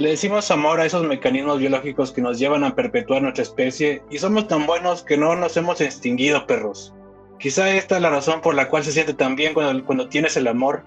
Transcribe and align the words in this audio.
Le 0.00 0.08
decimos 0.08 0.50
amor 0.50 0.80
a 0.80 0.86
esos 0.86 1.06
mecanismos 1.06 1.58
biológicos 1.58 2.10
que 2.10 2.22
nos 2.22 2.38
llevan 2.38 2.64
a 2.64 2.74
perpetuar 2.74 3.20
nuestra 3.20 3.42
especie 3.42 4.02
y 4.08 4.16
somos 4.16 4.48
tan 4.48 4.64
buenos 4.64 5.02
que 5.02 5.18
no 5.18 5.36
nos 5.36 5.58
hemos 5.58 5.82
extinguido, 5.82 6.46
perros. 6.46 6.94
Quizá 7.38 7.70
esta 7.74 7.96
es 7.96 8.00
la 8.00 8.08
razón 8.08 8.40
por 8.40 8.54
la 8.54 8.70
cual 8.70 8.82
se 8.82 8.92
siente 8.92 9.12
tan 9.12 9.36
bien 9.36 9.52
cuando, 9.52 10.08
tienes 10.08 10.38
el 10.38 10.48
amor 10.48 10.84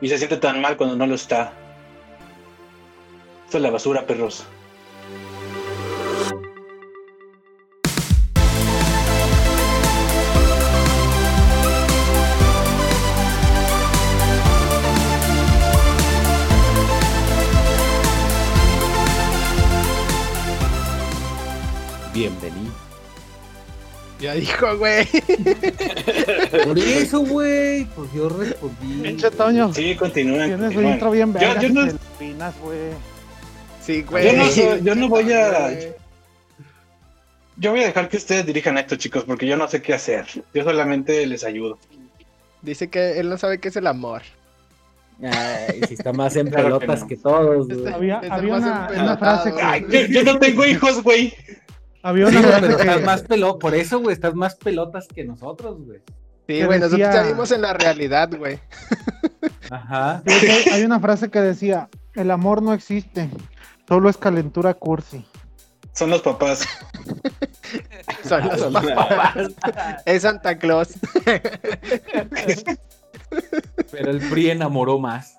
y 0.00 0.08
se 0.08 0.16
siente 0.16 0.38
tan 0.38 0.62
mal 0.62 0.78
cuando 0.78 0.96
no 0.96 1.06
lo 1.06 1.14
está. 1.14 1.52
Esto 3.44 3.58
es 3.58 3.62
la 3.62 3.70
basura, 3.70 4.06
perros. 4.06 4.46
Dijo, 24.34 24.76
güey. 24.78 25.06
Por 26.64 26.78
eso, 26.78 27.20
güey. 27.20 27.84
Pues 27.86 28.12
yo 28.12 28.28
respondí. 28.28 29.02
Pinche 29.02 29.30
Toño. 29.30 29.72
Sí, 29.74 29.94
continúen. 29.96 30.46
Tienes 30.46 30.58
un 30.60 30.64
continúen. 30.66 30.92
intro 30.94 31.10
bien 31.10 31.34
Yo- 31.60 31.68
no- 31.70 31.86
te 31.88 31.96
opinas, 32.16 32.54
güey. 32.60 32.78
Sí, 33.82 34.02
güey. 34.02 34.26
Yo 34.26 34.32
no 34.32 34.46
soy- 34.50 34.82
yo 34.82 34.94
no 34.94 35.08
voy 35.08 35.32
a-. 35.32 35.70
Yo 37.56 37.70
voy 37.70 37.82
a 37.82 37.86
dejar 37.86 38.08
que 38.08 38.16
ustedes 38.16 38.44
dirijan 38.46 38.76
esto, 38.78 38.96
chicos, 38.96 39.24
porque 39.24 39.46
yo 39.46 39.56
no 39.56 39.68
sé 39.68 39.80
qué 39.80 39.94
hacer. 39.94 40.26
Yo 40.52 40.64
solamente 40.64 41.24
les 41.26 41.44
ayudo. 41.44 41.78
Dice 42.62 42.88
que 42.90 43.20
él 43.20 43.28
no 43.28 43.38
sabe 43.38 43.58
qué 43.60 43.68
es 43.68 43.76
el 43.76 43.86
amor. 43.86 44.22
Ay, 45.22 45.80
si 45.86 45.94
está 45.94 46.12
más 46.12 46.34
en 46.34 46.48
Claro 46.48 46.80
que 46.80 46.86
pelotas 46.86 47.02
no. 47.02 47.06
que, 47.06 47.16
todos, 47.16 47.66
güey. 47.68 47.78
Está- 47.78 47.94
Había, 47.94 48.18
Es 48.18 48.24
el 48.24 48.32
había 48.32 48.50
más 48.54 48.62
una, 48.62 48.80
empelotado. 48.88 49.04
una 49.04 49.16
frase 49.18 49.52
que. 49.54 49.62
Ay, 49.62 49.86
yo, 49.88 50.00
yo 50.06 50.24
no 50.24 50.38
tengo 50.40 50.66
hijos, 50.66 51.02
güey. 51.04 51.32
Había 52.04 52.26
Sí, 52.28 52.36
una 52.36 52.40
güey, 52.40 52.50
frase 52.52 52.66
pero 52.66 52.76
que. 52.76 52.82
estás 52.90 53.02
más 53.04 53.22
pelo, 53.22 53.58
por 53.58 53.74
eso, 53.74 53.98
güey, 53.98 54.12
estás 54.14 54.34
más 54.34 54.54
pelotas 54.56 55.08
que 55.08 55.24
nosotros, 55.24 55.78
güey. 55.84 56.00
Sí, 56.46 56.62
güey, 56.62 56.78
nosotros 56.78 56.90
decía- 56.92 57.12
ya 57.14 57.22
vimos 57.22 57.50
en 57.50 57.62
la 57.62 57.72
realidad, 57.72 58.28
güey. 58.38 58.58
Ajá. 59.70 60.22
Sí, 60.26 60.40
que 60.64 60.70
hay 60.70 60.82
una 60.84 61.00
frase 61.00 61.30
que 61.30 61.40
decía: 61.40 61.88
El 62.14 62.30
amor 62.30 62.60
no 62.62 62.74
existe, 62.74 63.30
solo 63.88 64.10
es 64.10 64.18
calentura 64.18 64.74
cursi. 64.74 65.24
Son 65.94 66.10
los 66.10 66.20
papás. 66.22 66.68
Son 68.28 68.46
los 68.48 68.58
Son 68.60 68.72
los 68.72 68.84
papás. 68.84 69.34
Es 70.04 70.22
Santa 70.22 70.58
Claus. 70.58 70.88
Pero 73.90 74.10
el 74.10 74.18
PRI 74.28 74.50
enamoró 74.50 74.98
más. 74.98 75.38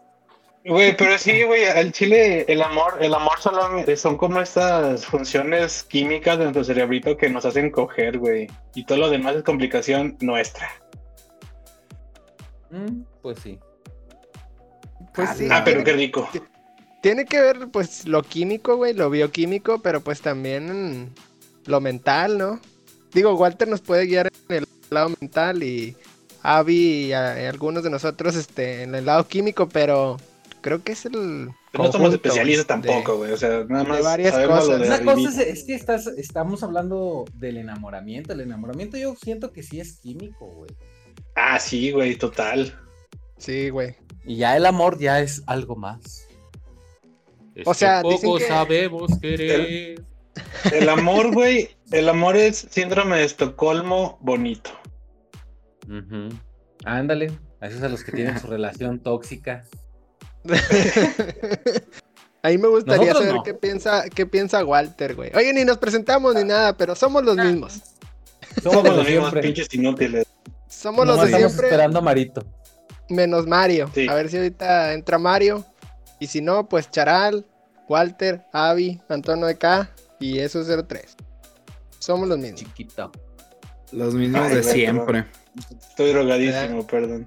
Güey, 0.68 0.98
pero 0.98 1.16
sí, 1.20 1.44
güey, 1.44 1.66
al 1.66 1.92
chile 1.92 2.44
el 2.52 2.62
amor, 2.64 2.98
el 3.00 3.14
amor 3.14 3.40
solamente 3.40 3.96
son 3.96 4.18
como 4.18 4.42
estas 4.42 5.06
funciones 5.06 5.84
químicas 5.84 6.40
de 6.40 6.46
nuestro 6.46 6.64
cerebrito 6.64 7.16
que 7.18 7.30
nos 7.30 7.46
hacen 7.46 7.70
coger, 7.70 8.18
güey. 8.18 8.48
Y 8.74 8.84
todo 8.86 8.98
lo 8.98 9.10
demás 9.12 9.36
es 9.36 9.44
complicación 9.44 10.18
nuestra. 10.22 10.68
Mm, 12.72 13.04
pues 13.22 13.38
sí. 13.44 13.60
Pues 15.14 15.30
sí. 15.38 15.48
Ah, 15.52 15.62
pero 15.64 15.84
qué 15.84 15.94
rico. 15.94 16.28
Tiene 17.02 17.26
que 17.26 17.40
ver, 17.40 17.68
pues, 17.72 18.08
lo 18.08 18.24
químico, 18.24 18.76
güey, 18.76 18.94
lo 18.96 19.12
bioquímico, 19.12 19.80
pero 19.84 20.02
pues 20.02 20.22
también 20.22 21.14
lo 21.68 21.80
mental, 21.80 22.40
¿no? 22.40 22.60
Digo, 23.14 23.36
Walter 23.36 23.68
nos 23.68 23.82
puede 23.82 24.08
guiar 24.08 24.30
en 24.50 24.56
el 24.58 24.68
lado 24.90 25.10
mental 25.22 25.62
y 25.62 25.96
Avi 26.42 27.06
y, 27.06 27.14
a- 27.14 27.40
y 27.44 27.46
algunos 27.46 27.84
de 27.84 27.92
nosotros 27.92 28.36
este, 28.36 28.82
en 28.82 28.96
el 28.96 29.06
lado 29.06 29.28
químico, 29.28 29.70
pero 29.70 30.18
creo 30.66 30.84
que 30.84 30.94
es 30.94 31.06
el. 31.06 31.50
Pero 31.72 31.84
no 31.84 31.92
somos 31.92 32.12
especialistas 32.14 32.82
de- 32.82 32.88
tampoco, 32.90 33.18
güey. 33.18 33.32
O 33.32 33.38
sea, 33.38 33.64
nada 33.70 33.84
de 33.84 33.90
más 33.90 34.02
varias 34.04 34.34
sabemos 34.34 34.60
cosas. 34.62 34.80
de 34.82 34.88
Una 34.88 35.04
cosa 35.14 35.30
es, 35.30 35.38
es 35.60 35.64
que 35.64 35.76
estás, 35.76 36.08
estamos 36.08 36.64
hablando 36.64 37.26
del 37.36 37.58
enamoramiento. 37.58 38.34
El 38.34 38.42
enamoramiento 38.42 38.98
yo 38.98 39.16
siento 39.16 39.54
que 39.54 39.62
sí 39.62 39.80
es 39.80 40.00
químico, 40.00 40.48
güey. 40.48 40.72
Ah, 41.36 41.60
sí, 41.60 41.92
güey, 41.92 42.16
total. 42.16 42.74
Sí, 43.38 43.70
güey. 43.70 43.96
Y 44.26 44.38
ya 44.38 44.58
el 44.58 44.66
amor 44.66 44.98
ya 45.00 45.20
es 45.22 45.44
algo 45.46 45.76
más. 45.76 46.28
O 47.66 47.74
sea, 47.76 48.02
que 48.02 48.10
dicen 48.10 48.28
poco 48.30 48.40
que- 48.40 48.48
sabemos 48.48 49.20
querer. 49.22 50.04
El 50.74 50.90
amor, 50.90 51.32
güey, 51.34 51.70
el 51.92 52.10
amor 52.10 52.36
es 52.36 52.68
síndrome 52.72 53.18
de 53.18 53.24
Estocolmo 53.26 54.18
bonito. 54.22 54.72
Ujú. 55.88 56.30
Ándale, 56.84 57.32
a 57.62 57.68
esos 57.68 57.84
a 57.84 57.90
los 57.90 58.04
que 58.04 58.12
tienen 58.12 58.40
su 58.40 58.48
relación 58.56 59.00
tóxica. 59.00 59.64
A 62.44 62.50
mí 62.50 62.58
me 62.60 62.68
gustaría 62.68 63.08
Nosotros 63.14 63.24
saber 63.24 63.36
no. 63.36 63.44
qué 63.44 63.54
piensa, 63.56 64.04
qué 64.14 64.26
piensa 64.28 64.64
Walter, 64.64 65.16
güey. 65.16 65.32
Oye, 65.36 65.52
ni 65.52 65.66
nos 65.66 65.80
presentamos 65.80 66.36
ni 66.36 66.44
nada, 66.44 66.78
pero 66.78 66.96
somos 66.96 67.24
los 67.24 67.36
mismos. 67.36 67.82
Somos 68.62 68.84
los 68.84 69.08
mismos 69.08 69.34
pinches 69.34 69.74
inútiles. 69.74 70.28
Somos 70.70 71.08
los 71.08 71.18
de 71.20 71.26
estamos 71.26 71.52
siempre, 71.52 71.68
esperando 71.68 72.00
a 72.00 72.02
Marito. 72.04 72.46
menos 73.10 73.48
Mario. 73.48 73.90
Sí. 73.96 74.08
A 74.08 74.14
ver 74.14 74.30
si 74.30 74.38
ahorita 74.38 74.94
entra 74.94 75.18
Mario. 75.18 75.66
Y 76.20 76.28
si 76.28 76.40
no, 76.42 76.70
pues 76.70 76.90
Charal, 76.92 77.46
Walter, 77.90 78.46
Avi, 78.54 79.02
Antonio 79.10 79.48
de 79.48 79.58
K 79.58 79.90
y 80.20 80.38
eso 80.40 80.64
03. 80.64 81.16
Somos 81.98 82.28
los 82.28 82.38
mismos. 82.38 82.60
Chiquito. 82.60 83.12
Los 83.92 84.14
mismos 84.14 84.42
Ay, 84.50 84.56
de 84.58 84.64
siempre. 84.64 85.26
Estoy 85.90 86.14
drogadísimo, 86.14 86.86
perdón. 86.86 87.26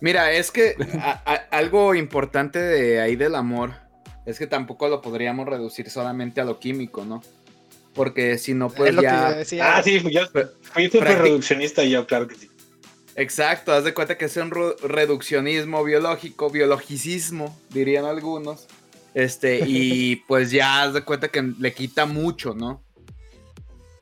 Mira, 0.00 0.32
es 0.32 0.50
que 0.50 0.74
a- 1.00 1.22
a- 1.24 1.56
algo 1.56 1.94
importante 1.94 2.58
de 2.58 3.00
ahí 3.00 3.16
del 3.16 3.34
amor 3.34 3.72
es 4.26 4.38
que 4.38 4.46
tampoco 4.46 4.88
lo 4.88 5.00
podríamos 5.02 5.46
reducir 5.48 5.90
solamente 5.90 6.40
a 6.40 6.44
lo 6.44 6.58
químico, 6.60 7.04
¿no? 7.04 7.22
Porque 7.94 8.38
si 8.38 8.54
no, 8.54 8.68
pues 8.70 8.90
es 8.90 8.94
lo 8.94 9.02
que 9.02 9.08
yo 9.08 9.12
ya. 9.12 9.32
decía. 9.32 9.76
Ah, 9.76 9.82
sí, 9.82 10.00
yo 10.10 10.22
fui 10.28 10.86
súper 10.86 11.08
Practic- 11.08 11.22
reduccionista 11.22 11.82
yo, 11.84 12.06
claro 12.06 12.28
que 12.28 12.36
sí. 12.36 12.50
Exacto, 13.16 13.72
haz 13.72 13.82
de 13.84 13.92
cuenta 13.92 14.16
que 14.16 14.26
es 14.26 14.36
un 14.36 14.52
reduccionismo 14.82 15.82
biológico, 15.82 16.48
biologicismo, 16.50 17.58
dirían 17.70 18.04
algunos. 18.04 18.66
Este, 19.14 19.64
y 19.66 20.16
pues 20.28 20.50
ya 20.52 20.82
haz 20.84 20.94
de 20.94 21.02
cuenta 21.02 21.28
que 21.28 21.42
le 21.58 21.74
quita 21.74 22.06
mucho, 22.06 22.54
¿no? 22.54 22.82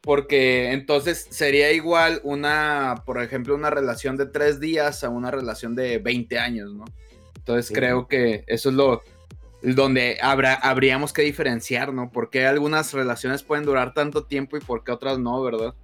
Porque 0.09 0.73
entonces 0.73 1.27
sería 1.29 1.71
igual 1.71 2.23
una, 2.25 3.03
por 3.05 3.23
ejemplo, 3.23 3.55
una 3.55 3.69
relación 3.69 4.17
de 4.17 4.25
tres 4.25 4.59
días 4.59 5.05
a 5.05 5.11
una 5.11 5.31
relación 5.31 5.75
de 5.75 5.99
20 5.99 6.39
años, 6.39 6.73
¿no? 6.73 6.87
Entonces 7.37 7.67
Sí. 7.67 7.75
creo 7.75 8.09
que 8.09 8.43
eso 8.47 8.71
es 8.71 8.75
lo 8.75 9.03
donde 9.61 10.17
habrá, 10.23 10.55
habríamos 10.55 11.13
que 11.13 11.21
diferenciar, 11.21 11.93
¿no? 11.93 12.11
Porque 12.11 12.47
algunas 12.47 12.95
relaciones 12.95 13.43
pueden 13.43 13.67
durar 13.67 13.93
tanto 13.93 14.25
tiempo 14.25 14.57
y 14.57 14.61
por 14.61 14.83
qué 14.83 14.93
otras 14.93 15.19
no, 15.19 15.43
¿verdad? 15.43 15.75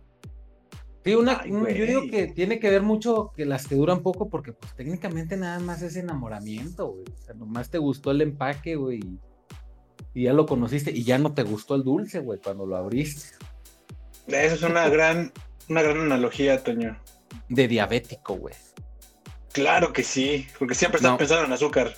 Sí, 1.04 1.14
una, 1.14 1.40
Ay, 1.42 1.50
un- 1.50 1.60
güey. 1.60 1.76
yo 1.76 1.84
digo 1.84 2.00
que 2.10 2.28
tiene 2.28 2.58
que 2.58 2.70
ver 2.70 2.80
mucho 2.80 3.30
que 3.36 3.44
las 3.44 3.66
que 3.68 3.74
duran 3.74 4.00
poco, 4.02 4.30
porque 4.30 4.54
pues 4.54 4.74
técnicamente 4.74 5.36
nada 5.36 5.58
más 5.58 5.82
es 5.82 5.96
enamoramiento, 5.96 6.86
güey. 6.92 7.04
O 7.12 7.22
sea, 7.22 7.34
nomás 7.34 7.68
te 7.68 7.76
gustó 7.76 8.10
el 8.12 8.22
empaque, 8.22 8.76
güey. 8.76 9.00
Y 10.14 10.22
ya 10.22 10.32
lo 10.32 10.46
conociste 10.46 10.92
y 10.92 11.04
ya 11.04 11.18
no 11.18 11.34
te 11.34 11.42
gustó 11.42 11.74
el 11.74 11.84
dulce, 11.84 12.20
güey, 12.20 12.40
cuando 12.42 12.64
lo 12.64 12.74
abriste. 12.78 13.36
Eso 14.26 14.54
es 14.54 14.62
una 14.62 14.88
gran, 14.88 15.32
una 15.68 15.82
gran 15.82 16.00
analogía, 16.00 16.62
Toño. 16.62 16.98
De 17.48 17.68
diabético, 17.68 18.34
güey. 18.34 18.54
Claro 19.52 19.92
que 19.92 20.02
sí, 20.02 20.46
porque 20.58 20.74
siempre 20.74 20.96
estás 20.98 21.12
No. 21.12 21.18
pensando 21.18 21.44
en 21.44 21.52
azúcar. 21.52 21.94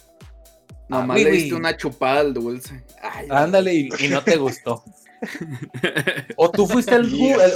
Nomás 0.88 1.16
güey, 1.16 1.24
le 1.24 1.30
diste 1.30 1.54
una 1.54 1.76
chupada 1.76 2.20
al 2.20 2.34
dulce. 2.34 2.84
Ay, 3.02 3.26
Ándale 3.30 3.74
y, 3.74 3.88
y 3.98 4.08
no 4.08 4.22
te 4.22 4.36
gustó. 4.36 4.82
O 6.36 6.50
tú 6.50 6.66
fuiste 6.66 6.94
el, 6.94 7.06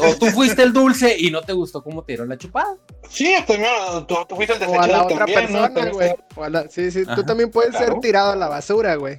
o 0.01 0.15
tú 0.17 0.27
fuiste 0.29 0.63
el 0.63 0.73
dulce 0.73 1.15
y 1.19 1.31
no 1.31 1.43
te 1.43 1.53
gustó 1.53 1.83
cómo 1.85 2.03
te 2.03 2.13
dieron 2.13 2.29
la 2.31 2.39
chupada. 2.39 2.77
Sí, 3.09 3.35
Toño, 3.47 4.07
tú, 4.07 4.17
tú 4.29 4.35
fuiste 4.37 4.55
el 4.57 4.63
o 4.63 4.73
a 4.75 4.77
la 4.79 4.83
desechado 4.87 5.05
otra 5.05 5.19
también, 5.19 5.53
¿no? 5.53 5.61
persona, 5.75 5.91
güey. 5.93 6.15
O 6.37 6.45
a 6.45 6.49
la- 6.51 6.69
Sí, 6.71 6.91
sí, 6.91 7.05
tú 7.15 7.23
también 7.25 7.51
puedes 7.51 7.77
ser 7.77 7.95
tirado 8.01 8.33
a 8.33 8.37
la 8.37 8.49
basura, 8.49 8.95
güey. 8.97 9.19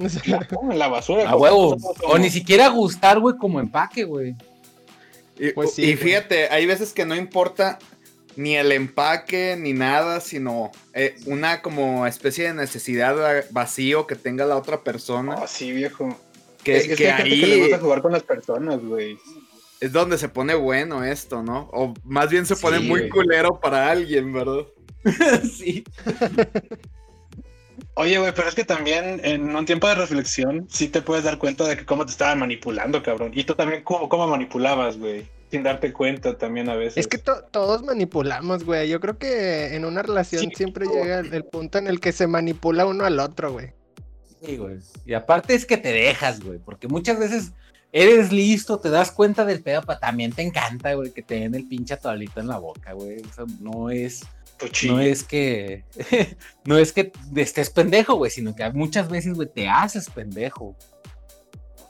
En 0.70 0.78
la 0.78 0.88
basura. 0.88 1.28
A 1.28 1.36
huevo. 1.36 1.76
O 2.04 2.18
ni 2.18 2.30
siquiera 2.30 2.68
gustar, 2.68 3.20
güey, 3.20 3.36
como 3.36 3.60
empaque, 3.60 4.04
güey. 4.04 4.34
Y, 5.38 5.52
Pues 5.52 5.74
sí, 5.74 5.82
y 5.82 5.94
güey. 5.94 5.96
fíjate, 5.96 6.48
hay 6.50 6.66
veces 6.66 6.92
que 6.92 7.04
no 7.06 7.14
importa 7.16 7.78
ni 8.36 8.56
el 8.56 8.72
empaque 8.72 9.56
ni 9.58 9.72
nada, 9.72 10.20
sino 10.20 10.70
eh, 10.94 11.16
una 11.26 11.62
como 11.62 12.06
especie 12.06 12.44
de 12.48 12.54
necesidad 12.54 13.16
va- 13.16 13.44
vacío 13.50 14.06
que 14.06 14.16
tenga 14.16 14.46
la 14.46 14.56
otra 14.56 14.82
persona. 14.82 15.36
Oh, 15.42 15.46
sí, 15.46 15.72
viejo. 15.72 16.16
Que, 16.62 16.76
es, 16.76 16.82
es 16.84 16.88
que 16.90 16.96
que 16.96 17.10
ahí 17.10 17.40
que 17.40 17.46
le 17.46 17.60
gusta 17.62 17.78
jugar 17.78 18.02
con 18.02 18.12
las 18.12 18.22
personas, 18.22 18.80
güey. 18.84 19.16
es 19.80 19.92
donde 19.92 20.18
se 20.18 20.28
pone 20.28 20.54
bueno 20.54 21.02
esto, 21.04 21.42
¿no? 21.42 21.70
O 21.72 21.94
más 22.04 22.28
bien 22.30 22.44
se 22.46 22.54
pone 22.56 22.78
Sí, 22.78 22.84
muy 22.86 23.00
güey. 23.00 23.10
culero 23.10 23.58
para 23.60 23.90
alguien, 23.90 24.32
¿verdad? 24.32 24.66
sí. 25.50 25.82
Oye, 28.00 28.18
güey, 28.18 28.32
pero 28.34 28.48
es 28.48 28.54
que 28.54 28.64
también 28.64 29.20
en 29.24 29.54
un 29.54 29.66
tiempo 29.66 29.86
de 29.86 29.94
reflexión 29.94 30.66
sí 30.70 30.88
te 30.88 31.02
puedes 31.02 31.22
dar 31.22 31.36
cuenta 31.36 31.64
de 31.68 31.76
que 31.76 31.84
cómo 31.84 32.06
te 32.06 32.12
estaban 32.12 32.38
manipulando, 32.38 33.02
cabrón. 33.02 33.32
Y 33.34 33.44
tú 33.44 33.54
también 33.54 33.82
cómo, 33.84 34.08
cómo 34.08 34.26
manipulabas, 34.26 34.96
güey. 34.96 35.28
Sin 35.50 35.62
darte 35.64 35.92
cuenta 35.92 36.38
también 36.38 36.70
a 36.70 36.76
veces. 36.76 36.96
Es 36.96 37.06
que 37.06 37.18
to- 37.18 37.42
todos 37.50 37.82
manipulamos, 37.82 38.64
güey. 38.64 38.88
Yo 38.88 39.00
creo 39.00 39.18
que 39.18 39.74
en 39.74 39.84
una 39.84 40.00
relación 40.00 40.44
Sí, 40.44 40.50
siempre 40.54 40.86
llega 40.86 41.18
el, 41.18 41.44
punto 41.44 41.76
en 41.76 41.88
el 41.88 42.00
que 42.00 42.12
se 42.12 42.26
manipula 42.26 42.86
uno 42.86 43.04
al 43.04 43.20
otro, 43.20 43.52
güey. 43.52 43.74
Sí, 44.42 44.56
güey. 44.56 44.78
Y 45.04 45.12
aparte 45.12 45.54
es 45.54 45.66
que 45.66 45.76
te 45.76 45.92
dejas, 45.92 46.40
güey, 46.40 46.58
porque 46.58 46.88
muchas 46.88 47.18
veces 47.18 47.52
eres 47.92 48.32
listo, 48.32 48.78
te 48.78 48.88
das 48.88 49.12
cuenta 49.12 49.44
del 49.44 49.62
pedo, 49.62 49.82
pero 49.86 49.98
también 49.98 50.32
te 50.32 50.40
encanta, 50.40 50.94
güey, 50.94 51.10
que 51.12 51.22
te 51.22 51.34
den 51.34 51.54
el 51.54 51.68
pinche 51.68 51.92
atoalito 51.92 52.40
en 52.40 52.48
la 52.48 52.56
boca, 52.56 52.94
güey. 52.94 53.20
O 53.20 53.32
sea, 53.34 53.44
no 53.60 53.90
es. 53.90 54.22
No 54.86 55.00
es 55.00 55.24
que, 55.24 55.84
no 56.64 56.78
es 56.78 56.92
que 56.92 57.12
estés 57.36 57.70
pendejo, 57.70 58.14
güey, 58.16 58.30
sino 58.30 58.54
que 58.54 58.68
muchas 58.70 59.08
veces, 59.08 59.34
güey, 59.34 59.48
te 59.48 59.68
haces 59.68 60.08
pendejo. 60.10 60.76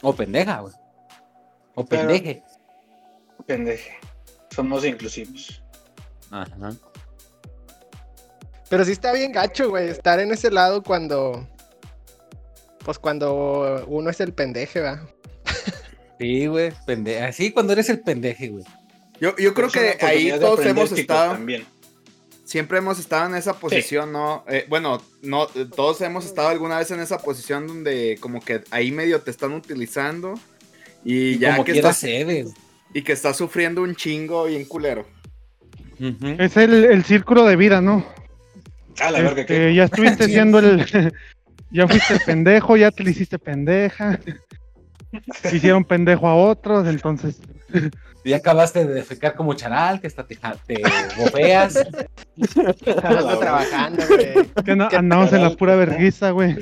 O 0.03 0.15
pendeja, 0.15 0.61
güey. 0.61 0.75
O 1.75 1.85
Pero- 1.85 2.09
pendeje. 2.09 2.43
Pendeje. 3.47 3.93
Somos 4.51 4.85
inclusivos. 4.85 5.63
Ajá. 6.31 6.73
Pero 8.69 8.85
sí 8.85 8.93
está 8.93 9.13
bien 9.13 9.33
gacho, 9.33 9.69
güey, 9.71 9.89
estar 9.89 10.21
en 10.21 10.33
ese 10.33 10.51
lado 10.51 10.83
cuando. 10.83 11.49
Pues 12.85 12.99
cuando 12.99 13.85
uno 13.89 14.11
es 14.11 14.21
el 14.21 14.33
pendeje, 14.33 14.81
va. 14.81 15.07
Sí, 16.19 16.47
güey, 16.47 16.73
pendeja. 16.87 17.27
Así 17.29 17.51
cuando 17.53 17.73
eres 17.73 17.89
el 17.89 18.01
pendeje, 18.01 18.49
güey. 18.49 18.65
Yo, 19.21 19.37
yo 19.37 19.53
creo 19.55 19.69
Es 19.69 19.75
una 19.77 19.93
que 19.97 20.07
ahí 20.07 20.31
todos 20.39 20.65
hemos 20.65 20.93
estado, 20.93 21.33
También. 21.33 21.67
Siempre 22.51 22.79
hemos 22.79 22.99
estado 22.99 23.27
en 23.27 23.37
esa 23.37 23.61
posición, 23.61 24.13
¿no? 24.13 24.45
Eh, 24.49 24.67
bueno, 24.69 25.01
no, 25.23 25.47
todos 25.47 26.01
hemos 26.01 26.27
estado 26.27 26.49
alguna 26.49 26.79
vez 26.79 26.91
en 26.91 26.99
esa 26.99 27.19
posición 27.19 27.69
donde 27.69 28.19
como 28.19 28.41
que 28.41 28.63
ahí 28.73 28.91
medio 28.91 29.21
te 29.21 29.31
están 29.31 29.53
utilizando 29.53 30.35
y 31.05 31.39
ya 31.39 31.53
Como 31.53 31.65
que 31.65 31.73
estás 31.73 32.03
y 32.03 33.03
que 33.03 33.13
estás 33.13 33.37
sufriendo 33.37 33.83
un 33.83 33.95
chingo 33.95 34.47
bien 34.47 34.65
culero. 34.65 35.07
Ujú. 36.01 36.35
Es 36.41 36.57
el, 36.57 36.87
el 36.87 37.05
círculo 37.05 37.45
de 37.45 37.55
vida, 37.55 37.81
¿no? 37.81 38.05
Ah, 38.99 39.13
la 39.13 39.21
Este, 39.21 39.47
que. 39.47 39.75
ya 39.75 39.85
estuviste 39.85 40.25
siendo 40.25 40.59
el. 40.59 40.85
ya 41.71 41.87
fuiste 41.87 42.15
el 42.15 42.21
pendejo, 42.27 42.77
ya 42.77 42.91
te 42.91 43.05
le 43.05 43.13
hiciste 43.13 43.39
pendeja. 43.39 44.19
Hicieron 45.53 45.85
pendejo 45.85 46.27
a 46.27 46.35
otros, 46.35 46.89
entonces. 46.89 47.41
Ya 48.25 48.37
acabaste 48.37 48.85
de 48.85 48.93
defecar 48.93 49.35
como 49.35 49.55
charal, 49.55 49.99
que 50.01 50.07
hasta 50.07 50.27
te, 50.27 50.37
te 50.67 50.83
bofeas. 51.17 51.75
Ando 53.03 53.39
trabajando, 53.39 54.03
güey. 54.07 54.47
Que 54.65 54.77
no- 54.77 54.89
¿Qué 54.91 54.97
andamos 54.97 55.33
en 55.33 55.43
la 55.43 55.51
pura 55.57 55.75
vergüenza, 55.77 56.31
güey. 56.31 56.55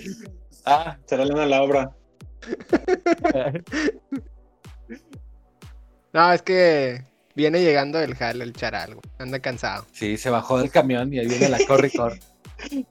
Ah, 0.64 0.96
Será 1.06 1.24
lana 1.24 1.46
la 1.46 1.62
obra. 1.62 1.90
No, 6.12 6.32
es 6.32 6.42
que 6.42 7.02
viene 7.34 7.60
llegando 7.60 8.00
el 8.00 8.14
jale, 8.14 8.42
el 8.44 8.52
charal, 8.54 8.94
güey. 8.94 9.02
Anda 9.18 9.40
cansado. 9.40 9.84
sí, 9.92 10.16
se 10.16 10.30
bajó 10.30 10.58
del 10.58 10.70
camión 10.70 11.12
y 11.12 11.18
ahí 11.18 11.26
viene 11.26 11.48
la 11.48 11.58
corre 11.66 11.90
y. 11.92 12.86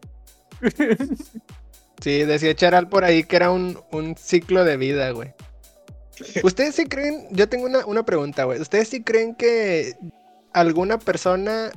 Sí, 2.02 2.24
decía 2.24 2.54
Charal 2.56 2.90
por 2.90 3.04
ahí 3.04 3.24
que 3.24 3.36
era 3.38 3.50
un, 3.50 3.80
un 3.92 4.16
ciclo 4.16 4.64
de 4.64 4.78
vida, 4.78 5.10
güey. 5.12 5.34
¿Ustedes 6.44 6.75
sí 6.75 6.86
creen? 6.86 7.28
Yo 7.31 7.48
tengo 7.50 7.66
una, 7.66 7.86
una 7.86 8.04
pregunta, 8.06 8.44
güey. 8.46 8.60
¿Ustedes 8.60 8.88
sí 8.90 9.04
creen 9.04 9.36
que 9.36 9.96
alguna 10.54 10.98
persona 11.00 11.72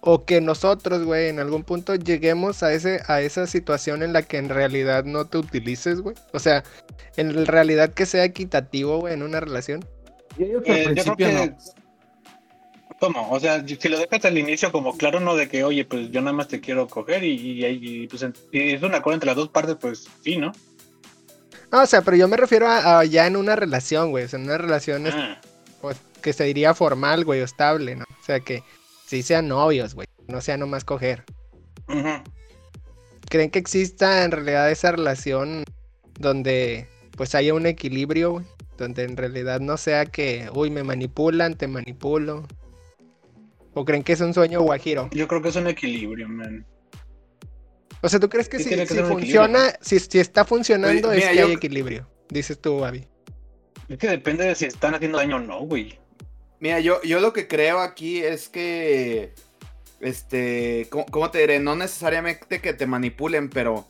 o 0.00 0.24
que 0.24 0.40
nosotros, 0.40 1.04
güey, 1.04 1.28
en 1.28 1.38
algún 1.38 1.62
punto 1.64 1.94
lleguemos 1.94 2.62
a 2.62 2.72
ese 2.72 3.00
a 3.06 3.20
esa 3.20 3.46
situación 3.46 4.02
en 4.02 4.12
la 4.12 4.22
que 4.22 4.38
en 4.38 4.48
realidad 4.48 5.04
no 5.04 5.26
te 5.26 5.38
utilices, 5.38 6.00
güey? 6.00 6.16
O 6.32 6.38
sea, 6.38 6.64
en 7.16 7.46
realidad 7.46 7.92
que 7.94 8.06
sea 8.06 8.24
equitativo, 8.24 8.98
güey, 9.00 9.14
en 9.14 9.22
una 9.22 9.40
relación. 9.40 9.84
Yo 10.38 10.46
digo 10.46 10.62
que 10.62 10.72
Eh, 10.82 10.86
al 10.86 10.94
yo 10.94 11.04
creo 11.04 11.16
principio 11.16 11.16
que. 11.16 11.32
no. 11.32 11.56
¿Cómo? 12.98 13.30
O 13.32 13.40
sea, 13.40 13.64
si 13.66 13.88
lo 13.88 13.98
dejas 13.98 14.24
al 14.24 14.38
inicio 14.38 14.70
como 14.70 14.96
claro, 14.96 15.18
no 15.18 15.34
de 15.34 15.48
que, 15.48 15.64
oye, 15.64 15.84
pues 15.84 16.10
yo 16.12 16.20
nada 16.20 16.34
más 16.36 16.46
te 16.46 16.60
quiero 16.60 16.86
coger 16.86 17.24
y, 17.24 17.32
y, 17.34 17.64
y, 17.66 18.06
pues 18.06 18.24
y 18.52 18.74
es 18.74 18.82
un 18.82 18.94
acuerdo 18.94 19.14
entre 19.14 19.26
las 19.26 19.36
dos 19.36 19.48
partes, 19.48 19.76
pues 19.80 20.06
sí, 20.22 20.36
¿no? 20.36 20.52
No, 21.72 21.82
o 21.82 21.86
sea, 21.86 22.02
pero 22.02 22.16
yo 22.18 22.28
me 22.28 22.36
refiero 22.36 22.68
a, 22.68 23.00
a 23.00 23.04
ya 23.04 23.26
en 23.26 23.36
una 23.36 23.56
relación, 23.56 24.10
güey. 24.10 24.24
O 24.24 24.28
sea, 24.28 24.38
en 24.38 24.44
una 24.44 24.58
relación 24.58 25.06
Ah, 25.06 25.40
pues, 25.80 25.96
que 26.20 26.32
se 26.34 26.44
diría 26.44 26.74
formal, 26.74 27.24
güey, 27.24 27.40
o 27.40 27.44
estable, 27.44 27.96
¿no? 27.96 28.04
O 28.04 28.24
sea, 28.24 28.40
que 28.40 28.62
sí 29.06 29.22
sean 29.22 29.48
novios, 29.48 29.94
güey. 29.94 30.06
No 30.28 30.40
sea 30.40 30.56
nomás 30.58 30.84
coger. 30.84 31.24
¿Creen 33.28 33.50
que 33.50 33.58
exista 33.58 34.24
en 34.24 34.30
realidad 34.30 34.70
esa 34.70 34.92
relación 34.92 35.64
donde 36.18 36.86
pues 37.16 37.34
haya 37.34 37.54
un 37.54 37.66
equilibrio, 37.66 38.32
güey? 38.32 38.46
Donde 38.76 39.04
en 39.04 39.16
realidad 39.16 39.60
no 39.60 39.76
sea 39.76 40.06
que, 40.06 40.50
uy, 40.54 40.70
me 40.70 40.82
manipulan, 40.82 41.54
te 41.56 41.68
manipulo. 41.68 42.46
¿O 43.74 43.84
creen 43.84 44.02
que 44.02 44.12
es 44.12 44.20
un 44.20 44.34
sueño 44.34 44.60
guajiro? 44.60 45.08
Yo 45.12 45.26
creo 45.26 45.40
que 45.40 45.48
es 45.48 45.56
un 45.56 45.66
equilibrio, 45.66 46.28
man. 46.28 46.66
O 48.02 48.08
sea, 48.08 48.18
¿tú 48.18 48.28
crees 48.28 48.48
que 48.48 48.58
Sí, 48.58 48.64
si, 48.64 48.96
funciona, 49.02 49.72
si, 49.80 49.98
si 50.00 50.18
está 50.18 50.44
funcionando 50.44 51.08
Oye, 51.08 51.18
es 51.20 51.28
que 51.28 51.36
yo- 51.36 51.46
hay 51.46 51.52
equilibrio? 51.52 52.08
Dices 52.28 52.60
tú, 52.60 52.78
Babi. 52.80 53.06
Es 53.88 53.98
que 53.98 54.08
depende 54.08 54.44
de 54.44 54.54
si 54.54 54.64
están 54.66 54.94
haciendo 54.94 55.18
daño 55.18 55.36
o 55.36 55.40
no, 55.40 55.60
güey. 55.60 55.98
Mira, 56.60 56.80
yo, 56.80 57.00
yo 57.02 57.20
lo 57.20 57.32
que 57.32 57.46
creo 57.46 57.80
aquí 57.80 58.18
es 58.22 58.48
que, 58.48 59.34
este, 60.00 60.86
¿cómo, 60.90 61.06
cómo 61.06 61.30
te 61.30 61.38
diré? 61.40 61.60
No 61.60 61.76
necesariamente 61.76 62.60
que 62.60 62.72
te 62.72 62.86
manipulen, 62.86 63.50
pero 63.50 63.86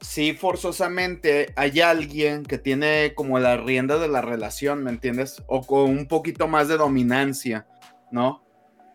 sí 0.00 0.32
forzosamente 0.32 1.52
hay 1.56 1.80
alguien 1.80 2.44
que 2.44 2.58
tiene 2.58 3.12
como 3.14 3.38
la 3.38 3.56
rienda 3.56 3.98
de 3.98 4.08
la 4.08 4.20
relación, 4.20 4.82
¿me 4.82 4.90
entiendes? 4.90 5.42
O 5.46 5.66
con 5.66 5.90
un 5.90 6.06
poquito 6.06 6.48
más 6.48 6.68
de 6.68 6.76
dominancia, 6.76 7.66
¿no? 8.10 8.44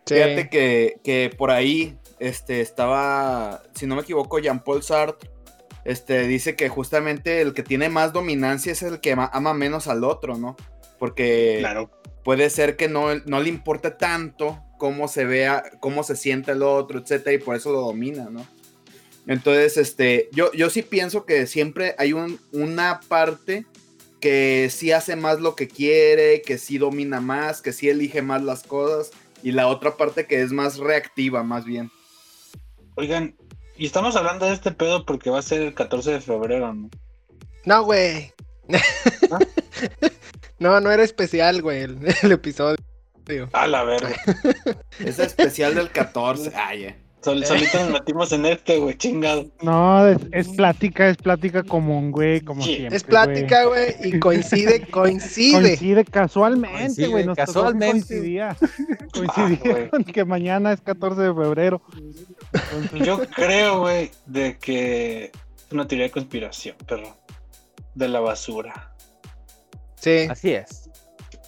Sí. 0.06 0.14
Fíjate 0.14 0.48
que, 0.48 1.00
que 1.04 1.30
por 1.36 1.50
ahí 1.50 1.96
este, 2.20 2.60
estaba, 2.60 3.62
si 3.74 3.86
no 3.86 3.96
me 3.96 4.02
equivoco, 4.02 4.38
Jean-Paul 4.38 4.82
Sartre. 4.82 5.30
Este, 5.84 6.26
dice 6.26 6.54
que 6.56 6.68
justamente 6.68 7.40
el 7.40 7.54
que 7.54 7.62
tiene 7.62 7.88
más 7.88 8.12
dominancia 8.12 8.70
es 8.72 8.82
el 8.82 9.00
que 9.00 9.16
ma- 9.16 9.30
ama 9.32 9.54
menos 9.54 9.88
al 9.88 10.04
otro, 10.04 10.36
¿no? 10.36 10.54
Porque 10.98 11.56
Claro. 11.60 11.90
puede 12.22 12.50
ser 12.50 12.76
que 12.76 12.86
no, 12.88 13.14
no 13.24 13.40
le 13.40 13.48
importe 13.48 13.90
tanto 13.90 14.62
cómo 14.78 15.08
se 15.08 15.24
vea, 15.24 15.62
cómo 15.80 16.02
se 16.02 16.16
siente 16.16 16.52
el 16.52 16.62
otro, 16.62 16.98
etcétera, 17.00 17.32
y 17.34 17.38
por 17.38 17.56
eso 17.56 17.72
lo 17.72 17.80
domina, 17.80 18.28
¿no? 18.30 18.46
Entonces, 19.26 19.76
este, 19.78 20.28
yo, 20.32 20.52
yo 20.52 20.68
sí 20.70 20.82
pienso 20.82 21.24
que 21.24 21.46
siempre 21.46 21.94
hay 21.98 22.12
un- 22.12 22.38
una 22.52 23.00
parte 23.08 23.64
que 24.20 24.68
sí 24.70 24.92
hace 24.92 25.16
más 25.16 25.40
lo 25.40 25.54
que 25.54 25.66
quiere, 25.68 26.42
que 26.42 26.58
sí 26.58 26.76
domina 26.76 27.20
más, 27.22 27.62
que 27.62 27.72
sí 27.72 27.88
elige 27.88 28.20
más 28.20 28.42
las 28.42 28.62
cosas, 28.64 29.10
y 29.42 29.52
la 29.52 29.66
otra 29.68 29.96
parte 29.96 30.26
que 30.26 30.42
es 30.42 30.52
más 30.52 30.76
reactiva, 30.76 31.42
más 31.42 31.64
bien. 31.64 31.90
Oigan, 33.00 33.34
y 33.78 33.86
estamos 33.86 34.14
hablando 34.14 34.44
de 34.44 34.52
este 34.52 34.72
pedo 34.72 35.06
porque 35.06 35.30
va 35.30 35.38
a 35.38 35.42
ser 35.42 35.62
el 35.62 35.72
14 35.74 36.10
de 36.12 36.20
febrero, 36.20 36.74
¿no? 36.74 36.90
No, 37.64 37.82
güey. 37.84 38.30
no, 40.58 40.80
no 40.80 40.90
era 40.90 41.02
especial, 41.02 41.62
güey, 41.62 41.82
el, 41.84 41.98
el 42.22 42.32
episodio. 42.32 42.76
A 43.52 43.66
la 43.66 43.84
verga. 43.84 44.10
Es 44.98 45.18
especial 45.18 45.74
del 45.76 45.90
14. 45.90 46.52
Ay, 46.54 46.84
eh. 46.84 46.96
Sol- 47.22 47.44
solito 47.44 47.78
nos 47.80 47.90
metimos 47.90 48.32
en 48.32 48.44
este, 48.46 48.78
güey, 48.78 48.96
chingado. 48.98 49.46
No, 49.62 50.06
es, 50.06 50.18
es 50.32 50.48
plática, 50.48 51.08
es 51.08 51.16
plática 51.18 51.62
común, 51.62 52.10
güey, 52.12 52.40
como 52.40 52.62
Sí, 52.62 52.76
siempre. 52.76 52.96
Es 52.96 53.04
plática, 53.04 53.64
güey, 53.64 53.94
y 54.04 54.18
coincide, 54.18 54.86
coincide. 54.90 55.60
Coincide 55.60 56.04
casualmente, 56.06 57.06
güey. 57.08 57.26
casualmente. 57.34 58.06
Coincidía, 58.06 58.56
coincidía 59.12 59.84
Ah, 59.84 59.88
con 59.90 60.04
que 60.04 60.24
mañana 60.24 60.72
es 60.72 60.80
14 60.80 61.20
de 61.20 61.34
febrero. 61.34 61.82
Yo 63.04 63.20
creo, 63.34 63.80
güey, 63.80 64.10
de 64.26 64.58
que 64.58 65.24
es 65.24 65.72
una 65.72 65.86
teoría 65.86 66.06
de 66.06 66.10
conspiración, 66.12 66.76
perro. 66.86 67.16
De 67.94 68.08
la 68.08 68.20
basura. 68.20 68.92
Sí, 69.96 70.26
Así 70.30 70.52
es. 70.52 70.88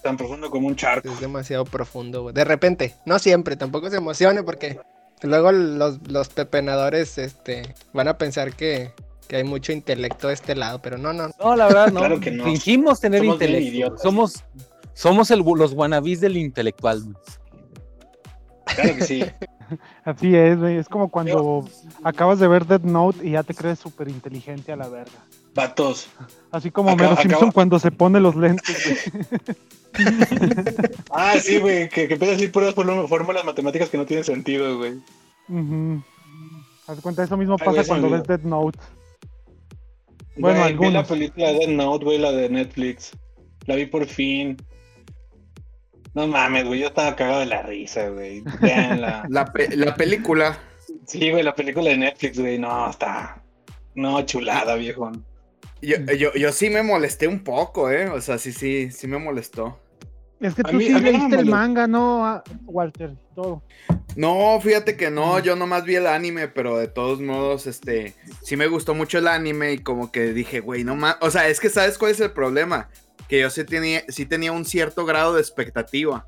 Tan 0.02 0.16
profundo 0.16 0.50
como 0.50 0.66
un 0.66 0.75
charco. 0.76 1.09
es 1.09 1.21
demasiado 1.21 1.64
profundo, 1.64 2.23
güey. 2.23 2.35
De 2.35 2.44
repente, 2.44 2.94
no 3.06 3.18
siempre, 3.18 3.56
tampoco 3.56 3.88
se 3.88 3.97
emocione 3.97 4.42
porque 4.42 4.78
luego 5.23 5.52
los, 5.52 6.00
los 6.09 6.28
pepenadores 6.28 7.18
este, 7.18 7.75
van 7.92 8.09
a 8.09 8.18
pensar 8.18 8.52
que, 8.54 8.92
que 9.28 9.37
hay 9.37 9.44
mucho 9.44 9.71
intelecto 9.73 10.26
de 10.28 10.35
este 10.35 10.56
lado, 10.56 10.82
pero 10.82 10.99
no, 10.99 11.12
no. 11.12 11.30
No, 11.38 11.54
la 11.54 11.66
verdad, 11.66 11.92
no. 11.92 12.00
Claro 12.00 12.18
que 12.21 12.32
no. 12.32 12.44
Fingimos 12.44 12.99
tener 13.00 13.21
Somos 13.21 13.38
bien 13.38 13.50
intelecto. 13.50 13.75
idiotas. 13.76 14.02
Somos, 14.02 14.44
somos 14.92 15.30
el, 15.30 15.38
los 15.40 15.73
wannabis 15.73 16.21
del 16.21 16.37
intelectual. 16.37 17.02
güey. 17.04 17.16
Claro 18.75 18.97
que 18.97 19.04
sí. 19.04 19.25
así 20.05 20.35
es, 20.35 20.59
güey. 20.59 20.76
Es 20.76 20.88
como 20.88 21.09
cuando 21.09 21.64
acabas 22.02 22.38
de 22.38 22.49
ver 22.49 22.67
Dead 22.67 22.83
Note 22.83 23.26
y 23.26 23.33
ya 23.33 23.43
te 23.43 23.55
crees 23.55 23.79
súper 23.79 24.09
inteligente 24.09 24.73
a 24.73 24.76
la 24.76 24.88
verga. 24.88 25.25
Vatos. 25.55 26.09
Así 26.50 26.71
como 26.71 26.97
Mero 26.97 27.17
Simpson 27.17 27.52
cuando 27.52 27.79
se 27.79 27.91
pone 27.91 28.21
los 28.21 28.37
lentes. 28.37 29.12
Ah, 31.11 31.35
sí, 31.38 31.59
güey, 31.59 31.91
que, 31.91 32.09
que 32.09 32.14
empieza 32.14 32.33
a 32.33 32.37
decir 32.37 32.50
puras 32.50 32.73
fórmulas 32.73 33.45
matemáticas 33.45 33.91
que 33.91 33.99
no 33.99 34.07
tienen 34.07 34.25
sentido, 34.25 34.79
güey. 34.79 34.95
Ujú. 35.50 36.02
Haz 36.87 36.97
de 36.97 37.02
cuenta, 37.02 37.23
eso 37.23 37.37
mismo 37.37 37.57
Ay, 37.61 37.67
pasa 37.67 37.85
cuando 37.87 38.09
ves. 38.09 38.23
Dead 38.23 38.41
Note. 38.41 38.79
Bueno, 40.37 40.61
Güey, 40.61 40.76
vi 40.79 40.91
la 40.91 41.05
película 41.05 41.52
de 41.52 41.59
Death 41.59 41.69
Note, 41.69 42.05
güey, 42.05 42.19
la 42.19 42.33
de 42.33 42.49
Netflix. 42.49 43.12
La 43.67 43.76
vi 43.76 43.87
por 43.87 44.07
fin. 44.07 44.57
No 46.14 46.26
mames, 46.26 46.66
güey, 46.66 46.81
yo 46.81 46.88
estaba 46.88 47.16
cagado 47.16 47.40
de 47.40 47.47
la 47.47 47.62
risa, 47.62 48.09
güey. 48.09 48.42
Veanla. 48.61 49.25
La, 49.31 49.47
pe- 49.47 49.75
la 49.76 49.95
película. 49.95 50.59
Sí, 51.07 51.31
güey, 51.31 51.42
la 51.42 51.54
película 51.54 51.90
de 51.90 51.97
Netflix, 51.97 52.38
güey, 52.38 52.59
no, 52.59 52.90
está. 52.90 53.42
No, 53.95 54.21
chulada, 54.23 54.75
viejo. 54.76 55.11
Yo, 55.81 55.97
yo, 56.16 56.33
yo 56.35 56.52
sí 56.52 56.71
me 56.71 56.83
molesté 56.83 57.26
un 57.28 57.42
poco, 57.42 57.90
¿eh? 57.90 58.09
O 58.09 58.21
sea, 58.21 58.38
sí, 58.38 58.52
sí, 58.52 58.90
sí 58.90 59.07
me 59.07 59.19
molestó. 59.19 59.81
Es 60.40 60.54
que 60.54 60.62
A 60.62 60.71
tú 60.71 60.76
mí- 60.76 60.87
sí 60.87 60.92
no 60.92 60.99
leíste 60.99 61.37
el 61.37 61.47
manga, 61.47 61.87
¿no, 61.87 62.42
Walter? 62.66 63.14
Todo. 63.35 63.62
No, 64.16 64.61
fíjate 64.61 64.97
que 64.97 65.11
no, 65.11 65.38
yo 65.38 65.57
nomás 65.57 65.85
vi 65.85 65.95
el 65.95 66.07
anime, 66.07 66.49
pero 66.49 66.76
de 66.76 66.88
todos 66.88 67.21
modos, 67.21 67.66
este, 67.66 68.14
sí 68.42 68.57
me 68.57 68.66
gustó 68.66 68.95
mucho 68.95 69.19
el 69.19 69.28
anime 69.28 69.73
y 69.73 69.78
como 69.78 70.12
que 70.12 70.33
dije, 70.33 70.61
güey, 70.61 70.85
no 70.85 70.95
más, 70.97 71.16
o 71.21 71.31
sea, 71.31 71.49
es 71.49 71.59
que 71.61 71.71
sabes 71.71 71.97
cuál 71.97 72.11
es 72.11 72.21
el 72.21 72.33
problema, 72.33 72.90
que 73.32 73.40
yo 73.40 73.48
sí 73.48 73.64
tenía, 73.64 74.02
sí 74.08 74.26
tenía 74.26 74.52
un 74.52 74.66
cierto 74.66 75.06
grado 75.06 75.32
de 75.32 75.40
expectativa. 75.40 76.26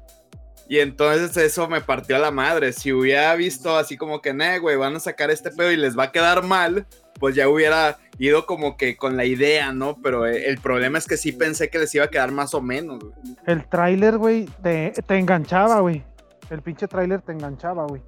Y 0.70 0.78
entonces 0.78 1.36
eso 1.36 1.68
me 1.68 1.82
partió 1.82 2.16
a 2.16 2.18
la 2.18 2.30
madre. 2.30 2.72
Si 2.72 2.94
hubiera 2.94 3.34
visto 3.34 3.76
así 3.76 3.98
como 3.98 4.22
que, 4.22 4.32
nah, 4.32 4.56
güey, 4.56 4.76
van 4.76 4.96
a 4.96 5.00
sacar 5.00 5.30
este 5.30 5.50
pedo 5.50 5.70
y 5.70 5.76
les 5.76 5.98
va 5.98 6.04
a 6.04 6.12
quedar 6.12 6.44
mal, 6.44 6.86
pues 7.20 7.34
ya 7.34 7.46
hubiera 7.46 7.98
ido 8.18 8.46
como 8.46 8.78
que 8.78 8.96
con 8.96 9.18
la 9.18 9.26
idea, 9.26 9.70
¿no? 9.70 9.98
Pero 10.02 10.26
eh, 10.26 10.48
el 10.48 10.56
problema 10.56 10.96
es 10.96 11.06
que 11.06 11.18
sí 11.18 11.32
pensé 11.32 11.68
que 11.68 11.78
les 11.78 11.94
iba 11.94 12.06
a 12.06 12.08
quedar 12.08 12.32
más 12.32 12.54
o 12.54 12.62
menos, 12.62 13.00
güey. 13.00 13.12
El 13.44 13.68
tráiler, 13.68 14.16
güey, 14.16 14.46
te, 14.62 14.92
te 15.06 15.18
enganchaba, 15.18 15.80
güey. 15.80 16.02
El 16.48 16.62
pinche 16.62 16.88
tráiler 16.88 17.20
te 17.20 17.32
enganchaba, 17.32 17.84
güey. 17.84 18.00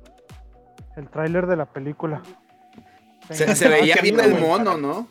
El 0.97 1.11
tráiler 1.11 1.47
de 1.47 1.57
la 1.57 1.67
película. 1.67 2.23
Se, 3.29 3.45
veía 3.69 3.97
bien 4.01 4.19
el 4.21 4.41
mono, 4.41 4.79
¿no? 4.79 5.07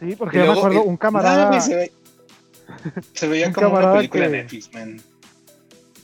Sí, 0.00 0.14
porque 0.16 0.36
yo 0.36 0.42
me 0.42 0.46
luego, 0.48 0.60
acuerdo, 0.60 0.80
eh, 0.80 0.88
un 0.88 0.96
camarada... 0.98 1.44
Nada, 1.46 1.54
ni 1.54 1.60
se, 1.62 1.76
ve- 1.76 1.92
se 3.12 3.28
veía 3.28 3.48
Un 3.48 3.52
como 3.52 3.76
una 3.76 3.92
película 3.94 4.24
que- 4.24 4.30
de 4.30 4.36
Netflix, 4.42 4.74
man. 4.74 4.96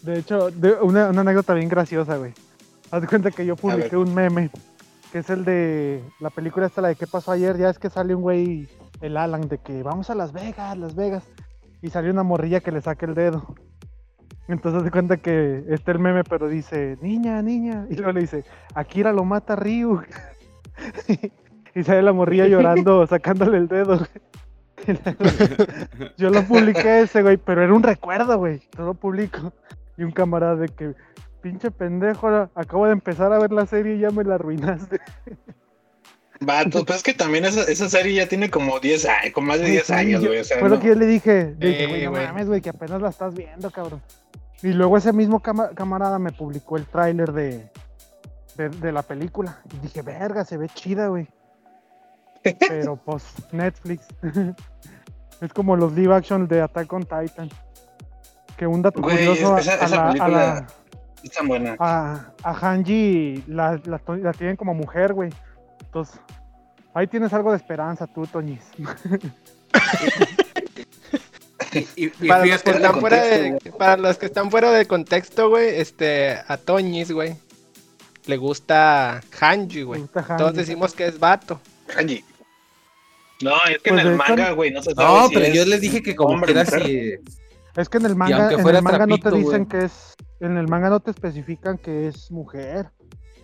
De 0.03 0.19
hecho, 0.19 0.51
de- 0.51 0.75
una, 0.75 1.09
una 1.11 1.21
anécdota 1.21 1.55
bien 1.55 1.69
graciosa, 1.69 2.17
güey. 2.17 2.33
Haz 2.91 3.03
de 3.03 3.09
cuenta 3.09 3.31
que 3.31 3.47
yo 3.47 3.57
publiqué 3.57 3.97
un 3.97 4.13
meme, 4.15 4.51
que 5.13 5.19
es 5.19 5.31
el 5.31 5.45
de 5.45 6.03
la 6.21 6.31
película 6.31 6.67
esta, 6.67 6.81
la 6.83 6.89
de 6.89 6.97
qué 6.97 7.07
pasó 7.07 7.33
ayer. 7.33 7.57
Ya 7.57 7.71
es 7.71 7.79
que 7.79 7.89
sale 7.89 8.15
un 8.15 8.23
güey, 8.23 8.69
el 9.01 9.17
Alan, 9.17 9.49
de 9.49 9.59
que 9.59 9.83
vamos 9.83 10.11
a 10.11 10.15
Las 10.15 10.33
Vegas, 10.33 10.77
Las 10.77 10.95
Vegas. 10.95 11.25
Y 11.81 11.91
sale 11.91 12.11
una 12.11 12.23
morrilla 12.23 12.61
que 12.61 12.71
le 12.73 12.81
saca 12.81 13.07
el 13.07 13.15
dedo. 13.15 13.55
Entonces 14.49 14.79
haz 14.79 14.85
de 14.85 14.91
cuenta 14.91 15.17
que 15.19 15.65
está 15.69 15.93
el 15.93 16.01
meme, 16.01 16.25
pero 16.25 16.49
dice, 16.49 16.99
niña, 17.01 17.41
niña. 17.43 17.87
Y 17.89 17.95
luego 17.97 18.13
le 18.13 18.21
dice, 18.23 18.45
Akira 18.75 19.13
lo 19.13 19.25
mata 19.25 19.57
Ryu. 19.57 20.03
y 21.75 21.83
sale 21.85 22.03
la 22.03 22.13
morrilla 22.13 22.47
llorando, 22.47 23.07
sacándole 23.07 23.59
el 23.59 23.69
dedo. 23.69 24.07
Yo 26.17 26.31
lo 26.31 26.43
publiqué 26.45 27.01
ese, 27.03 27.23
güey, 27.23 27.37
pero 27.37 27.63
era 27.63 27.73
un 27.75 27.83
recuerdo, 27.83 28.39
güey. 28.39 28.61
Yo 28.77 28.85
lo 28.85 28.95
publico. 28.95 29.53
Y 29.97 30.05
un 30.05 30.11
camarada 30.13 30.57
de 30.57 30.69
que, 30.69 30.95
pinche 31.41 31.71
pendejo, 31.71 32.29
acabo 32.55 32.87
de 32.87 32.93
empezar 32.93 33.33
a 33.33 33.39
ver 33.39 33.53
la 33.53 33.67
serie 33.67 33.97
y 33.97 33.99
ya 34.01 34.11
me 34.11 34.25
la 34.25 34.37
arruinaste. 34.37 35.01
Vato, 36.41 36.85
pues 36.85 36.99
es 36.99 37.03
que 37.05 37.15
también 37.15 37.45
esa, 37.45 37.63
esa 37.71 37.89
serie 37.89 38.15
ya 38.15 38.27
tiene 38.27 38.51
como 38.51 38.81
10 38.81 39.07
años, 39.07 39.33
con 39.33 39.45
más 39.45 39.61
de 39.61 39.67
10 39.67 39.87
Sí, 39.87 39.93
años, 39.93 40.27
güey. 40.27 40.41
O 40.41 40.45
sea, 40.45 40.59
Fue 40.59 40.69
no. 40.69 40.75
lo 40.75 40.81
que 40.81 40.89
yo 40.89 40.95
le 40.97 41.07
dije. 41.07 41.55
Dije, 41.57 41.87
güey, 41.87 42.05
no 42.05 42.13
mames, 42.13 42.49
güey, 42.49 42.61
que 42.61 42.71
apenas 42.71 43.01
la 43.01 43.11
estás 43.11 43.33
viendo, 43.35 43.71
cabrón. 43.71 44.03
Y 44.63 44.73
luego 44.73 44.97
ese 44.97 45.13
mismo 45.13 45.41
cama- 45.41 45.71
camarada 45.75 46.19
me 46.19 46.33
publicó 46.33 46.77
el 46.77 46.87
tráiler 46.87 47.33
de, 47.33 47.71
de, 48.57 48.69
de 48.71 48.93
la 48.93 49.03
película. 49.03 49.59
Y 49.73 49.79
dije, 49.79 50.03
verga, 50.03 50.45
se 50.45 50.57
ve 50.57 50.69
chida, 50.69 51.07
güey. 51.09 51.29
Pero 52.69 52.97
pues, 52.97 53.23
Netflix. 53.53 54.07
Es 55.43 55.53
como 55.53 55.77
los 55.77 55.93
live 55.93 56.15
action 56.15 56.49
de 56.49 56.63
Attack 56.63 56.93
on 56.93 57.03
Titan. 57.03 57.51
Que 58.57 58.67
un 58.67 58.81
dato 58.83 59.01
Güey, 59.03 59.17
curioso 59.27 59.55
a- 59.55 59.61
esa- 59.61 59.73
a, 59.73 59.75
esa 59.87 59.89
la, 59.97 60.03
a, 60.03 60.07
película- 60.13 60.31
la, 60.31 60.67
Es 61.23 61.31
tan 61.33 61.49
buena. 61.49 61.77
a, 61.79 62.33
a 62.43 62.53
Hanji 62.55 63.45
la, 63.49 63.81
la, 63.85 64.33
tienen 64.33 64.57
como 64.57 64.73
mujer, 64.75 65.13
güey. 65.15 65.31
Entonces, 65.85 66.21
ahí 66.95 67.07
tienes 67.07 67.33
algo 67.33 67.51
de 67.51 67.57
esperanza 67.59 68.07
tú, 68.07 68.27
Toñis. 68.27 68.63
Y, 71.97 72.05
y 72.05 72.29
Para 72.29 72.45
los, 72.45 72.61
fíjate, 72.61 72.65
que 72.65 72.77
están 72.77 73.01
fuera 73.01 73.23
de, 73.25 73.51
contexto, 73.51 73.79
para 73.79 73.97
los 73.97 74.19
que 74.19 74.27
están 74.27 74.51
fuera 74.51 74.71
de 74.73 74.87
contexto, 74.87 75.49
güey, 75.49 75.81
este, 75.81 76.39
a 76.47 76.59
Toñis, 76.59 77.11
güey, 77.13 77.35
le 78.27 78.37
gusta 78.37 79.23
Hanji, 79.41 79.83
güey. 79.83 80.03
Hanji. 80.15 80.37
Todos 80.37 80.55
decimos 80.55 80.93
que 80.93 81.07
es 81.07 81.19
vato. 81.19 81.61
Kanji. 81.87 82.23
No, 83.43 83.55
es 83.69 83.83
que 83.83 83.91
Pues 83.91 84.01
en 84.01 84.07
de 84.07 84.13
el 84.13 84.17
manga, 84.17 84.53
güey, 84.53 84.71
no 84.71 84.83
se 84.83 84.93
sabe 84.95 85.09
No, 85.09 85.29
si 85.29 85.35
pero 85.35 85.47
es 85.47 85.55
yo 85.55 85.65
les 85.65 85.81
dije 85.81 86.03
que 86.03 86.15
como 86.17 86.35
hombre 86.35 86.53
quiera 86.53 86.65
mujer. 86.65 86.83
si 86.83 87.15
Es 87.77 87.89
que 87.89 87.99
en 87.99 88.07
el 88.07 88.17
manga, 88.17 88.53
en 88.53 88.67
el 88.67 88.83
manga 88.83 89.07
no 89.07 89.19
te 89.19 89.31
dicen 89.31 89.67
que 89.67 89.85
es, 89.85 90.15
en 90.41 90.57
el 90.57 90.69
manga 90.69 90.91
no 90.91 91.01
te 91.01 91.11
especifican 91.11 91.79
que 91.79 92.09
es 92.09 92.31
mujer. 92.31 92.91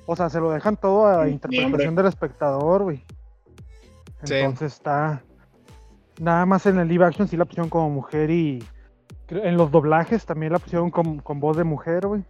O 0.06 0.16
sea, 0.16 0.30
se 0.30 0.40
lo 0.40 0.50
dejan 0.50 0.76
todo 0.76 1.06
a 1.06 1.28
interpretación 1.28 1.94
del 1.94 2.06
espectador, 2.06 2.84
güey. 2.84 3.04
Sí. 4.24 4.34
Entonces 4.34 4.74
está. 4.74 5.22
Nada 6.18 6.46
más 6.46 6.66
en 6.66 6.78
el 6.78 6.88
live 6.88 7.04
action 7.04 7.28
sí 7.28 7.36
la 7.36 7.44
pusieron 7.44 7.70
como 7.70 7.90
mujer 7.90 8.30
y 8.30 8.64
en 9.28 9.56
los 9.56 9.70
doblajes 9.70 10.24
también 10.24 10.52
la 10.52 10.58
pusieron 10.58 10.90
con, 10.90 11.18
con 11.18 11.38
voz 11.38 11.56
de 11.56 11.64
mujer, 11.64 12.06
güey. 12.06 12.24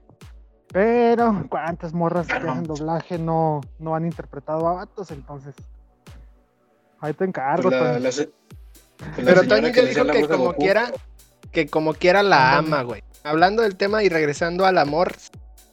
Pero 0.73 1.47
cuántas 1.49 1.95
morras 1.95 2.27
que 2.27 2.39
no. 2.41 2.51
hacen 2.51 2.65
doblaje 2.65 3.19
no, 3.19 3.61
no 3.79 3.95
han 3.95 4.05
interpretado 4.05 4.69
a 4.69 4.75
vatos, 4.75 5.11
entonces. 5.11 5.55
Ahí 7.01 7.13
te 7.15 7.25
encargo, 7.25 7.69
Pues 7.71 7.81
la- 7.81 7.89
Toño. 7.93 7.99
la 8.01 8.13
se- 8.13 8.31
pues 8.99 9.19
la 9.19 9.25
Pero 9.25 9.43
Toño 9.49 9.73
que 9.73 9.83
ya 9.83 9.89
dijo 9.89 10.05
la 10.05 10.13
que 10.13 10.27
como 10.29 10.55
quiera, 10.55 10.93
que 11.53 11.67
como 11.67 11.95
quiera 11.95 12.23
la 12.23 12.57
ama, 12.59 12.83
güey. 12.83 13.03
Hablando 13.25 13.63
del 13.63 13.77
tema 13.77 14.03
y 14.03 14.09
regresando 14.09 14.65
al 14.67 14.79
amor, 14.79 15.15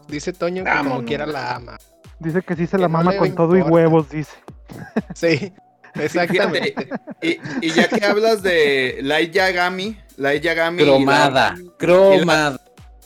dice 0.08 0.34
Toño 0.34 0.64
que 0.64 0.72
como 0.78 1.04
quiera 1.06 1.26
la 1.26 1.56
ama. 1.56 1.78
Dice 2.20 2.42
que 2.42 2.56
sí 2.56 2.66
se 2.68 2.78
que 2.78 2.82
la 2.84 2.88
no 2.88 2.94
mama 2.94 3.18
con 3.18 3.34
todo 3.36 3.58
y 3.58 3.62
huevos, 3.62 4.10
dice. 4.10 4.32
Sí, 5.16 5.54
exactamente. 5.96 6.90
y, 7.22 7.38
y 7.62 7.70
ya 7.72 7.88
que 7.88 8.04
hablas 8.06 8.42
de 8.42 9.00
Light 9.02 9.32
Yagami, 9.34 9.98
Light 10.18 10.44
Yagami. 10.44 10.84
y 10.84 10.86
la- 10.86 10.92
cromada, 10.94 11.56
cromada. 11.78 12.62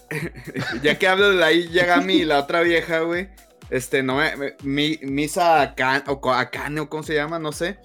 ya 0.84 0.98
que 0.98 1.08
hablas 1.08 1.30
de 1.32 1.36
Light 1.36 1.70
Yagami 1.72 2.14
y 2.16 2.26
la 2.26 2.40
otra 2.40 2.62
vieja, 2.62 3.00
güey. 3.02 3.30
Este, 3.70 4.02
no 4.04 4.16
me. 4.18 4.36
me- 4.36 4.56
mi, 4.64 5.00
Misa 5.04 5.62
Akane, 5.62 6.04
o 6.08 6.32
Akane, 6.32 6.80
o 6.82 6.90
cómo 6.90 7.04
se 7.04 7.14
llama, 7.14 7.38
no 7.40 7.52
sé. 7.52 7.78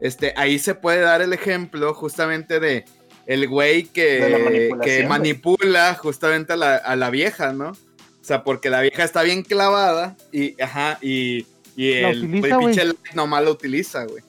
Este, 0.00 0.32
ahí 0.36 0.58
se 0.58 0.74
puede 0.74 1.00
dar 1.00 1.22
el 1.22 1.32
ejemplo 1.32 1.92
justamente 1.94 2.60
de 2.60 2.84
el 3.26 3.46
güey 3.46 3.84
que, 3.84 4.70
que 4.82 5.06
manipula 5.06 5.94
justamente 5.94 6.54
a 6.54 6.56
la, 6.56 6.76
a 6.76 6.96
la 6.96 7.10
vieja, 7.10 7.52
¿no? 7.52 7.70
O 7.70 8.24
sea, 8.28 8.42
porque 8.42 8.70
la 8.70 8.80
vieja 8.80 9.04
está 9.04 9.22
bien 9.22 9.42
clavada 9.42 10.16
y, 10.32 10.60
ajá, 10.60 10.98
y, 11.02 11.46
y 11.76 12.00
La 12.00 12.10
el, 12.10 12.28
pinche 12.28 12.84
Light 12.84 13.14
nomás 13.14 13.44
lo 13.44 13.52
utiliza, 13.52 14.04
güey. 14.04 14.22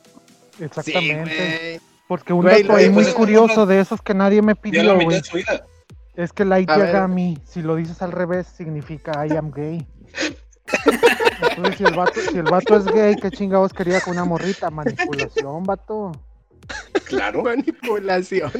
Exactamente. 0.59 1.81
Porque 2.07 2.33
un 2.33 2.41
Güey, 2.41 2.63
dato 2.63 2.75
ahí 2.75 2.89
muy 2.89 3.05
curioso 3.05 3.65
de 3.65 3.79
esos 3.79 4.01
que 4.01 4.13
nadie 4.13 4.41
me 4.41 4.55
pidió, 4.55 4.95
güey, 4.95 5.21
es 6.15 6.33
que 6.33 6.43
Light 6.43 6.69
A 6.69 6.77
ver. 6.77 6.87
Yagami, 6.87 7.37
si 7.45 7.61
lo 7.61 7.77
dices 7.77 8.01
al 8.01 8.11
revés, 8.11 8.47
significa 8.47 9.25
I 9.25 9.37
am 9.37 9.51
gay. 9.51 9.87
Entonces, 11.49 11.77
si 11.77 11.83
el, 11.83 11.93
vato, 11.95 12.19
si 12.31 12.37
el 12.37 12.43
vato 12.43 12.77
es 12.77 12.85
gay, 12.85 13.15
¿qué 13.15 13.31
chingados 13.31 13.73
quería 13.73 14.01
con 14.01 14.13
una 14.13 14.25
morrita? 14.25 14.69
Manipulación, 14.69 15.63
vato. 15.63 16.11
Claro. 17.05 17.43
Manipulación. 17.43 18.51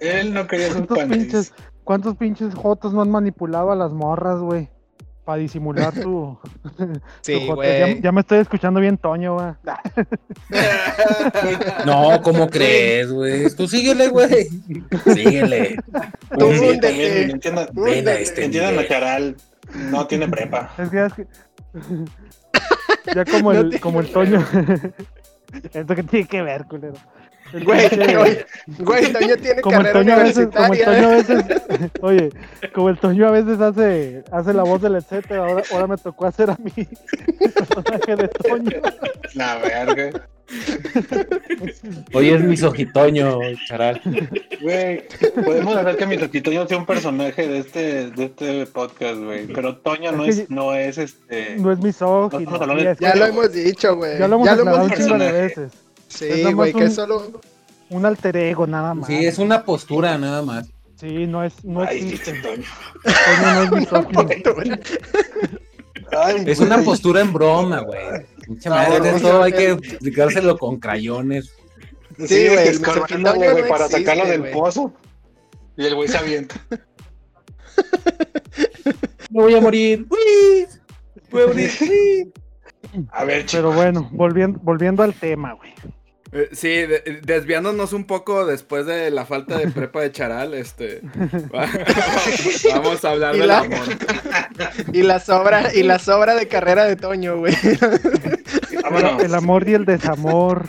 Él 0.00 0.32
no 0.34 0.46
quería 0.46 0.66
ser 0.68 0.86
¿Cuántos 0.86 0.98
panis. 0.98 1.16
pinches, 1.18 1.54
¿Cuántos 1.84 2.16
pinches 2.16 2.54
jotos 2.54 2.92
no 2.92 3.02
han 3.02 3.10
manipulado 3.10 3.70
a 3.70 3.76
las 3.76 3.92
morras, 3.92 4.40
güey? 4.40 4.68
Para 5.24 5.38
disimular 5.38 5.92
su 5.94 6.38
Sí. 7.20 7.46
Ya, 7.46 7.54
güey. 7.54 8.00
ya 8.00 8.12
me 8.12 8.20
estoy 8.20 8.38
escuchando 8.38 8.80
bien 8.80 8.96
Toño, 8.96 9.34
güey. 9.34 9.52
No, 11.84 12.20
¿cómo 12.22 12.48
crees, 12.48 13.10
güey? 13.10 13.50
Tú 13.54 13.66
síguele, 13.68 14.08
güey. 14.08 14.48
Síguele. 15.12 15.76
Tú 16.38 16.46
Hunde- 16.46 16.92
Sí, 16.92 17.30
entiendan, 17.32 17.68
a 18.08 18.12
este 18.12 18.44
No 19.74 20.06
tiene 20.06 20.28
prepa. 20.30 20.70
Es 20.78 20.88
que 20.88 20.96
ya 20.96 21.06
es 21.06 21.12
que. 21.12 21.26
ya 23.14 23.24
como 23.24 23.52
No 23.52 23.60
el, 23.60 23.68
tiene 23.68 23.80
como 23.80 24.00
el 24.00 24.12
Toño. 24.12 24.44
Esto 25.72 25.94
que 25.94 26.02
tiene 26.02 26.26
que 26.26 26.42
ver, 26.42 26.64
culero. 26.66 26.94
El 27.52 27.64
Güey, 27.64 27.88
güey, 28.78 29.12
Toño 29.12 29.36
tiene 29.36 29.62
como 29.62 29.76
el 29.76 29.82
carrera 29.84 30.00
Toño 30.00 30.14
a 30.14 30.18
veces, 30.18 30.48
como 30.48 30.74
el. 30.74 30.84
Toño 30.84 31.06
a 31.06 31.10
veces, 31.10 31.44
oye, 32.00 32.30
como 32.74 32.88
el 32.88 32.98
Toño 32.98 33.28
a 33.28 33.30
veces 33.30 33.60
hace, 33.60 34.24
hace 34.32 34.52
la 34.52 34.64
voz 34.64 34.82
del 34.82 34.96
etcétera, 34.96 35.46
ahora, 35.46 35.62
ahora 35.70 35.86
me 35.86 35.96
tocó 35.96 36.26
hacer 36.26 36.50
a 36.50 36.56
mí 36.56 36.72
el 36.76 37.52
personaje 37.52 38.16
de 38.16 38.28
Toño. 38.28 38.70
La 39.34 39.58
verga. 39.58 40.28
Hoy 42.12 42.30
es 42.30 42.42
mi 42.42 42.56
sojitoño, 42.56 43.38
charal. 43.66 44.00
Güey, 44.62 45.04
podemos 45.44 45.76
hacer 45.76 45.96
que 45.96 46.06
mi 46.06 46.16
Toño 46.16 46.66
sea 46.68 46.78
un 46.78 46.86
personaje 46.86 47.46
de 47.48 47.58
este, 47.58 48.10
de 48.10 48.24
este 48.26 48.66
podcast, 48.66 49.18
güey. 49.20 49.46
Pero 49.48 49.76
Toño 49.78 50.12
no 50.12 50.24
Es 50.24 50.38
es, 50.38 50.50
no 50.50 50.74
es 50.74 50.98
este. 50.98 51.56
No 51.58 51.72
es 51.72 51.80
sí, 52.78 52.84
de- 52.84 52.90
es 52.92 52.98
Ya 52.98 53.14
lo 53.16 53.26
hemos 53.26 53.52
dicho, 53.52 53.96
güey. 53.96 54.18
ya 54.18 54.28
lo 54.28 54.36
hemos 54.36 54.90
dicho. 54.90 55.18
de 55.18 55.32
veces. 55.32 55.72
es 55.72 55.78
Sí, 56.08 56.52
güey, 56.52 56.72
que 56.72 56.84
un- 56.84 56.90
solo. 56.90 57.40
Un 57.90 58.04
alter 58.04 58.36
ego, 58.36 58.66
nada 58.66 58.94
más. 58.94 59.06
Sí, 59.06 59.26
es 59.26 59.38
una 59.38 59.64
postura 59.64 60.18
nada 60.18 60.42
más. 60.42 60.68
Sí, 60.96 61.26
no 61.26 61.44
es, 61.44 61.64
no 61.64 61.82
Ay, 61.82 61.98
existe. 61.98 62.32
Toño. 62.40 62.64
Toño 63.04 63.54
no 63.54 63.62
es 63.62 63.70
misógino. 63.72 64.26
Ay, 66.12 66.44
Es 66.46 66.58
una 66.60 66.78
postura 66.82 67.20
en 67.20 67.32
broma, 67.32 67.80
güey. 67.80 67.98
Pinche 68.46 68.70
madre, 68.70 68.98
no, 69.00 69.04
eso 69.16 69.32
no, 69.32 69.42
hay 69.42 69.52
no. 69.52 69.58
que 69.58 69.70
explicárselo 69.88 70.56
con 70.58 70.78
crayones. 70.78 71.52
Sí, 72.18 72.26
Sí, 72.28 72.48
güey, 72.48 72.78
Mr. 72.78 73.36
güey, 73.36 73.48
no 73.62 73.68
para 73.68 73.84
existe, 73.86 74.04
sacarlo 74.04 74.26
del 74.26 74.50
pozo. 74.50 74.92
Y 75.76 75.84
el 75.84 75.94
güey 75.94 76.08
se 76.08 76.16
avienta. 76.16 76.54
Me 79.30 79.42
voy 79.42 79.54
a 79.54 79.60
morir. 79.60 80.06
¡Uy! 80.08 80.66
Voy 81.30 81.42
a 81.42 81.46
morir. 81.48 81.70
¡Uy! 81.82 82.32
A 83.10 83.24
ver, 83.24 83.44
Pero 83.50 83.68
chicos. 83.68 83.74
bueno, 83.74 84.08
volviendo, 84.12 84.58
volviendo 84.62 85.02
al 85.02 85.12
tema, 85.12 85.52
güey. 85.52 85.74
Eh, 86.38 86.48
Sí, 86.52 86.68
de- 86.68 87.20
desviándonos 87.22 87.92
un 87.92 88.04
poco 88.06 88.44
después 88.46 88.84
de 88.86 89.10
la 89.10 89.24
falta 89.26 89.56
de 89.58 89.68
prepa 89.72 90.00
de 90.02 90.12
Charal, 90.12 90.54
este 90.54 91.00
va- 91.54 91.68
vamos 92.74 93.04
a 93.04 93.10
hablar 93.10 93.34
del 93.36 93.48
la- 93.48 93.58
amor. 93.60 93.78
Y 94.92 95.02
la 95.02 95.18
sobra, 95.20 95.74
y 95.74 95.82
la 95.82 95.98
sobra 95.98 96.34
de 96.34 96.48
carrera 96.48 96.84
de 96.84 96.96
Toño, 96.96 97.38
güey. 97.38 97.54
Vámonos. 98.82 99.22
El 99.22 99.34
amor 99.34 99.68
y 99.68 99.74
el 99.74 99.84
desamor, 99.84 100.64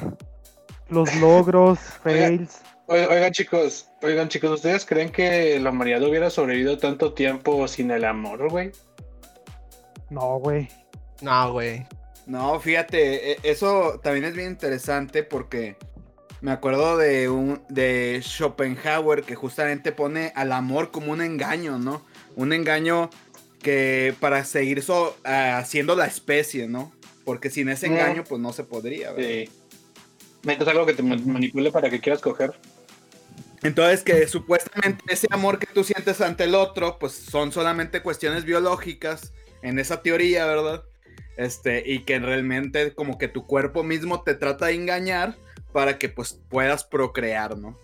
los 0.90 1.14
logros, 1.16 1.80
fails. 2.04 2.62
Oigan, 2.88 3.12
oigan, 3.12 3.32
chicos, 3.34 3.88
oigan 4.02 4.30
chicos, 4.30 4.52
¿ustedes 4.52 4.86
creen 4.86 5.12
que 5.12 5.60
la 5.60 5.72
humanidad 5.72 6.02
hubiera 6.04 6.30
sobrevivido 6.30 6.78
tanto 6.78 7.14
tiempo 7.14 7.68
sin 7.68 7.92
el 7.92 8.06
amor, 8.06 8.50
güey? 8.50 8.72
No, 10.10 10.40
güey. 10.40 10.70
No, 11.22 11.52
güey. 11.52 11.86
No, 12.28 12.60
fíjate, 12.60 13.32
e- 13.32 13.40
eso 13.44 14.00
también 14.04 14.26
es 14.26 14.36
bien 14.36 14.50
interesante 14.52 15.24
porque 15.24 15.78
me 16.42 16.52
acuerdo 16.52 16.98
de 16.98 17.30
un 17.30 17.62
de 17.70 18.20
Schopenhauer 18.22 19.24
que 19.24 19.36
justamente 19.36 19.92
pone 19.92 20.32
al 20.36 20.52
amor 20.52 20.92
como 20.92 21.12
un 21.14 21.22
engaño, 21.22 21.80
¿no? 21.80 22.06
Un 22.36 22.54
engaño 22.54 23.10
que 23.62 24.14
para 24.20 24.44
seguir 24.44 24.84
so- 24.84 25.16
haciendo 25.24 25.96
la 25.96 26.06
especie, 26.06 26.68
¿no? 26.68 26.92
Porque 27.26 27.50
sin 27.50 27.70
ese 27.70 27.90
Mm. 27.90 27.94
engaño 27.94 28.24
pues 28.24 28.40
no 28.42 28.54
se 28.54 28.64
podría, 28.64 29.14
¿verdad? 29.14 29.30
Sí. 29.30 29.50
Necesitas 30.44 30.68
algo 30.68 30.86
que 30.86 30.94
te 30.94 31.04
ma- 31.04 31.18
manipule 31.18 31.72
para 31.72 31.90
que 31.90 32.00
quieras 32.00 32.22
coger. 32.22 32.54
Entonces 33.64 34.04
que 34.04 34.28
supuestamente 34.28 35.04
ese 35.12 35.28
amor 35.32 35.58
que 35.60 35.66
tú 35.66 35.84
sientes 35.84 36.22
ante 36.22 36.44
el 36.44 36.56
otro, 36.56 37.00
pues 37.00 37.14
son 37.14 37.52
solamente 37.52 38.02
cuestiones 38.02 38.44
biológicas 38.46 39.34
en 39.64 39.80
esa 39.80 40.02
teoría, 40.04 40.46
¿verdad? 40.46 40.84
Este, 41.38 41.84
y 41.86 42.00
que 42.04 42.20
realmente 42.20 42.94
como 42.94 43.18
que 43.18 43.28
tu 43.28 43.46
cuerpo 43.46 43.84
mismo 43.84 44.24
te 44.24 44.34
trata 44.34 44.66
de 44.68 44.74
engañar 44.74 45.36
para 45.72 45.98
que 46.00 46.10
pues 46.10 46.40
puedas 46.50 46.84
procrear, 46.84 47.58
¿no? 47.58 47.78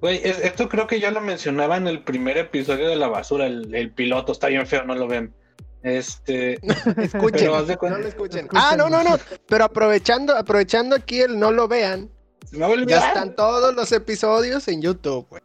Güey, 0.00 0.20
es- 0.22 0.40
esto 0.40 0.68
creo 0.68 0.86
que 0.86 1.00
ya 1.00 1.10
lo 1.10 1.20
mencionaba 1.22 1.76
en 1.78 1.86
el 1.88 2.02
primer 2.04 2.36
episodio 2.36 2.88
de 2.88 2.96
La 2.96 3.08
Basura, 3.08 3.46
el, 3.46 3.74
el 3.74 3.90
piloto, 3.90 4.32
está 4.32 4.48
bien 4.48 4.66
feo, 4.66 4.84
no 4.84 4.94
lo 4.94 5.08
ven. 5.08 5.32
Este, 5.82 6.54
Escuchen, 6.98 7.66
de 7.66 7.78
no 7.80 7.98
lo 7.98 8.08
escuchen. 8.08 8.48
Ah, 8.52 8.74
no, 8.76 8.88
no, 8.90 9.02
no. 9.02 9.16
Pero 9.48 9.64
aprovechando, 9.64 10.36
aprovechando 10.36 10.96
aquí 10.96 11.20
el 11.20 11.38
no 11.38 11.50
lo 11.52 11.68
vean, 11.68 12.10
se 12.46 12.56
me 12.58 12.66
va 12.66 12.74
a 12.74 12.84
ya 12.86 13.08
están 13.08 13.34
todos 13.34 13.74
los 13.74 13.92
episodios 13.92 14.66
en 14.68 14.82
YouTube, 14.82 15.26
güey. 15.28 15.42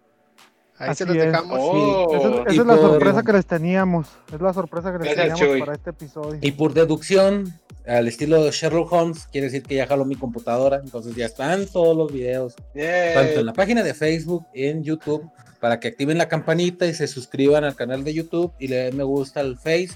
Ahí 0.79 0.95
se 0.95 1.05
los 1.05 1.15
es. 1.15 1.25
dejamos. 1.25 1.59
Oh, 1.61 2.15
Esa, 2.15 2.51
es 2.51 2.57
la 2.57 2.63
por- 2.75 2.79
sorpresa 2.79 3.23
que 3.23 3.33
les 3.33 3.45
teníamos. 3.45 4.07
Es 4.33 4.41
la 4.41 4.53
sorpresa 4.53 4.91
que 4.91 4.99
les 4.99 5.13
Gracias, 5.15 5.37
teníamos 5.37 5.39
Chuy. 5.53 5.59
para 5.59 5.73
este 5.73 5.89
episodio. 5.89 6.39
Y 6.41 6.51
por 6.51 6.73
deducción, 6.73 7.53
al 7.85 8.07
estilo 8.07 8.43
de 8.43 8.51
Sherlock 8.51 8.91
Holmes, 8.91 9.27
quiere 9.31 9.47
decir 9.47 9.63
que 9.63 9.75
ya 9.75 9.87
jaló 9.87 10.05
mi 10.05 10.15
computadora. 10.15 10.79
Entonces 10.83 11.15
ya 11.15 11.25
están 11.25 11.65
todos 11.67 11.95
los 11.97 12.11
videos, 12.13 12.55
Yay. 12.75 13.13
tanto 13.13 13.39
en 13.41 13.45
la 13.45 13.53
página 13.53 13.83
de 13.83 13.93
Facebook, 13.93 14.45
en 14.53 14.83
YouTube, 14.83 15.29
para 15.59 15.79
que 15.79 15.89
activen 15.89 16.17
la 16.17 16.27
campanita 16.29 16.85
y 16.85 16.93
se 16.93 17.07
suscriban 17.07 17.63
al 17.65 17.75
canal 17.75 18.03
de 18.05 18.13
YouTube 18.13 18.53
y 18.59 18.69
le 18.69 18.77
den 18.77 18.95
me 18.97 19.03
gusta 19.03 19.41
al 19.41 19.57
Face. 19.57 19.89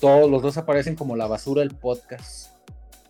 Todos 0.00 0.30
los 0.30 0.40
dos 0.42 0.56
aparecen 0.56 0.94
como 0.96 1.16
la 1.16 1.26
basura 1.26 1.62
el 1.62 1.74
podcast. 1.74 2.50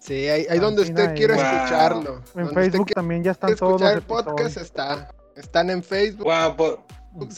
Sí, 0.00 0.28
ahí, 0.28 0.46
ahí 0.48 0.59
donde 0.61 0.83
usted 0.83 1.14
quiera 1.14 1.35
Wow. 1.35 1.44
escucharlo. 1.44 2.22
En 2.37 2.44
Donde 2.46 2.54
Facebook 2.61 2.90
también 2.94 3.24
ya 3.24 3.33
están 3.33 3.54
todos 3.57 3.72
escuchar 3.83 3.94
los 3.94 4.02
el 4.02 4.07
podcast 4.07 4.57
está. 4.57 5.09
Están 5.37 5.70
en 5.70 5.83
Facebook, 5.83 6.25
Guau, 6.25 6.57
po- 6.57 6.87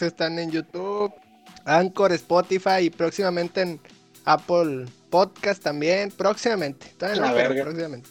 están 0.01 0.39
en 0.39 0.51
YouTube, 0.51 1.13
Anchor, 1.65 2.13
Spotify 2.13 2.83
y 2.83 2.91
próximamente 2.91 3.61
en 3.63 3.81
Apple 4.25 4.87
Podcast 5.11 5.63
también. 5.63 6.11
Próximamente. 6.11 6.87
Todavía 6.99 7.21
La 7.23 7.33
verga. 7.33 7.65
próximamente. 7.65 8.09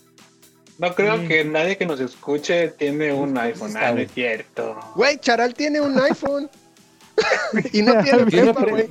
no 0.79 0.93
creo 0.93 1.17
Sí. 1.21 1.27
que 1.27 1.43
nadie 1.45 1.77
que 1.77 1.85
nos 1.85 1.99
escuche 1.99 2.69
tiene 2.69 3.11
un 3.13 3.33
Pues, 3.33 3.45
iPhone, 3.45 3.73
ah, 3.77 3.91
no 3.91 3.99
es 3.99 4.11
cierto. 4.11 4.79
Güey, 4.95 5.17
Charal 5.17 5.53
tiene 5.53 5.81
un 5.81 5.97
iPhone. 5.99 6.49
y 7.73 7.81
no 7.81 8.03
tiene 8.03 8.25
prepa, 8.25 8.63
güey. 8.65 8.87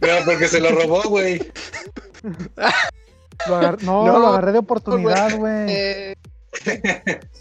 Pero 0.00 0.24
porque 0.24 0.48
se 0.48 0.60
lo 0.60 0.70
robó, 0.70 1.02
güey. 1.04 1.40
No, 3.48 3.76
No, 3.82 4.18
lo 4.18 4.26
agarré 4.28 4.52
de 4.52 4.58
oportunidad, 4.58 5.36
güey. 5.36 5.66
Eh, 5.68 6.14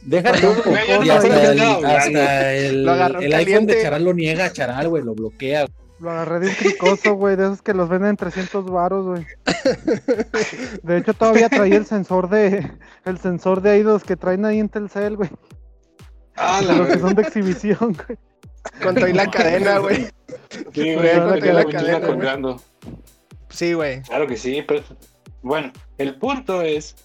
Deja 0.04 0.38
y 0.38 0.41
no 0.41 1.88
hasta 1.88 2.54
el, 2.56 2.88
hasta 2.88 3.17
iPhone 3.19 3.65
de 3.65 3.82
Charal 3.82 4.04
lo 4.06 4.13
niega 4.13 4.45
a 4.45 4.54
Charal, 4.54 4.88
güey, 4.89 5.04
lo 5.04 5.13
bloquea. 5.13 5.67
Lo 6.00 6.10
agarré 6.10 6.39
de 6.39 6.47
un 6.47 6.56
cricoso, 6.56 7.13
güey, 7.13 7.36
de 7.36 7.43
esos 7.43 7.62
que 7.62 7.74
los 7.74 7.88
venden 7.88 8.12
en 8.12 8.17
300 8.17 8.65
varos, 8.65 9.06
güey. 9.06 9.26
De 10.84 10.97
hecho, 10.97 11.13
todavía 11.13 11.47
traía 11.50 11.78
el 11.78 11.86
sensor 11.86 12.30
de 12.30 12.71
el 13.06 13.19
sensor 13.19 13.62
de 13.62 13.71
ahí 13.71 13.84
los 13.84 14.04
que 14.04 14.15
traen 14.15 14.45
ahí 14.45 14.60
en 14.60 14.69
Telcel, 14.69 15.17
güey. 15.17 15.30
Ah, 16.36 16.62
la 16.65 16.74
los 16.74 16.88
que 16.88 16.97
son 16.97 17.13
de 17.13 17.21
exhibición, 17.21 17.78
güey. 17.80 18.17
con 18.82 18.95
toda 18.95 19.10
la 19.10 19.30
cadena, 19.30 19.78
güey. 19.78 20.08
Sí, 20.74 20.95
Güey, 20.95 21.15
la 21.15 21.54
la 21.54 21.65
cadena, 21.65 22.02
colgando. 22.02 22.62
Sí, 23.50 23.74
güey. 23.74 24.02
Claro 24.02 24.26
que 24.26 24.38
sí, 24.38 24.63
pero 24.67 24.82
bueno, 25.43 25.71
el 25.97 26.15
punto 26.15 26.62
es 26.62 26.95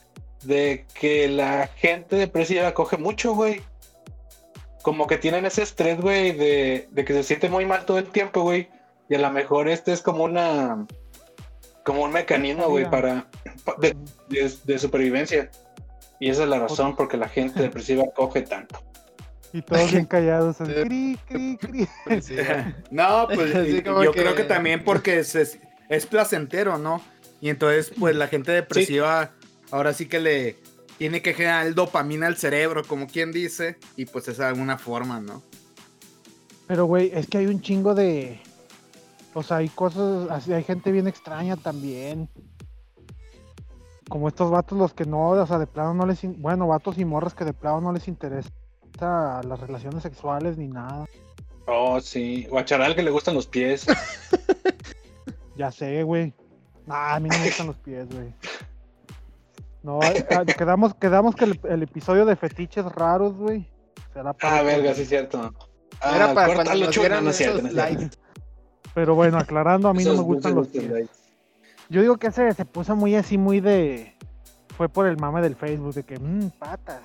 de 0.46 0.86
que 0.98 1.28
la 1.28 1.68
gente 1.76 2.16
depresiva 2.16 2.72
coge 2.74 2.96
mucho, 2.96 3.34
güey. 3.34 3.62
Como 4.82 5.06
que 5.06 5.18
tienen 5.18 5.44
ese 5.46 5.62
estrés, 5.62 6.00
güey, 6.00 6.32
de, 6.32 6.88
de 6.90 7.04
que 7.04 7.12
se 7.12 7.22
siente 7.24 7.48
muy 7.48 7.66
mal 7.66 7.84
todo 7.84 7.98
el 7.98 8.06
tiempo, 8.10 8.42
güey. 8.42 8.68
Y 9.08 9.14
a 9.14 9.18
lo 9.18 9.30
mejor 9.30 9.68
este 9.68 9.92
es 9.92 10.02
como 10.02 10.24
una. 10.24 10.86
como 11.84 12.02
un 12.02 12.12
mecanismo, 12.12 12.68
güey, 12.68 12.88
para. 12.90 13.26
pa- 13.64 13.76
de, 13.80 13.96
de- 14.28 14.52
de 14.64 14.78
supervivencia. 14.78 15.50
Y 16.20 16.30
esa 16.30 16.44
es 16.44 16.48
la 16.48 16.58
razón 16.60 16.96
por 16.96 17.08
que 17.08 17.16
la 17.16 17.28
gente 17.28 17.60
depresiva 17.62 18.04
coge 18.14 18.42
tanto. 18.42 18.80
Y 19.52 19.62
todos 19.62 19.90
bien 19.90 20.04
callados. 20.06 20.60
así, 20.60 20.72
cri, 20.72 21.18
cri, 21.28 21.58
güey. 22.06 22.22
No, 22.90 23.26
pues 23.32 23.52
yo 23.52 24.12
que- 24.12 24.20
creo 24.22 24.34
que 24.34 24.44
también 24.44 24.84
porque 24.84 25.18
es, 25.18 25.34
es, 25.34 25.58
es 25.88 26.06
placentero, 26.06 26.78
¿no? 26.78 27.02
Y 27.40 27.50
entonces, 27.50 27.92
pues 27.98 28.16
la 28.16 28.28
gente 28.28 28.50
depresiva 28.52 29.32
ahora 29.70 29.92
sí 29.92 30.06
que 30.08 30.20
le 30.20 30.56
tiene 30.98 31.20
que 31.22 31.34
generar 31.34 31.66
el 31.66 31.74
dopamina 31.74 32.26
al 32.26 32.36
cerebro, 32.36 32.82
como 32.84 33.06
quien 33.06 33.32
dice, 33.32 33.76
y 33.96 34.06
pues 34.06 34.28
es 34.28 34.38
de 34.38 34.46
alguna 34.46 34.78
forma, 34.78 35.20
¿no? 35.20 35.42
Pero, 36.66 36.86
güey, 36.86 37.10
es 37.14 37.26
que 37.28 37.38
hay 37.38 37.46
un 37.46 37.60
chingo 37.60 37.94
de. 37.94 38.40
O 39.34 39.42
sea, 39.42 39.58
hay 39.58 39.68
cosas. 39.68 40.30
Así, 40.30 40.52
hay 40.52 40.64
gente 40.64 40.90
bien 40.90 41.06
extraña 41.06 41.56
también. 41.56 42.28
Como 44.08 44.28
estos 44.28 44.50
vatos, 44.50 44.78
los 44.78 44.94
que 44.94 45.04
no, 45.04 45.30
o 45.30 45.46
sea, 45.46 45.58
de 45.58 45.66
plano 45.66 45.94
no 45.94 46.06
les. 46.06 46.24
in- 46.24 46.40
Bueno, 46.40 46.66
vatos 46.66 46.98
y 46.98 47.04
morras 47.04 47.34
que 47.34 47.44
de 47.44 47.52
plano 47.52 47.80
no 47.80 47.92
les 47.92 48.08
interesa 48.08 48.50
las 49.00 49.60
relaciones 49.60 50.02
sexuales 50.02 50.56
ni 50.56 50.68
nada. 50.68 51.06
Oh, 51.66 52.00
sí. 52.00 52.46
O 52.50 52.58
a 52.58 52.64
Charal 52.64 52.94
que 52.96 53.02
le 53.02 53.10
gustan 53.10 53.34
los 53.34 53.46
pies. 53.46 53.86
Ya 55.56 55.72
sé, 55.72 56.02
güey. 56.02 56.34
Nah, 56.86 57.14
a 57.14 57.20
mí 57.20 57.30
no 57.30 57.38
me 57.38 57.46
gustan 57.46 57.68
los 57.68 57.76
pies, 57.78 58.06
güey. 58.12 58.28
No, 59.86 60.02
eh, 60.02 60.26
ah, 60.30 60.44
quedamos, 60.44 60.94
quedamos 60.96 61.36
que 61.36 61.44
el, 61.44 61.60
el 61.62 61.84
episodio 61.84 62.26
de 62.26 62.34
fetiches 62.34 62.84
raros, 62.86 63.36
güey. 63.36 63.70
Será 64.12 64.32
para 64.32 64.58
Ah, 64.58 64.62
verga, 64.62 64.92
sí 64.94 65.02
es 65.02 65.08
cierto. 65.08 65.38
Era 66.02 66.30
Ah, 66.32 66.34
para 66.34 66.54
cuando 66.54 66.90
Chuy. 66.90 67.02
dieran 67.04 67.18
No, 67.20 67.24
no 67.26 67.30
es 67.30 67.36
cierto, 67.36 67.58
esos 67.58 67.70
no 67.70 67.76
likes. 67.76 68.16
Pero 68.94 69.14
bueno, 69.14 69.38
aclarando, 69.38 69.88
a 69.88 69.94
mí 69.94 70.02
no 70.02 70.14
me 70.14 70.22
gustan 70.22 70.56
los 70.56 70.72
dulces, 70.72 71.08
Yo 71.88 72.00
digo 72.00 72.16
que 72.16 72.26
ese 72.26 72.52
se 72.52 72.64
puso 72.64 72.96
muy 72.96 73.14
así, 73.14 73.38
muy 73.38 73.60
de. 73.60 74.16
Fue 74.76 74.88
por 74.88 75.06
el 75.06 75.18
mame 75.18 75.40
del 75.40 75.54
Facebook, 75.54 75.94
de 75.94 76.02
que, 76.02 76.18
mmm, 76.18 76.50
patas. 76.58 77.02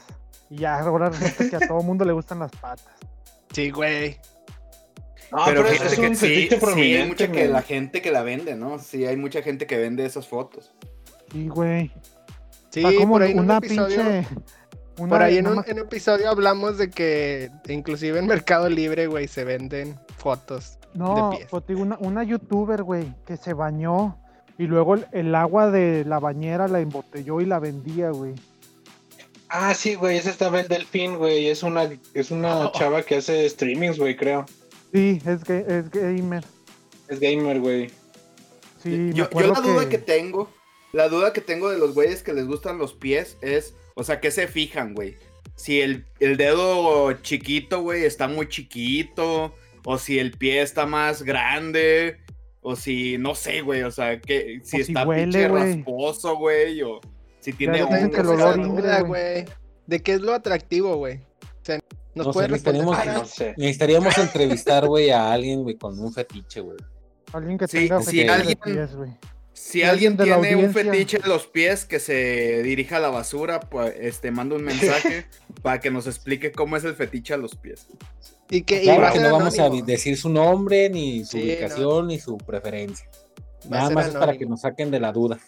Y 0.49 0.55
ya 0.57 0.79
ahora 0.79 1.09
resulta 1.09 1.49
que 1.59 1.63
a 1.63 1.67
todo 1.67 1.83
mundo 1.83 2.03
le 2.03 2.13
gustan 2.13 2.39
las 2.39 2.51
patas. 2.51 2.95
Sí, 3.51 3.69
güey. 3.69 4.19
No, 5.31 5.45
pero, 5.45 5.67
es, 5.67 5.73
fíjate 5.73 5.93
es 5.93 5.99
que 5.99 6.07
un 6.07 6.15
sí, 6.15 6.27
fetiche 6.27 6.59
sí, 6.73 6.95
hay 6.95 7.07
mucha 7.07 7.31
que 7.31 7.47
la 7.47 7.61
gente 7.61 8.01
que 8.01 8.09
la 8.09 8.23
vende, 8.23 8.55
¿no? 8.55 8.79
Sí, 8.79 9.05
hay 9.05 9.17
mucha 9.17 9.43
gente 9.43 9.67
que 9.67 9.77
vende 9.77 10.03
esas 10.03 10.27
fotos. 10.27 10.73
Sí, 11.31 11.47
güey. 11.47 11.91
Sí, 12.71 12.81
sea, 12.81 12.91
como 12.95 13.13
por 13.13 13.21
ahí 13.23 13.31
en 13.31 13.39
una 13.39 13.57
un 13.57 13.63
episodio. 13.63 13.95
pinche. 13.97 14.27
una- 14.97 15.09
Por 15.09 15.21
ahí 15.21 15.37
en 15.37 15.47
un, 15.47 15.55
nomás- 15.55 15.67
en 15.67 15.77
un 15.79 15.85
episodio 15.85 16.29
hablamos 16.29 16.77
de 16.77 16.89
que 16.89 17.49
inclusive 17.67 18.17
en 18.19 18.27
Mercado 18.27 18.69
Libre, 18.69 19.07
güey, 19.07 19.27
se 19.27 19.43
venden 19.43 19.99
fotos. 20.17 20.77
No, 20.93 21.31
de 21.31 21.37
pies. 21.37 21.49
pues 21.49 21.63
una, 21.77 21.97
una 21.99 22.23
youtuber, 22.23 22.83
güey, 22.83 23.13
que 23.25 23.37
se 23.37 23.53
bañó 23.53 24.17
y 24.57 24.63
luego 24.67 24.95
el, 24.95 25.07
el 25.13 25.33
agua 25.35 25.71
de 25.71 26.03
la 26.05 26.19
bañera 26.19 26.67
la 26.67 26.79
embotelló 26.81 27.39
y 27.41 27.45
la 27.45 27.59
vendía, 27.59 28.09
güey. 28.11 28.33
Ah, 29.49 29.73
sí, 29.73 29.95
güey, 29.95 30.17
esa 30.17 30.29
estaba 30.29 30.59
el 30.61 30.67
Delfín, 30.67 31.17
güey. 31.17 31.47
Es 31.47 31.63
una, 31.63 31.89
es 32.13 32.31
una 32.31 32.67
Oh. 32.67 32.71
chava 32.75 33.01
que 33.03 33.17
hace 33.17 33.47
streamings, 33.49 33.97
güey, 33.99 34.15
creo. 34.15 34.45
Sí, 34.93 35.21
es, 35.25 35.43
ga- 35.43 35.65
es 35.67 35.89
gamer. 35.89 36.43
Es 37.07 37.19
gamer, 37.19 37.59
güey. 37.59 37.89
Sí, 38.81 39.11
yo, 39.13 39.27
la 39.33 39.61
duda 39.61 39.89
que 39.89 39.97
tengo, 39.97 40.49
la 40.93 41.07
duda 41.09 41.33
que 41.33 41.41
tengo 41.41 41.69
de 41.69 41.77
los 41.79 41.93
güeyes 41.93 42.23
que 42.23 42.33
les 42.33 42.45
gustan 42.47 42.77
los 42.77 42.93
pies 42.93 43.37
es, 43.41 43.73
o 43.95 44.03
sea, 44.03 44.19
¿qué 44.19 44.31
se 44.31 44.47
fijan, 44.47 44.93
güey? 44.93 45.17
si 45.55 45.81
el, 45.81 46.05
el 46.19 46.37
dedo 46.37 47.11
chiquito, 47.21 47.81
güey, 47.81 48.03
está 48.05 48.27
muy 48.27 48.47
chiquito, 48.49 49.53
o 49.85 49.97
si 49.99 50.17
el 50.17 50.31
pie 50.31 50.61
está 50.61 50.87
más 50.87 51.21
grande, 51.21 52.17
o 52.61 52.75
si, 52.75 53.17
no 53.19 53.35
sé, 53.35 53.61
güey, 53.61 53.83
o 53.83 53.91
sea, 53.91 54.19
que 54.19 54.61
si 54.63 54.77
está 54.81 55.05
huele, 55.05 55.23
pinche 55.23 55.47
güey. 55.49 55.75
rasposo, 55.75 56.35
güey, 56.37 56.81
o 56.81 56.99
si 57.41 57.53
tiene 57.53 57.77
sea, 57.79 57.85
olor 57.85 59.05
güey. 59.05 59.45
¿De 59.85 60.01
qué 60.01 60.13
es 60.13 60.21
lo 60.21 60.33
atractivo, 60.33 60.95
güey? 60.95 61.17
O 61.17 61.63
sea, 61.65 61.79
¿nos 62.15 62.25
No 62.27 62.33
sé, 62.33 62.37
puede 62.37 62.47
responder? 62.47 62.83
necesitaríamos- 62.85 63.13
no 63.13 63.25
sé. 63.25 63.53
Necesitaríamos 63.57 64.17
entrevistar, 64.17 64.87
güey, 64.87 65.09
a 65.11 65.31
alguien, 65.31 65.61
güey, 65.61 65.75
con 65.77 65.99
un 65.99 66.11
fetiche, 66.11 66.61
güey. 66.61 66.77
Alguien 67.33 67.57
que 67.57 67.67
Sí, 67.67 67.77
tenga 67.87 67.99
si 67.99 68.05
fetiche 68.05 68.23
de 68.23 68.29
alguien- 68.31 68.59
pies, 68.63 68.95
güey. 68.95 69.11
Si 69.71 69.83
alguien 69.83 70.17
tiene 70.17 70.55
un 70.55 70.73
fetiche 70.73 71.17
en 71.23 71.29
los 71.29 71.47
pies 71.47 71.85
que 71.85 71.99
se 71.99 72.61
dirija 72.63 72.97
a 72.97 72.99
la 72.99 73.09
basura, 73.09 73.59
pues 73.61 73.93
este 73.99 74.31
manda 74.31 74.55
un 74.55 74.63
mensaje 74.63 75.25
para 75.61 75.79
que 75.79 75.89
nos 75.91 76.07
explique 76.07 76.51
cómo 76.51 76.75
es 76.77 76.83
el 76.83 76.93
fetiche 76.95 77.33
a 77.33 77.37
los 77.37 77.55
pies. 77.55 77.87
Y 78.49 78.63
que 78.63 78.81
y 78.81 78.85
Claro 78.85 79.01
va 79.01 79.09
a 79.09 79.11
que 79.13 79.19
ser 79.19 79.27
no 79.29 79.37
vamos 79.37 79.57
anónimo. 79.59 79.83
a 79.83 79.87
decir 79.87 80.17
su 80.17 80.29
nombre, 80.29 80.89
ni 80.89 81.23
su 81.23 81.37
Sí, 81.37 81.43
ubicación, 81.43 82.07
ni 82.07 82.19
su 82.19 82.37
preferencia. 82.37 83.07
Va 83.71 83.77
Nada 83.77 83.89
más 83.91 84.07
es 84.07 84.13
para 84.15 84.37
que 84.37 84.45
nos 84.45 84.61
saquen 84.61 84.91
de 84.91 84.99
la 84.99 85.11
duda. 85.13 85.39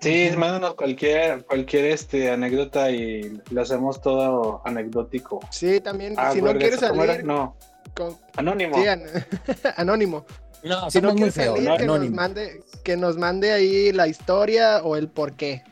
Sí, 0.00 0.28
mándanos 0.36 0.74
cualquier, 0.74 1.44
cualquier 1.46 1.86
este, 1.86 2.30
anécdota 2.30 2.90
y 2.90 3.40
lo 3.50 3.62
hacemos 3.62 4.00
todo 4.02 4.60
anecdótico. 4.64 5.40
Sí, 5.50 5.80
también, 5.80 6.14
Ah, 6.16 6.32
si 6.32 6.42
no 6.42 6.52
quieres 6.56 6.80
salir, 6.80 7.24
No, 7.24 7.56
con- 7.94 8.16
anónimo. 8.36 8.76
sí, 8.76 8.86
an- 8.88 9.04
anónimo. 9.76 10.26
No, 10.66 10.90
Si 10.90 11.00
no 11.00 11.08
somos 11.08 11.20
muy 11.20 11.30
quieres 11.30 11.34
feos, 11.34 11.54
salir, 11.56 11.68
no, 11.70 11.76
que, 11.76 11.86
nos 11.86 12.10
mande, 12.10 12.62
que 12.84 12.96
nos 12.96 13.16
mande 13.16 13.52
ahí 13.52 13.92
la 13.92 14.08
historia 14.08 14.82
o 14.82 14.96
el 14.96 15.08
por 15.08 15.32
qué. 15.34 15.62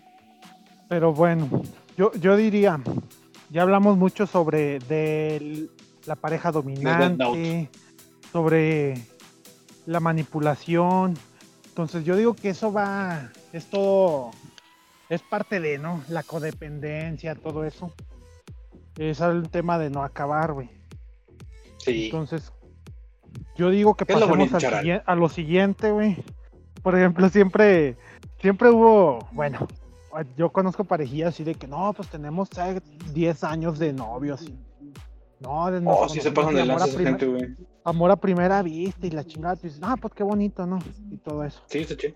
Pero 0.88 1.12
bueno, 1.12 1.48
yo, 1.96 2.12
yo 2.14 2.36
diría, 2.36 2.80
ya 3.50 3.62
hablamos 3.62 3.96
mucho 3.96 4.26
sobre 4.26 4.78
del- 4.80 5.70
la 6.06 6.16
pareja 6.16 6.52
dominante, 6.52 7.70
sobre 8.32 8.94
la 9.86 10.00
manipulación. 10.00 11.14
Entonces 11.68 12.04
yo 12.04 12.16
digo 12.16 12.34
que 12.34 12.50
eso 12.50 12.72
va, 12.72 13.30
es 13.52 13.66
todo, 13.66 14.30
es 15.08 15.22
parte 15.22 15.58
de, 15.60 15.78
¿no? 15.78 16.02
La 16.08 16.22
codependencia, 16.22 17.34
todo 17.34 17.64
eso. 17.64 17.92
Es 18.96 19.20
el 19.20 19.48
tema 19.50 19.78
de 19.78 19.90
no 19.90 20.04
acabar, 20.04 20.52
güey. 20.52 20.70
Sí. 21.78 22.06
Entonces, 22.06 22.52
yo 23.56 23.70
digo 23.70 23.94
que 23.94 24.04
¿Qué 24.04 24.12
es 24.14 24.20
lo 24.20 24.28
pasemos 24.28 24.64
al 24.64 25.02
a 25.06 25.14
lo 25.14 25.28
siguiente, 25.28 25.90
güey. 25.90 26.16
Por 26.82 26.94
ejemplo, 26.96 27.28
siempre, 27.28 27.96
siempre 28.40 28.70
hubo, 28.70 29.26
bueno, 29.32 29.66
yo 30.36 30.50
conozco 30.52 30.84
parejillas 30.84 31.30
así 31.30 31.44
de 31.44 31.54
que 31.54 31.66
no, 31.66 31.92
pues 31.94 32.08
tenemos 32.08 32.48
eh, 32.58 32.80
10 33.12 33.44
años 33.44 33.78
de 33.78 33.92
novios. 33.92 34.44
No, 35.40 35.70
de 35.70 35.82
Oh, 35.84 36.08
sí 36.08 36.20
se 36.20 36.30
pasan 36.30 36.54
de 36.54 36.64
lanza 36.64 36.86
gente, 36.98 37.26
güey. 37.26 37.54
amor 37.84 38.10
a 38.10 38.16
primera 38.16 38.62
vista 38.62 39.06
y 39.06 39.10
la 39.10 39.24
chingada. 39.24 39.56
Tú 39.56 39.62
dices, 39.66 39.80
ah, 39.82 39.96
pues 40.00 40.14
qué 40.14 40.22
bonito, 40.22 40.66
¿no? 40.66 40.78
Y 41.10 41.16
todo 41.18 41.44
eso. 41.44 41.62
Sí, 41.66 41.84
sí, 41.84 41.96
sí. 42.00 42.14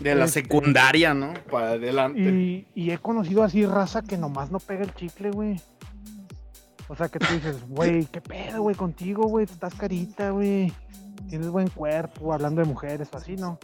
De 0.00 0.14
la 0.14 0.24
Este- 0.24 0.42
secundaria, 0.42 1.14
¿no? 1.14 1.34
Para 1.50 1.70
adelante. 1.72 2.20
Y, 2.20 2.66
y 2.74 2.90
he 2.90 2.98
conocido 2.98 3.42
así 3.42 3.64
raza 3.66 4.02
que 4.02 4.16
nomás 4.18 4.50
no 4.50 4.58
pega 4.58 4.82
el 4.82 4.94
chicle, 4.94 5.30
güey. 5.30 5.60
O 6.88 6.96
sea 6.96 7.08
que 7.08 7.18
tú 7.18 7.32
dices, 7.32 7.66
güey, 7.68 8.04
qué 8.06 8.20
pedo, 8.20 8.62
güey, 8.62 8.76
contigo, 8.76 9.24
güey, 9.24 9.44
estás 9.44 9.74
carita, 9.74 10.30
güey. 10.30 10.72
Tienes 11.28 11.48
buen 11.48 11.68
cuerpo, 11.68 12.32
hablando 12.32 12.60
de 12.60 12.68
mujeres 12.68 13.08
o 13.12 13.16
así, 13.16 13.36
¿no? 13.36 13.58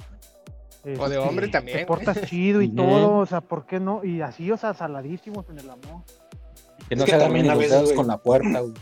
O 0.98 1.08
de 1.08 1.18
hombre 1.18 1.48
también, 1.48 1.78
Te 1.78 1.86
portas 1.86 2.22
chido 2.22 2.62
y 2.62 2.74
todo, 2.74 3.18
o 3.18 3.26
sea, 3.26 3.42
¿por 3.42 3.66
qué 3.66 3.78
no? 3.78 4.02
Y 4.02 4.22
así, 4.22 4.50
o 4.50 4.56
sea, 4.56 4.72
saladísimos 4.72 5.44
en 5.50 5.58
el 5.58 5.68
amor. 5.68 6.02
Que 6.88 6.96
no 6.96 7.02
Es 7.02 7.04
que 7.04 7.10
se 7.10 7.16
hagan 7.16 7.26
también 7.28 7.50
a 7.50 7.54
veces, 7.54 7.92
con 7.92 8.06
la 8.06 8.16
puerta, 8.16 8.60
güey. 8.60 8.72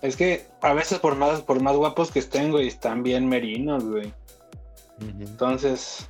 Es 0.00 0.16
que 0.16 0.46
a 0.62 0.72
veces 0.72 0.98
por 0.98 1.16
más, 1.16 1.42
por 1.42 1.60
más 1.62 1.76
guapos 1.76 2.10
que 2.10 2.20
estén, 2.20 2.50
güey, 2.50 2.68
están 2.68 3.02
bien 3.02 3.28
merinos, 3.28 3.84
güey. 3.84 4.14
Entonces, 5.20 6.08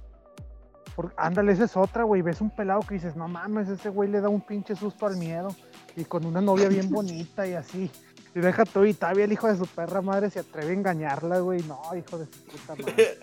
Por- 0.94 1.12
ándale, 1.16 1.52
esa 1.52 1.64
es 1.64 1.76
otra, 1.76 2.04
güey. 2.04 2.22
Ves 2.22 2.40
un 2.40 2.50
pelado 2.50 2.80
que 2.80 2.94
dices, 2.94 3.16
no 3.16 3.26
mames, 3.26 3.68
ese 3.68 3.88
güey 3.88 4.08
le 4.08 4.20
da 4.20 4.28
un 4.28 4.40
pinche 4.40 4.76
susto 4.76 5.06
al 5.06 5.16
miedo. 5.16 5.48
Y 5.96 6.05
con 6.05 6.24
una 6.24 6.40
novia 6.40 6.68
bien 6.68 6.90
bonita 6.90 7.46
y 7.46 7.55
así. 7.55 7.90
Y 8.35 8.38
deja 8.38 8.64
tú 8.64 8.85
y 8.85 8.94
todavía 8.94 9.24
el 9.24 9.33
hijo 9.33 9.48
de 9.48 9.57
su 9.59 9.66
perra 9.66 10.00
madre 10.03 10.31
se 10.31 10.38
atreve 10.38 10.70
a 10.70 10.74
engañarla, 10.74 11.40
güey. 11.40 11.62
No, 11.64 11.81
hijo 11.96 12.18
de 12.18 12.26
su 12.26 12.44
puta 12.44 12.74
madre. 12.76 13.18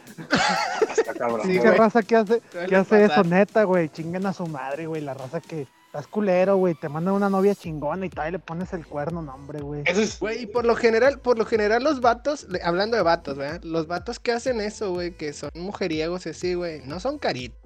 hasta 0.89 1.13
cabrón. 1.13 1.41
Sí, 1.45 1.53
¿Qué 1.53 1.59
güey. 1.59 1.77
raza 1.77 2.01
que 2.03 2.15
hace, 2.17 2.41
Suele 2.51 2.67
que 2.67 2.75
hace 2.75 3.05
eso, 3.05 3.23
neta, 3.23 3.63
güey? 3.63 3.87
Chinguen 3.89 4.25
a 4.25 4.33
su 4.33 4.45
madre, 4.47 4.85
güey. 4.85 5.01
La 5.01 5.13
raza 5.13 5.39
que 5.39 5.65
estás 5.85 6.07
culero, 6.07 6.57
güey. 6.57 6.75
Te 6.75 6.89
mandan 6.89 7.13
una 7.13 7.29
novia 7.29 7.55
chingona 7.55 8.05
y 8.05 8.09
todavía 8.09 8.33
le 8.33 8.39
pones 8.39 8.73
el 8.73 8.85
cuerno, 8.85 9.21
no, 9.21 9.33
hombre, 9.33 9.61
güey. 9.61 9.83
Eso 9.85 10.01
es, 10.01 10.19
Güey, 10.19 10.41
y 10.43 10.45
por 10.45 10.65
lo 10.65 10.75
general, 10.75 11.19
por 11.19 11.37
lo 11.37 11.45
general 11.45 11.85
los 11.85 12.01
vatos, 12.01 12.45
le- 12.49 12.61
hablando 12.61 12.97
de 12.97 13.03
vatos, 13.03 13.37
¿verdad? 13.37 13.61
Los 13.63 13.87
vatos 13.87 14.19
que 14.19 14.33
hacen 14.33 14.59
eso, 14.59 14.91
güey, 14.91 15.11
que 15.15 15.31
son 15.31 15.49
mujeriegos 15.55 16.25
y 16.25 16.29
así, 16.31 16.53
güey, 16.53 16.81
no 16.85 16.99
son 16.99 17.17
caritos. 17.17 17.57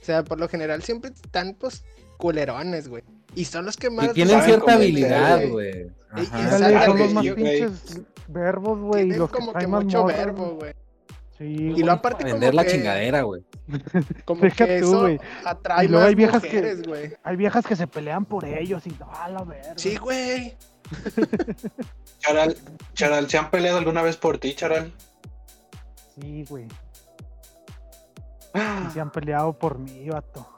O 0.00 0.04
sea, 0.08 0.24
por 0.24 0.40
lo 0.40 0.48
general 0.48 0.82
siempre 0.82 1.10
están, 1.10 1.54
pues, 1.60 1.84
culerones, 2.18 2.88
güey. 2.88 3.02
Y 3.34 3.44
son 3.46 3.64
los 3.64 3.76
que 3.78 3.88
más... 3.88 4.06
Y 4.08 4.12
tienen 4.12 4.42
cierta 4.42 4.74
habilidad, 4.74 5.48
güey. 5.48 5.90
Son 6.50 6.98
los 6.98 7.12
más 7.14 7.24
pinches 7.24 8.00
verbos, 8.28 8.78
güey. 8.80 9.02
Tienen 9.04 9.18
los 9.20 9.30
que 9.30 9.38
como 9.38 9.52
que 9.54 9.66
más 9.66 9.84
mucho 9.84 10.04
verbo, 10.04 10.56
güey. 10.60 10.74
Sí, 11.38 11.44
Y 11.76 11.82
lo 11.84 11.92
aparte 11.92 12.24
como 12.24 12.32
vender 12.34 12.52
la 12.54 12.64
que- 12.64 12.70
chingadera, 12.72 13.22
güey. 13.22 13.44
Como 14.24 14.40
Deja 14.40 14.66
que 14.66 14.80
tú, 14.80 14.86
eso 14.88 15.00
güey. 15.02 15.20
atrae 15.44 15.84
Y 15.84 15.88
luego 15.88 16.00
más 16.02 16.08
hay 16.08 16.14
viejas 16.16 16.42
que- 16.42 16.48
mujeres, 16.48 16.82
güey. 16.82 17.12
Hay 17.22 17.36
viejas 17.36 17.64
que 17.64 17.76
se 17.76 17.86
pelean 17.86 18.24
por 18.24 18.44
ellos 18.44 18.84
y 18.86 18.90
no, 18.98 19.08
a 19.12 19.28
la 19.28 19.44
verga. 19.44 19.74
Sí, 19.76 19.96
güey. 19.98 20.56
Charal, 22.18 22.56
Charal, 22.94 23.28
¿se 23.30 23.38
han 23.38 23.50
peleado 23.50 23.78
alguna 23.78 24.02
vez 24.02 24.16
por 24.16 24.38
ti, 24.38 24.54
Charal? 24.54 24.92
Sí, 26.20 26.44
güey. 26.48 26.66
Y 28.54 28.90
se 28.92 29.00
han 29.00 29.12
peleado 29.12 29.52
por 29.56 29.78
mí, 29.78 30.08
vato. 30.08 30.48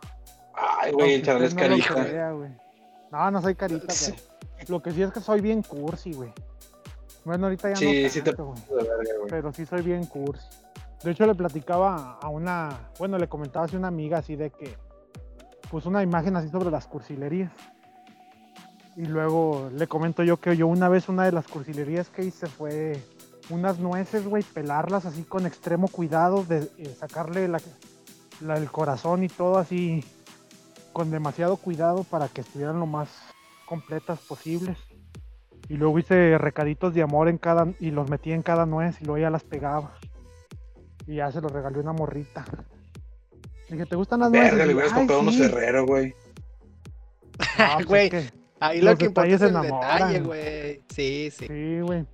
Ay, 0.81 0.93
güey, 0.93 1.14
Aunque 1.14 1.27
Charal 1.27 1.43
es 1.45 1.51
usted 1.53 1.69
no 1.71 1.77
lo 1.77 1.83
carita. 1.85 2.05
crea. 2.05 2.33
No, 3.12 3.31
no 3.31 3.43
soy 3.43 3.55
carita, 3.55 3.93
Sí. 3.93 4.14
Lo 4.69 4.83
que 4.83 4.93
sí 4.93 5.03
es 5.03 5.11
que 5.12 5.21
soy 5.21 5.40
bien 5.40 5.62
cursi, 5.62 6.12
güey. 6.12 6.33
Bueno, 7.25 7.47
ahorita 7.47 7.71
ya 7.71 7.77
Sí, 7.77 8.03
no 8.05 8.09
sí 8.09 8.23
te 8.23 8.33
güey. 8.33 8.59
Pero 9.29 9.53
sí 9.53 9.66
soy 9.66 9.83
bien 9.83 10.05
cursi. 10.07 10.47
De 11.03 11.12
hecho, 11.12 11.27
le 11.27 11.35
platicaba 11.35 12.19
a 12.21 12.29
una... 12.29 12.90
Bueno, 12.99 13.16
le 13.19 13.27
comentaba 13.29 13.64
así 13.64 13.77
a 13.77 13.79
una 13.79 13.88
amiga 13.88 14.19
así 14.19 14.37
de 14.37 14.51
que... 14.51 14.77
Pues 15.71 15.87
una 15.87 16.03
imagen 16.03 16.37
así 16.37 16.49
sobre 16.49 16.71
las 16.71 16.87
cursilerías. 16.87 17.51
Y 18.97 19.07
luego 19.07 19.71
le 19.73 19.87
comento 19.87 20.23
yo 20.23 20.37
que 20.38 20.57
yo 20.57 20.66
una 20.66 20.88
vez 20.88 21.09
una 21.09 21.25
de 21.25 21.33
las 21.33 21.47
cursilerías 21.47 22.09
que 22.11 22.25
hice 22.25 22.47
fue 22.47 23.03
unas 23.49 23.79
nueces, 23.79 24.27
güey, 24.29 24.43
pelarlas 24.43 25.07
así 25.07 25.23
con 25.23 25.47
extremo 25.47 25.88
cuidado, 25.88 26.45
de 26.45 26.69
eh, 26.79 26.95
sacarle 26.99 27.49
la, 27.49 27.61
la- 28.40 28.57
el 28.59 28.71
corazón 28.71 29.23
y 29.25 29.29
todo 29.29 29.59
así 29.59 30.05
con 30.92 31.11
demasiado 31.11 31.57
cuidado 31.57 32.05
para 32.05 32.29
que 32.29 32.40
estuvieran 32.42 32.79
lo 32.81 32.87
más 32.87 33.09
completas 33.66 34.18
posibles. 34.20 34.79
Y 35.68 35.74
luego 35.74 35.98
hice 35.98 36.37
recaditos 36.38 36.94
de 36.94 37.03
amor 37.03 37.29
en 37.29 37.38
cada 37.38 37.68
y 37.79 37.90
los 37.92 38.11
metí 38.11 38.33
en 38.33 38.42
cada 38.42 38.66
nuez 38.66 39.00
y 39.00 39.05
luego 39.05 39.18
ya 39.18 39.31
las 39.31 39.44
pegaba. 39.44 39.94
Y 41.07 41.16
ya 41.16 41.31
se 41.31 41.40
los 41.40 41.53
regalé 41.53 41.79
una 41.79 41.92
morrita. 41.92 42.44
Dije, 43.68 43.87
¿te 43.87 43.94
gustan 43.96 44.20
las 44.20 44.31
nueces? 44.33 44.50
Verga, 44.50 44.66
le 44.66 44.74
hubieras 44.74 44.92
"Ay, 44.92 44.98
comprado 44.98 45.20
unos 45.20 45.35
sí". 45.35 45.42
Ferrero, 45.42 45.87
güey. 45.87 46.14
No, 47.59 47.66
pues, 47.76 47.87
Güey. 47.87 48.05
es 48.07 48.11
que- 48.11 48.40
Ahí 48.62 48.81
lo 48.83 48.94
que 48.98 49.07
importa 49.07 49.31
es 49.31 49.40
el 49.40 49.48
enamoran. 49.50 49.90
detalle, 50.12 50.20
güey. 50.20 50.83
Sí, 50.90 51.31
sí. 51.31 51.46
Sí, 51.46 51.81
güey. 51.81 52.05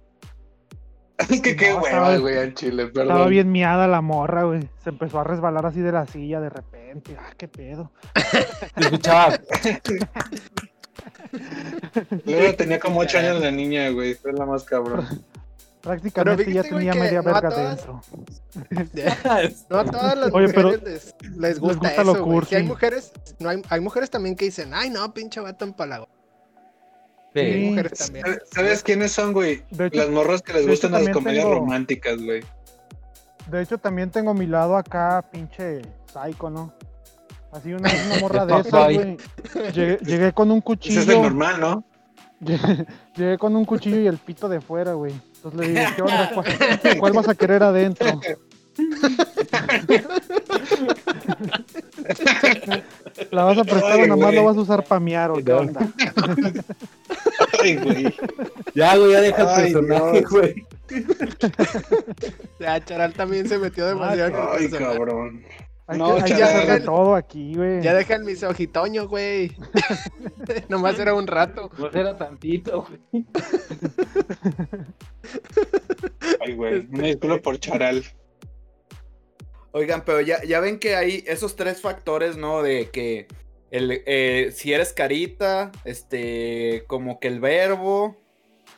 que 1.42 1.56
qué 1.56 1.72
hueva, 1.74 1.88
estaba- 1.88 2.16
güey, 2.18 2.36
al 2.38 2.54
chile, 2.54 2.86
perdón. 2.86 3.12
Estaba 3.12 3.26
bien 3.28 3.50
miada 3.52 3.86
la 3.88 4.00
morra, 4.00 4.44
güey. 4.44 4.68
Se 4.84 4.90
empezó 4.90 5.20
a 5.20 5.24
resbalar 5.24 5.64
así 5.66 5.80
de 5.80 5.92
la 5.92 6.06
silla 6.06 6.40
de 6.40 6.50
repente. 6.50 7.16
Ah, 7.18 7.32
qué 7.36 7.48
pedo. 7.48 7.90
Te 8.74 8.80
escuchaba. 8.82 9.38
Luego 12.24 12.54
tenía 12.56 12.78
como 12.80 13.00
8 13.00 13.18
años 13.18 13.40
la 13.40 13.50
niña, 13.50 13.88
güey. 13.90 14.14
Fue 14.14 14.32
la 14.32 14.46
más 14.46 14.64
cabrón. 14.64 15.06
Prácticamente 15.80 16.44
ya 16.52 16.62
fíjate, 16.64 16.68
tenía 16.70 16.92
que 16.92 16.98
media 16.98 17.22
no 17.22 17.32
verga 17.32 17.48
todas- 17.48 17.76
dentro. 17.76 18.00
No 19.70 19.78
a 19.78 19.84
todas 19.84 20.18
las 20.18 20.32
Oye, 20.34 20.48
mujeres 20.48 20.82
les, 20.82 21.14
les 21.36 21.60
gusta, 21.60 21.78
gusta 21.88 22.02
lo 22.04 22.12
eso, 22.12 22.24
güey. 22.24 22.34
cursi. 22.34 22.48
Sí, 22.50 22.54
hay 22.56 22.62
mujeres, 22.64 23.12
no 23.38 23.48
hay, 23.50 23.62
hay 23.68 23.80
mujeres 23.80 24.10
también 24.10 24.34
que 24.34 24.46
dicen, 24.46 24.74
ay 24.74 24.90
no, 24.90 25.14
pinche 25.14 25.38
vato 25.40 25.64
empalago. 25.64 26.08
Hay 27.40 27.52
Sí. 27.52 27.68
mujeres 27.70 27.92
también. 27.98 28.24
¿Sabes- 28.26 28.42
¿Sabes 28.52 28.82
quiénes 28.82 29.12
son, 29.12 29.32
güey? 29.32 29.62
De 29.70 29.86
hecho, 29.86 29.98
Las 29.98 30.10
morras 30.10 30.42
que 30.42 30.52
les 30.54 30.64
de 30.64 30.70
gustan 30.70 30.92
las 30.92 31.08
comedias 31.10 31.44
tengo- 31.44 31.54
románticas, 31.58 32.22
güey. 32.22 32.42
de 33.50 33.62
hecho, 33.62 33.78
también 33.78 34.10
tengo 34.10 34.34
mi 34.34 34.46
lado 34.46 34.76
acá, 34.76 35.24
pinche 35.30 35.82
psycho, 36.06 36.50
¿no? 36.50 36.72
Así 37.52 37.72
una, 37.72 37.88
una 37.90 38.20
morra 38.20 38.46
¿Qué 38.46 38.52
de 38.54 38.60
esas, 38.60 38.94
güey. 38.94 39.16
Llegué, 39.72 39.98
llegué 40.04 40.32
con 40.32 40.50
un 40.50 40.58
Ese 40.58 40.64
cuchillo. 40.64 41.00
es 41.00 41.08
el 41.08 41.22
normal, 41.22 41.60
¿no? 41.60 41.84
Llegué, 42.40 42.86
llegué 43.16 43.38
con 43.38 43.56
un 43.56 43.64
cuchillo 43.64 43.98
y 44.00 44.06
el 44.06 44.18
pito 44.18 44.48
de 44.48 44.60
fuera, 44.60 44.92
güey. 44.92 45.14
Entonces 45.36 45.60
le 45.60 45.68
digo, 45.68 45.90
¿qué 45.96 46.02
onda? 46.02 46.30
¿Cuál, 46.34 46.46
cuál 47.00 47.12
vas 47.14 47.28
a 47.28 47.34
querer 47.34 47.62
adentro? 47.62 48.20
¿La 53.30 53.44
vas 53.44 53.58
a 53.58 53.64
prestar 53.64 54.00
o 54.00 54.06
nomás 54.06 54.34
lo 54.34 54.44
vas 54.44 54.56
a 54.56 54.60
usar 54.60 54.84
para 54.84 55.00
miar 55.00 55.30
o 55.30 55.36
qué 55.42 55.52
onda? 55.52 55.88
Ay, 57.62 57.76
güey. 57.76 58.14
Ya, 58.74 58.96
güey, 58.96 59.12
ya 59.12 59.20
deja 59.20 59.42
el 59.42 59.72
personaje, 59.72 60.18
Dios. 60.20 60.30
güey. 60.30 60.66
Ya, 62.60 62.84
Charal 62.84 63.12
también 63.14 63.48
se 63.48 63.58
metió 63.58 63.86
demasiado 63.86 64.28
el 64.28 64.34
Ay, 64.34 64.68
personaje. 64.68 64.96
cabrón. 64.96 65.42
Hay 65.88 65.98
No, 65.98 66.16
que, 66.16 66.22
hay 66.22 66.32
que 66.32 66.38
chaval. 66.38 66.56
hacer 66.56 66.80
de 66.80 66.86
todo 66.86 67.14
aquí, 67.14 67.54
güey. 67.54 67.80
Ya 67.82 67.94
deja 67.94 68.16
el 68.16 68.24
misogitoño, 68.24 69.06
güey. 69.08 69.52
Nomás 70.68 70.98
era 70.98 71.14
un 71.14 71.26
rato. 71.28 71.70
No 71.78 71.88
era 71.92 72.16
tantito, 72.16 72.86
güey. 73.12 73.24
Ay, 76.40 76.54
güey. 76.54 76.86
Una 76.92 77.06
disculpa 77.06 77.38
por 77.38 77.58
Charal. 77.60 78.04
Oigan, 79.76 80.04
pero 80.06 80.22
ya, 80.22 80.42
ya 80.42 80.58
ven 80.60 80.78
que 80.78 80.96
hay 80.96 81.22
esos 81.26 81.54
tres 81.54 81.82
factores, 81.82 82.38
¿no? 82.38 82.62
De 82.62 82.88
que 82.90 83.26
el, 83.70 84.02
eh, 84.06 84.50
si 84.54 84.72
eres 84.72 84.94
carita, 84.94 85.70
este, 85.84 86.84
como 86.86 87.20
que 87.20 87.28
el 87.28 87.40
verbo, 87.40 88.16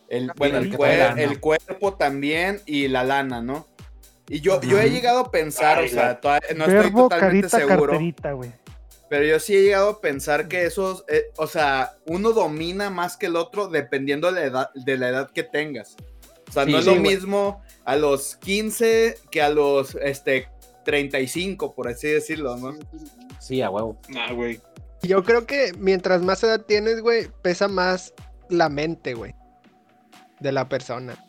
el, 0.09 0.33
bueno, 0.37 0.59
el, 0.59 0.73
cuer- 0.77 1.39
cuerpo 1.39 1.95
también 1.95 2.61
y 2.67 2.89
la 2.89 3.05
lana, 3.05 3.41
¿no? 3.41 3.67
Y 4.29 4.41
yo, 4.41 4.61
yo 4.61 4.81
he 4.81 4.91
llegado 4.91 5.21
a 5.21 5.31
pensar, 5.31 5.79
Ay, 5.79 5.87
o 5.87 5.89
sea, 5.89 6.19
no 6.57 6.65
estoy 6.65 6.93
totalmente 6.93 7.49
carita, 7.49 7.49
seguro, 7.49 7.93
carterita, 7.93 8.33
güey. 8.33 8.51
pero 9.09 9.25
yo 9.25 9.39
sí 9.39 9.57
he 9.57 9.63
llegado 9.63 9.91
a 9.91 10.01
pensar 10.01 10.49
que 10.49 10.67
esos, 10.67 11.05
eh, 11.09 11.27
o 11.37 11.47
sea, 11.47 11.93
uno 12.07 12.33
domina 12.33 12.91
más 12.91 13.17
que 13.17 13.27
el 13.27 13.37
otro 13.37 13.69
dependiendo 13.69 14.33
de 14.33 14.41
la 14.41 14.47
edad, 14.47 14.71
de 14.75 14.99
la 14.99 15.09
edad 15.11 15.31
que 15.31 15.45
tengas. 15.45 15.97
O 16.49 16.53
sea, 16.53 16.65
Sí, 16.65 16.73
no 16.73 16.79
es 16.79 16.85
sí, 16.87 16.91
lo 16.95 17.01
mismo 17.01 17.63
a 17.85 17.95
los 17.95 18.37
15 18.37 19.17
que 19.31 19.41
a 19.43 19.49
los, 19.51 19.95
este, 20.03 20.49
35, 20.93 21.75
por 21.75 21.87
así 21.89 22.09
decirlo, 22.09 22.57
¿no? 22.57 22.75
Sí, 23.39 23.61
a 23.61 23.69
huevo. 23.69 23.99
Ah, 24.17 24.33
güey. 24.33 24.59
Yo 25.03 25.23
creo 25.23 25.45
que 25.47 25.75
mientras 25.79 26.23
más 26.23 26.43
edad 26.43 26.63
tienes, 26.63 27.03
güey, 27.03 27.29
pesa 27.43 27.69
más 27.69 28.15
la 28.49 28.71
mente, 28.71 29.13
güey. 29.13 29.35
De 30.41 30.51
la 30.51 30.67
persona. 30.71 31.23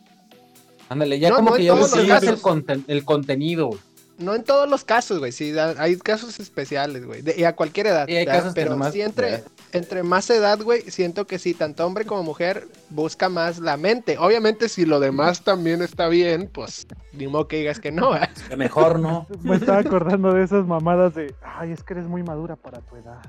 Ándale, 0.88 1.18
ya 1.18 1.28
No, 1.28 1.36
como 1.36 1.50
no 1.50 1.56
que 1.56 1.60
en 1.62 1.66
ya 1.66 1.74
todos 1.74 1.90
los 1.90 2.00
buscas 2.00 2.22
el, 2.22 2.28
casos. 2.30 2.42
conten- 2.42 2.84
el 2.88 3.04
contenido, 3.04 3.66
güey. 3.66 3.80
No 4.16 4.34
en 4.34 4.44
todos 4.44 4.68
los 4.68 4.82
casos, 4.84 5.18
güey. 5.18 5.30
Sí, 5.32 5.52
hay 5.76 5.96
casos 5.98 6.40
especiales, 6.40 7.04
güey. 7.04 7.22
Y 7.36 7.44
a 7.44 7.54
cualquier 7.54 7.88
edad. 7.88 8.08
Y 8.08 8.16
hay 8.16 8.24
casos 8.24 8.54
que 8.54 8.62
Pero 8.62 8.72
nomás- 8.76 8.92
sí 8.94 9.02
entre, 9.02 9.44
entre 9.72 10.02
más 10.02 10.28
edad, 10.30 10.58
güey, 10.60 10.82
siento 10.82 11.26
que 11.26 11.38
sí, 11.38 11.54
tanto 11.54 11.86
hombre 11.86 12.04
como 12.04 12.22
mujer 12.22 12.66
busca 12.90 13.28
más 13.28 13.58
la 13.58 13.76
mente. 13.76 14.16
Obviamente, 14.18 14.68
si 14.68 14.84
lo 14.86 15.00
demás 15.00 15.42
también 15.44 15.82
está 15.82 16.08
bien, 16.08 16.48
pues 16.52 16.86
ni 17.12 17.26
modo 17.28 17.48
que 17.48 17.58
digas 17.58 17.80
que 17.80 17.92
no. 17.92 18.16
¿eh? 18.16 18.28
Que 18.48 18.56
Mejor 18.56 18.98
no. 19.00 19.26
Me 19.42 19.56
estaba 19.56 19.78
acordando 19.78 20.32
de 20.32 20.42
esas 20.44 20.66
mamadas 20.66 21.14
de, 21.14 21.34
ay, 21.42 21.72
es 21.72 21.82
que 21.82 21.94
eres 21.94 22.06
muy 22.06 22.22
madura 22.22 22.56
para 22.56 22.80
tu 22.80 22.96
edad. 22.96 23.20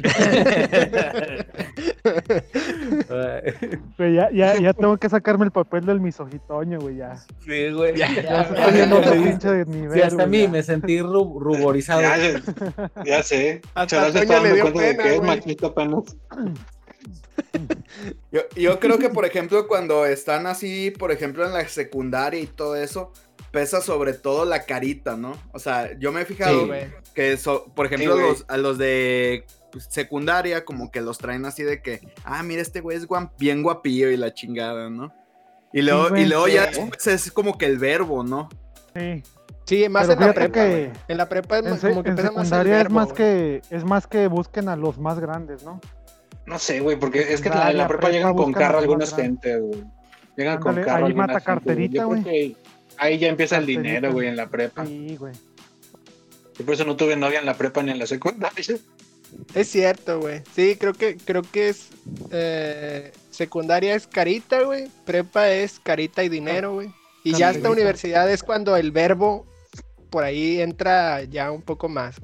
Güey, 3.98 4.14
ya, 4.14 4.30
ya, 4.30 4.58
ya 4.60 4.72
tengo 4.72 4.96
que 4.96 5.08
sacarme 5.08 5.44
el 5.44 5.50
papel 5.50 5.84
del 5.86 6.00
misogitoño, 6.00 6.80
güey, 6.80 6.96
ya. 6.96 7.16
sí, 7.44 7.70
güey. 7.72 7.96
Ya, 7.96 8.10
Ya, 8.14 8.22
ya, 8.22 8.40
Estoy 8.42 8.56
ya, 8.74 8.84
en 8.84 8.90
ya 8.90 8.96
otro 8.96 9.12
pinche 9.12 9.48
diste- 9.48 9.66
nivel, 9.66 9.92
Sí, 9.94 10.02
hasta 10.02 10.22
a 10.22 10.26
mí 10.26 10.42
ya. 10.42 10.48
me 10.48 10.62
sentí 10.62 10.98
ru- 11.00 11.38
ruborizado. 11.40 12.00
Ya, 12.00 12.16
sé- 12.16 12.42
ya 13.04 13.22
sé. 13.22 13.62
Hasta 13.74 14.10
le 14.40 14.54
dio 14.54 14.64
de 14.66 14.72
pena, 14.94 15.19
apenas. 15.66 16.16
Yo, 18.30 18.42
yo 18.56 18.78
creo 18.78 18.98
que, 18.98 19.08
por 19.08 19.24
ejemplo, 19.24 19.66
cuando 19.66 20.06
están 20.06 20.46
así, 20.46 20.90
por 20.90 21.10
ejemplo, 21.10 21.44
en 21.44 21.52
la 21.52 21.66
secundaria 21.68 22.40
y 22.40 22.46
todo 22.46 22.76
eso, 22.76 23.12
pesa 23.50 23.80
sobre 23.80 24.12
todo 24.12 24.44
la 24.44 24.64
carita, 24.64 25.16
¿no? 25.16 25.32
O 25.52 25.58
sea, 25.58 25.98
yo 25.98 26.12
me 26.12 26.22
he 26.22 26.24
fijado 26.24 26.66
Sí, 26.66 26.72
que, 27.14 27.36
so- 27.36 27.64
por 27.74 27.86
ejemplo, 27.86 28.14
los, 28.16 28.44
a 28.48 28.56
los 28.56 28.78
de 28.78 29.44
pues, 29.72 29.86
secundaria, 29.90 30.64
como 30.64 30.90
que 30.90 31.00
los 31.00 31.18
traen 31.18 31.44
así 31.46 31.62
de 31.62 31.82
que, 31.82 32.00
ah, 32.24 32.42
mira, 32.42 32.62
este 32.62 32.80
güey 32.80 32.96
es 32.98 33.06
bien 33.38 33.62
guapillo 33.62 34.10
y 34.10 34.16
la 34.16 34.32
chingada, 34.32 34.90
¿no? 34.90 35.12
Y 35.72 35.82
luego, 35.82 36.16
y 36.16 36.26
luego 36.26 36.48
ya 36.48 36.64
es 36.64 37.30
como 37.32 37.56
que 37.56 37.66
el 37.66 37.78
verbo, 37.78 38.22
¿no? 38.24 38.48
Sí. 38.94 39.22
Sí, 39.70 39.88
más 39.88 40.08
Pero 40.08 40.20
en 40.20 40.26
la 40.26 40.34
prepa. 40.34 40.52
que 40.52 40.68
güey. 40.68 40.90
En 41.06 41.16
la 41.16 41.28
prepa 41.28 41.58
es 41.58 41.64
En, 41.64 41.70
más- 41.70 41.80
como 41.80 42.02
que 42.02 42.10
en 42.10 42.16
pesa 42.16 42.32
más 42.32 42.36
el 42.42 42.46
secundaria 42.48 42.80
es 42.80 42.90
más 42.90 43.04
güey. 43.06 43.16
que 43.16 43.62
es 43.70 43.84
más 43.84 44.06
que 44.08 44.26
busquen 44.26 44.68
a 44.68 44.74
los 44.74 44.98
más 44.98 45.20
grandes, 45.20 45.62
¿no? 45.62 45.80
No 46.46 46.58
sé, 46.58 46.80
güey, 46.80 46.98
porque 46.98 47.32
es 47.32 47.40
que 47.40 47.48
en 47.50 47.54
la 47.54 47.86
prepa 47.86 47.88
prepa, 47.88 48.08
llegan 48.10 48.34
con 48.34 48.52
carro 48.52 48.78
algunas 48.78 49.14
gente, 49.14 49.56
güey. 49.58 49.84
Llegan 50.36 50.58
con 50.58 50.74
carro 50.82 51.06
ahí 51.06 51.14
mata 51.14 51.40
gente, 51.40 51.72
güey. 51.74 51.90
Carterita, 51.92 52.24
que 52.24 52.56
ahí 52.98 53.18
ya 53.18 53.28
empieza 53.28 53.58
el 53.58 53.66
dinero, 53.66 54.12
güey, 54.12 54.26
en 54.26 54.36
la 54.36 54.48
prepa. 54.48 54.84
Sí, 54.84 55.16
güey. 55.16 55.34
Y 56.58 56.62
por 56.64 56.74
eso 56.74 56.84
no 56.84 56.96
tuve 56.96 57.14
novia 57.14 57.38
en 57.38 57.46
la 57.46 57.54
prepa 57.54 57.82
ni 57.84 57.92
en 57.92 57.98
la 58.00 58.06
secundaria. 58.06 58.76
Es 59.54 59.68
cierto, 59.68 60.18
güey. 60.20 60.42
Sí, 60.56 60.76
creo 60.80 60.92
que, 60.94 61.16
creo 61.16 61.42
que 61.42 61.68
es. 61.68 61.90
eh, 62.32 63.12
secundaria 63.30 63.94
es 63.94 64.08
carita, 64.08 64.62
güey. 64.62 64.88
Prepa 65.06 65.48
es 65.50 65.78
carita 65.78 66.24
y 66.24 66.28
dinero, 66.28 66.74
güey. 66.74 66.90
Y 67.22 67.34
ya 67.34 67.50
hasta 67.50 67.70
universidad 67.70 68.28
es 68.28 68.42
cuando 68.42 68.76
el 68.76 68.90
verbo 68.90 69.46
por 70.10 70.24
ahí 70.24 70.60
entra 70.60 71.22
ya 71.24 71.50
un 71.50 71.62
poco 71.62 71.88
más. 71.88 72.20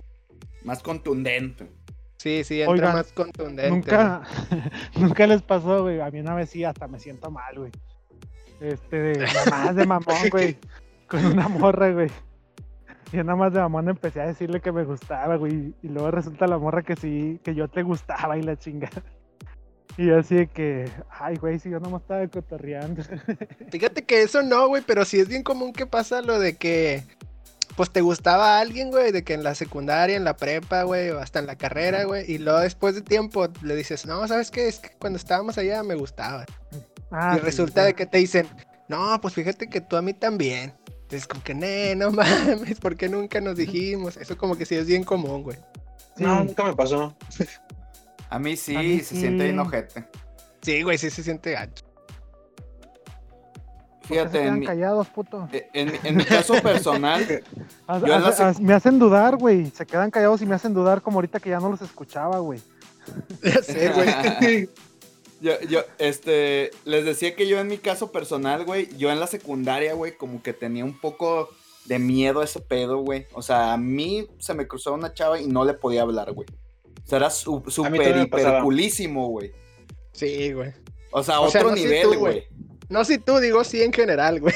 Más 0.64 0.82
contundente. 0.82 1.68
Sí, 2.18 2.42
sí, 2.44 2.60
entra 2.60 2.72
Oigan, 2.72 2.92
más 2.94 3.12
contundente. 3.12 3.70
Nunca, 3.70 4.22
nunca 4.96 5.26
les 5.26 5.42
pasó, 5.42 5.82
güey. 5.82 6.00
A 6.00 6.10
mí 6.10 6.20
una 6.20 6.34
vez 6.34 6.50
sí, 6.50 6.64
hasta 6.64 6.88
me 6.88 6.98
siento 6.98 7.30
mal, 7.30 7.56
güey. 7.56 7.70
Este, 8.60 8.96
de, 9.00 9.18
nada 9.46 9.64
más 9.64 9.76
de 9.76 9.86
mamón, 9.86 10.28
güey. 10.30 10.56
Con 11.08 11.24
una 11.24 11.48
morra, 11.48 11.92
güey. 11.92 12.10
Y 13.12 13.18
nada 13.18 13.36
más 13.36 13.52
de 13.52 13.60
mamón 13.60 13.88
empecé 13.88 14.20
a 14.20 14.26
decirle 14.26 14.60
que 14.60 14.72
me 14.72 14.84
gustaba, 14.84 15.36
güey. 15.36 15.74
Y 15.82 15.88
luego 15.88 16.10
resulta 16.10 16.46
la 16.46 16.58
morra 16.58 16.82
que 16.82 16.96
sí, 16.96 17.40
que 17.44 17.54
yo 17.54 17.68
te 17.68 17.82
gustaba 17.82 18.36
y 18.36 18.42
la 18.42 18.56
chingada. 18.56 19.02
Y 19.98 20.08
yo 20.08 20.18
así 20.18 20.34
de 20.34 20.46
que, 20.46 20.90
ay, 21.08 21.36
güey, 21.36 21.58
si 21.58 21.70
yo 21.70 21.80
nomás 21.80 22.02
estaba 22.02 22.26
cotorreando. 22.28 23.02
Fíjate 23.70 24.04
que 24.04 24.20
eso 24.20 24.42
no, 24.42 24.68
güey, 24.68 24.82
pero 24.86 25.06
sí 25.06 25.18
es 25.18 25.26
bien 25.26 25.42
común 25.42 25.72
que 25.72 25.86
pasa 25.86 26.20
lo 26.20 26.38
de 26.38 26.56
que, 26.56 27.02
pues 27.76 27.90
te 27.90 28.00
gustaba 28.00 28.58
alguien, 28.58 28.90
güey, 28.90 29.12
de 29.12 29.22
que 29.22 29.34
en 29.34 29.42
la 29.44 29.54
secundaria, 29.54 30.16
en 30.16 30.24
la 30.24 30.36
prepa, 30.36 30.82
güey, 30.84 31.10
o 31.10 31.20
hasta 31.20 31.38
en 31.40 31.46
la 31.46 31.56
carrera, 31.56 32.04
güey, 32.04 32.30
y 32.30 32.38
luego 32.38 32.60
después 32.60 32.94
de 32.94 33.02
tiempo 33.02 33.48
le 33.62 33.76
dices, 33.76 34.06
no, 34.06 34.26
¿sabes 34.26 34.50
qué? 34.50 34.66
Es 34.68 34.78
que 34.78 34.90
cuando 34.98 35.18
estábamos 35.18 35.58
allá 35.58 35.82
me 35.82 35.94
gustaba. 35.94 36.46
Ah, 37.10 37.34
y 37.34 37.38
sí, 37.38 37.44
resulta 37.44 37.82
sí. 37.82 37.86
de 37.88 37.94
que 37.94 38.06
te 38.06 38.18
dicen, 38.18 38.48
no, 38.88 39.20
pues 39.20 39.34
fíjate 39.34 39.68
que 39.68 39.80
tú 39.80 39.96
a 39.96 40.02
mí 40.02 40.14
también. 40.14 40.74
Entonces, 41.02 41.28
como 41.28 41.42
que, 41.44 41.54
"Nee, 41.54 41.94
no 41.94 42.10
mames, 42.12 42.80
¿por 42.80 42.96
qué 42.96 43.08
nunca 43.08 43.40
nos 43.40 43.56
dijimos? 43.56 44.16
Eso 44.16 44.36
como 44.36 44.56
que 44.56 44.66
sí 44.66 44.74
es 44.74 44.86
bien 44.86 45.04
común, 45.04 45.42
güey. 45.42 45.56
Sí. 46.16 46.24
No, 46.24 46.42
nunca 46.44 46.64
me 46.64 46.74
pasó. 46.74 47.14
A 48.30 48.38
mí 48.40 48.56
sí, 48.56 48.74
A 48.74 48.80
mí 48.80 48.98
se 49.00 49.14
siente 49.16 49.44
bien 49.44 49.56
sí. 49.56 49.60
ojete. 49.60 50.04
Sí, 50.62 50.82
güey, 50.82 50.98
sí 50.98 51.10
se 51.10 51.22
siente 51.22 51.52
gacho. 51.52 51.84
¿Por 54.08 54.16
qué 54.16 54.22
se 54.24 54.28
Fíjate, 54.28 54.38
en 54.38 54.44
quedan 54.44 54.60
mi, 54.60 54.66
callados, 54.66 55.08
puto? 55.08 55.48
en, 55.52 55.92
en 56.04 56.16
mi 56.16 56.24
caso 56.24 56.54
personal, 56.62 57.26
yo 58.00 58.06
la 58.06 58.54
me 58.60 58.74
hacen 58.74 58.98
dudar, 58.98 59.36
güey. 59.36 59.70
Se 59.70 59.86
quedan 59.86 60.10
callados 60.10 60.42
y 60.42 60.46
me 60.46 60.54
hacen 60.54 60.74
dudar 60.74 61.02
como 61.02 61.18
ahorita 61.18 61.40
que 61.40 61.50
ya 61.50 61.60
no 61.60 61.70
los 61.70 61.82
escuchaba, 61.82 62.38
güey. 62.38 62.60
Ya 63.42 63.62
sé, 63.62 63.90
güey. 63.92 64.68
Yo, 65.38 65.52
yo, 65.68 65.80
este, 65.98 66.70
les 66.86 67.04
decía 67.04 67.36
que 67.36 67.46
yo 67.46 67.60
en 67.60 67.66
mi 67.68 67.76
caso 67.76 68.10
personal, 68.10 68.64
güey, 68.64 68.88
yo 68.96 69.10
en 69.12 69.20
la 69.20 69.26
secundaria, 69.26 69.92
güey, 69.92 70.16
como 70.16 70.42
que 70.42 70.54
tenía 70.54 70.82
un 70.82 70.98
poco 70.98 71.50
de 71.84 71.98
miedo 71.98 72.40
a 72.40 72.44
ese 72.44 72.60
pedo, 72.60 72.98
güey. 73.00 73.26
O 73.34 73.42
sea, 73.42 73.74
a 73.74 73.76
mí 73.76 74.26
se 74.38 74.54
me 74.54 74.66
cruzó 74.66 74.94
una 74.94 75.12
chava 75.12 75.38
y 75.38 75.46
no 75.46 75.66
le 75.66 75.74
podía 75.74 76.02
hablar, 76.02 76.32
güey. 76.32 76.48
O 77.04 77.06
sea, 77.06 77.18
era 77.18 77.28
su- 77.28 77.62
súper 77.68 78.16
hiperculísimo, 78.16 79.28
güey. 79.28 79.52
Sí, 80.12 80.52
güey. 80.52 80.72
O 81.10 81.22
sea, 81.22 81.40
O 81.40 81.50
sea, 81.50 81.60
otro 81.60 81.70
no 81.70 81.76
nivel, 81.76 82.16
güey. 82.16 82.48
No 82.88 83.04
si 83.04 83.18
tú, 83.18 83.38
digo 83.38 83.64
sí 83.64 83.82
en 83.82 83.92
general, 83.92 84.40
güey. 84.40 84.54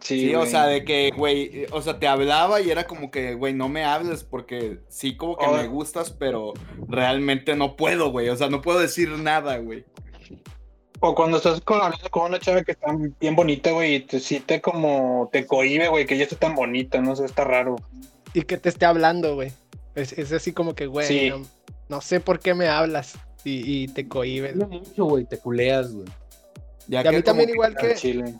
Sí, 0.00 0.20
Sí, 0.28 0.34
o 0.34 0.46
sea, 0.46 0.66
de 0.66 0.82
que, 0.84 1.10
güey, 1.14 1.66
o 1.72 1.82
sea, 1.82 1.98
te 1.98 2.08
hablaba 2.08 2.60
y 2.62 2.70
era 2.70 2.86
como 2.86 3.10
que, 3.10 3.34
güey, 3.34 3.52
no 3.52 3.68
me 3.68 3.84
hables 3.84 4.24
porque 4.24 4.78
sí 4.88 5.14
como 5.14 5.36
que 5.36 5.44
Oh. 5.46 5.52
me 5.56 5.66
gustas, 5.68 6.10
pero 6.10 6.54
realmente 6.88 7.54
no 7.54 7.76
puedo, 7.76 8.10
güey. 8.10 8.30
O 8.30 8.36
sea, 8.36 8.48
no 8.48 8.62
puedo 8.62 8.78
decir 8.80 9.10
nada, 9.10 9.58
güey. 9.58 9.84
O 11.00 11.14
cuando 11.14 11.36
estás 11.36 11.60
con, 11.60 11.80
hablando 11.82 12.08
con 12.10 12.24
una 12.30 12.38
chava 12.38 12.62
que 12.62 12.72
está 12.72 12.94
bien 13.20 13.36
bonita, 13.36 13.72
güey, 13.72 13.96
y 13.96 14.00
te, 14.00 14.20
sí 14.20 14.40
te 14.40 14.60
como, 14.62 15.28
te 15.32 15.46
cohibe, 15.46 15.88
güey, 15.88 16.06
que 16.06 16.14
ella 16.14 16.24
está 16.24 16.36
tan 16.36 16.54
bonita, 16.54 17.00
no 17.00 17.14
sé, 17.14 17.24
está 17.26 17.44
raro. 17.44 17.76
Y 18.34 18.42
que 18.42 18.56
te 18.56 18.68
esté 18.70 18.86
hablando, 18.86 19.34
güey. 19.34 19.52
Es, 19.94 20.12
es 20.14 20.32
así 20.32 20.52
como 20.52 20.74
que, 20.74 20.86
güey, 20.86 21.06
Sí. 21.06 21.30
no, 21.30 21.42
no 21.90 22.00
sé 22.00 22.20
por 22.20 22.38
qué 22.40 22.54
me 22.54 22.68
hablas. 22.68 23.18
Y, 23.44 23.82
y 23.84 23.88
te 23.88 24.08
cohibes. 24.08 24.52
Habla 24.52 24.66
mucho, 24.66 25.04
güey, 25.04 25.24
te 25.24 25.38
culeas, 25.38 25.92
güey. 25.92 26.06
Ya 26.90 27.02
Y 27.04 27.06
a 27.06 27.12
mí 27.12 27.22
también 27.22 27.48
igual 27.50 27.74
Al 27.78 27.88
que, 27.88 27.94
chile. 27.94 28.34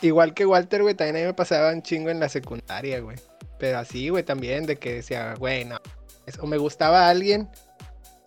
igual 0.00 0.32
que 0.32 0.46
Walter, 0.46 0.82
güey, 0.82 0.94
también 0.94 1.16
a 1.16 1.18
mí 1.20 1.24
me 1.26 1.34
pasaba 1.34 1.72
un 1.72 1.82
chingo 1.82 2.08
en 2.10 2.20
la 2.20 2.28
secundaria, 2.28 3.00
güey. 3.00 3.16
Pero 3.58 3.78
así, 3.78 4.08
güey, 4.08 4.22
también 4.22 4.64
de 4.64 4.76
que 4.76 4.94
decía, 4.94 5.34
güey, 5.38 5.64
no. 5.64 5.78
O 6.40 6.46
me 6.46 6.56
gustaba 6.56 7.08
alguien 7.08 7.48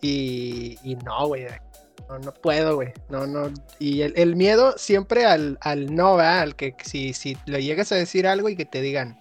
y, 0.02 0.78
y 0.82 0.96
no, 0.96 1.26
güey. 1.28 1.46
No, 2.08 2.18
no 2.18 2.34
puedo, 2.34 2.74
güey. 2.76 2.92
No, 3.08 3.26
no. 3.26 3.50
Y 3.78 4.02
el, 4.02 4.12
el 4.16 4.36
miedo 4.36 4.74
siempre 4.76 5.24
al, 5.24 5.56
al 5.62 5.94
no, 5.94 6.16
¿verdad? 6.16 6.40
Al 6.40 6.56
que 6.56 6.76
si, 6.84 7.14
si 7.14 7.36
le 7.46 7.62
llegas 7.64 7.90
a 7.92 7.94
decir 7.96 8.26
algo 8.26 8.50
y 8.50 8.56
que 8.56 8.66
te 8.66 8.82
digan, 8.82 9.18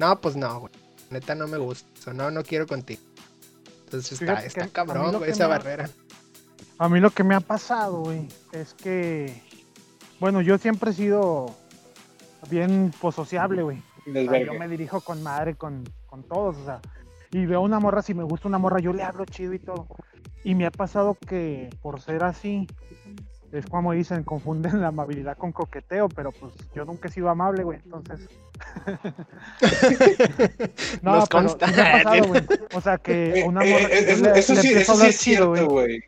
no, 0.00 0.20
pues 0.20 0.34
no, 0.34 0.60
güey. 0.60 0.72
Neta 1.10 1.34
no 1.36 1.46
me 1.46 1.58
gusta. 1.58 1.88
O 2.10 2.12
no, 2.12 2.30
no 2.32 2.42
quiero 2.42 2.66
contigo. 2.66 3.00
Entonces 3.84 4.12
está, 4.20 4.32
Fíjate 4.38 4.46
está 4.48 4.64
a 4.64 4.68
cabrón, 4.68 5.18
güey, 5.18 5.30
esa 5.30 5.44
ha- 5.44 5.48
barrera. 5.48 5.88
A 6.78 6.88
mí 6.88 6.98
lo 6.98 7.10
que 7.10 7.22
me 7.22 7.36
ha 7.36 7.40
pasado, 7.40 8.00
güey, 8.00 8.26
es 8.52 8.74
que, 8.74 9.40
bueno, 10.22 10.40
yo 10.40 10.56
siempre 10.56 10.92
he 10.92 10.94
sido 10.94 11.46
bien 12.48 12.92
pues, 13.00 13.16
sociable, 13.16 13.64
güey. 13.64 13.78
O 14.06 14.12
sea, 14.30 14.44
yo 14.44 14.54
me 14.54 14.68
dirijo 14.68 15.00
con 15.00 15.20
madre, 15.20 15.56
con, 15.56 15.82
con 16.06 16.22
todos, 16.22 16.56
o 16.58 16.64
sea, 16.64 16.80
y 17.32 17.44
veo 17.44 17.60
una 17.60 17.80
morra, 17.80 18.02
si 18.02 18.14
me 18.14 18.22
gusta 18.22 18.46
una 18.46 18.58
morra, 18.58 18.78
yo 18.78 18.92
le 18.92 19.02
hablo 19.02 19.24
chido 19.24 19.52
y 19.52 19.58
todo. 19.58 19.88
Y 20.44 20.54
me 20.54 20.64
ha 20.66 20.70
pasado 20.70 21.16
que 21.26 21.70
por 21.82 22.00
ser 22.00 22.22
así, 22.22 22.68
es 23.50 23.66
como 23.66 23.94
dicen, 23.94 24.22
confunden 24.22 24.80
la 24.80 24.88
amabilidad 24.88 25.36
con 25.36 25.50
coqueteo, 25.50 26.08
pero 26.08 26.30
pues 26.30 26.52
yo 26.72 26.84
nunca 26.84 27.08
he 27.08 27.10
sido 27.10 27.28
amable, 27.28 27.64
güey, 27.64 27.80
entonces... 27.84 28.28
no, 31.02 31.16
Nos 31.16 31.28
pero 31.28 31.48
consta. 31.48 31.66
sí 31.66 31.74
me 31.74 31.82
ha 31.82 31.92
pasado, 31.92 32.26
güey. 32.28 32.42
O 32.72 32.80
sea, 32.80 32.96
que 32.98 33.40
Eh, 33.40 33.44
una 33.44 33.64
eh, 33.64 33.70
morra... 33.72 33.88
eh, 33.92 34.04
yo 34.06 34.12
eso, 34.12 34.22
le- 34.24 34.38
eso 34.38 34.54
le 34.54 34.62
sí, 34.62 34.72
eso 34.72 34.94
sí 34.94 35.06
es 35.08 35.16
cierto, 35.16 35.68
güey. 35.68 36.00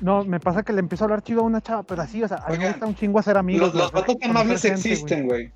No, 0.00 0.24
me 0.24 0.38
pasa 0.38 0.62
que 0.62 0.72
le 0.72 0.80
empiezo 0.80 1.04
a 1.04 1.06
hablar 1.06 1.22
chido 1.22 1.40
a 1.40 1.44
una 1.44 1.60
chava, 1.60 1.82
pero 1.82 2.02
así, 2.02 2.22
o 2.22 2.28
sea, 2.28 2.38
a 2.38 2.50
mí 2.50 2.58
me 2.58 2.68
gusta 2.68 2.86
un 2.86 2.94
chingo 2.94 3.18
hacer 3.18 3.36
amigos. 3.36 3.74
Los, 3.74 3.82
los 3.82 3.92
vatos 3.92 4.16
amables 4.22 4.64
existen, 4.64 5.26
güey. 5.26 5.52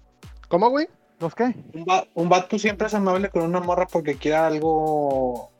¿Cómo, 0.49 0.69
güey? 0.71 0.89
¿Los 1.21 1.35
qué? 1.35 1.55
Un, 1.75 1.85
va- 1.89 2.07
un 2.15 2.29
vato 2.29 2.59
siempre 2.59 2.89
es 2.89 2.95
amable 2.95 3.29
con 3.31 3.43
una 3.43 3.61
morra 3.61 3.87
porque 3.87 4.17
quiere 4.17 4.37
algo. 4.37 5.53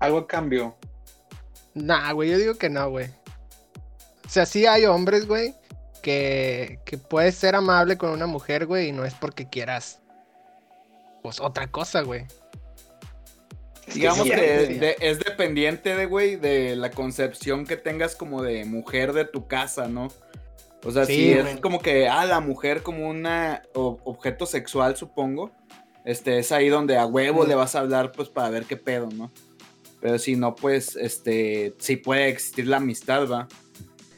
Algo 0.00 0.18
a 0.18 0.26
cambio. 0.26 0.74
Nah, 1.74 2.12
güey, 2.12 2.30
yo 2.30 2.38
digo 2.38 2.54
que 2.56 2.68
no, 2.68 2.90
güey. 2.90 3.06
O 4.26 4.28
sea, 4.28 4.46
sí 4.46 4.66
hay 4.66 4.86
hombres, 4.86 5.28
güey, 5.28 5.54
que, 6.02 6.80
que 6.84 6.98
puedes 6.98 7.36
ser 7.36 7.54
amable 7.54 7.96
con 7.96 8.10
una 8.10 8.26
mujer, 8.26 8.66
güey, 8.66 8.88
y 8.88 8.92
no 8.92 9.04
es 9.04 9.14
porque 9.14 9.48
quieras, 9.48 10.00
pues, 11.22 11.40
otra 11.40 11.68
cosa, 11.68 12.02
güey. 12.02 12.26
Digamos 13.94 14.24
sí, 14.26 14.30
que 14.30 14.36
de- 14.40 14.96
es 15.00 15.18
dependiente 15.18 15.94
de, 15.96 16.06
güey, 16.06 16.36
de 16.36 16.76
la 16.76 16.90
concepción 16.90 17.66
que 17.66 17.76
tengas 17.76 18.14
como 18.16 18.42
de 18.42 18.64
mujer 18.64 19.12
de 19.12 19.24
tu 19.24 19.46
casa, 19.46 19.88
¿no? 19.88 20.08
O 20.84 20.90
sea, 20.92 21.04
Sí, 21.04 21.14
si 21.14 21.32
es 21.32 21.42
güey. 21.42 21.60
como 21.60 21.80
que, 21.80 22.08
ah, 22.08 22.24
la 22.24 22.40
mujer 22.40 22.82
como 22.82 23.08
una 23.08 23.62
o- 23.74 23.98
objeto 24.04 24.46
sexual, 24.46 24.96
supongo, 24.96 25.50
este, 26.04 26.38
es 26.38 26.52
ahí 26.52 26.68
donde 26.68 26.96
a 26.96 27.04
huevo 27.06 27.44
Mm. 27.44 27.48
le 27.48 27.54
vas 27.54 27.74
a 27.74 27.80
hablar, 27.80 28.12
pues, 28.12 28.28
para 28.28 28.48
ver 28.48 28.64
qué 28.64 28.76
pedo, 28.76 29.08
¿no? 29.14 29.30
Pero 30.00 30.18
si 30.18 30.36
no, 30.36 30.54
pues, 30.54 30.96
este, 30.96 31.74
sí 31.78 31.96
puede 31.96 32.28
existir 32.28 32.66
la 32.66 32.78
amistad, 32.78 33.28
¿va? 33.28 33.48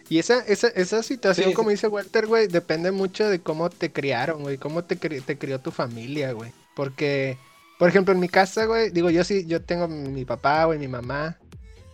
Y 0.08 0.18
esa, 0.18 0.40
esa, 0.46 0.68
esa 0.68 1.02
situación, 1.02 1.48
Sí, 1.48 1.54
como 1.54 1.70
dice 1.70 1.88
Walter, 1.88 2.26
güey, 2.26 2.46
depende 2.46 2.92
mucho 2.92 3.28
de 3.28 3.40
cómo 3.40 3.70
te 3.70 3.90
criaron, 3.90 4.42
güey, 4.42 4.58
cómo 4.58 4.85
te, 4.85 4.96
cri- 5.00 5.22
te 5.24 5.38
crió 5.38 5.58
tu 5.58 5.70
familia, 5.72 6.32
güey. 6.32 6.52
Porque, 6.76 7.38
por 7.83 7.88
ejemplo, 7.88 8.14
en 8.14 8.21
mi 8.21 8.29
casa, 8.29 8.64
güey, 8.66 8.90
digo, 8.90 9.11
yo 9.11 9.25
sí, 9.25 9.45
yo 9.45 9.61
tengo 9.61 9.88
mi 9.88 10.25
papá, 10.25 10.66
güey, 10.66 10.79
mi 10.79 10.87
mamá 10.87 11.37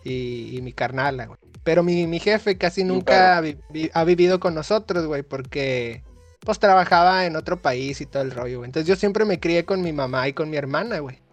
y, 0.03 0.55
y 0.55 0.61
mi 0.61 0.71
carnala, 0.71 1.25
güey. 1.25 1.39
Pero 1.63 1.81
mi, 1.81 2.05
mi 2.05 2.19
jefe 2.19 2.59
casi 2.59 2.81
un 2.83 2.89
nunca 2.89 3.37
ha, 3.37 3.41
vi- 3.41 3.57
vi- 3.71 3.89
ha 3.91 4.03
vivido 4.03 4.39
con 4.39 4.53
nosotros, 4.53 5.07
güey, 5.07 5.23
porque 5.23 6.03
pues 6.41 6.59
trabajaba 6.59 7.25
en 7.25 7.35
otro 7.35 7.59
país 7.59 8.01
y 8.01 8.05
todo 8.05 8.21
el 8.21 8.29
rollo, 8.29 8.59
güey. 8.59 8.67
Entonces 8.67 8.87
yo 8.87 8.95
siempre 8.95 9.25
me 9.25 9.39
crié 9.39 9.65
con 9.65 9.81
mi 9.81 9.91
mamá 9.91 10.27
y 10.27 10.33
con 10.33 10.51
mi 10.51 10.57
hermana, 10.57 10.99
güey. 10.99 11.23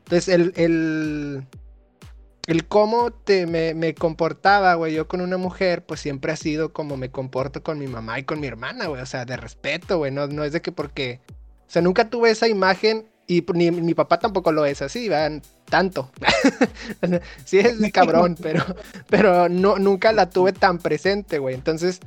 Entonces 0.00 0.28
el, 0.28 0.52
el, 0.56 1.46
el 2.48 2.68
cómo 2.68 3.12
te, 3.12 3.46
me, 3.46 3.72
me 3.72 3.94
comportaba, 3.94 4.74
güey, 4.74 4.92
yo 4.92 5.08
con 5.08 5.22
una 5.22 5.38
mujer, 5.38 5.86
pues 5.86 6.00
siempre 6.00 6.32
ha 6.32 6.36
sido 6.36 6.74
como 6.74 6.98
me 6.98 7.10
comporto 7.10 7.62
con 7.62 7.78
mi 7.78 7.86
mamá 7.86 8.18
y 8.18 8.24
con 8.24 8.40
mi 8.40 8.46
hermana, 8.46 8.88
güey. 8.88 9.00
O 9.00 9.06
sea, 9.06 9.24
de 9.24 9.38
respeto, 9.38 9.96
güey. 9.96 10.12
No, 10.12 10.26
no 10.26 10.44
es 10.44 10.52
de 10.52 10.60
que 10.60 10.70
porque... 10.70 11.22
O 11.66 11.70
sea, 11.72 11.80
nunca 11.80 12.10
tuve 12.10 12.28
esa 12.28 12.46
imagen 12.48 13.06
y 13.26 13.44
ni 13.54 13.70
mi 13.70 13.94
papá 13.94 14.18
tampoco 14.18 14.52
lo 14.52 14.64
es 14.64 14.82
así, 14.82 15.08
¿verdad? 15.08 15.42
Tanto. 15.66 16.10
sí 17.44 17.58
es 17.58 17.76
cabrón, 17.92 18.36
pero, 18.40 18.64
pero 19.08 19.48
no, 19.48 19.78
nunca 19.78 20.12
la 20.12 20.28
tuve 20.28 20.52
tan 20.52 20.78
presente, 20.78 21.38
güey. 21.38 21.54
Entonces, 21.54 22.00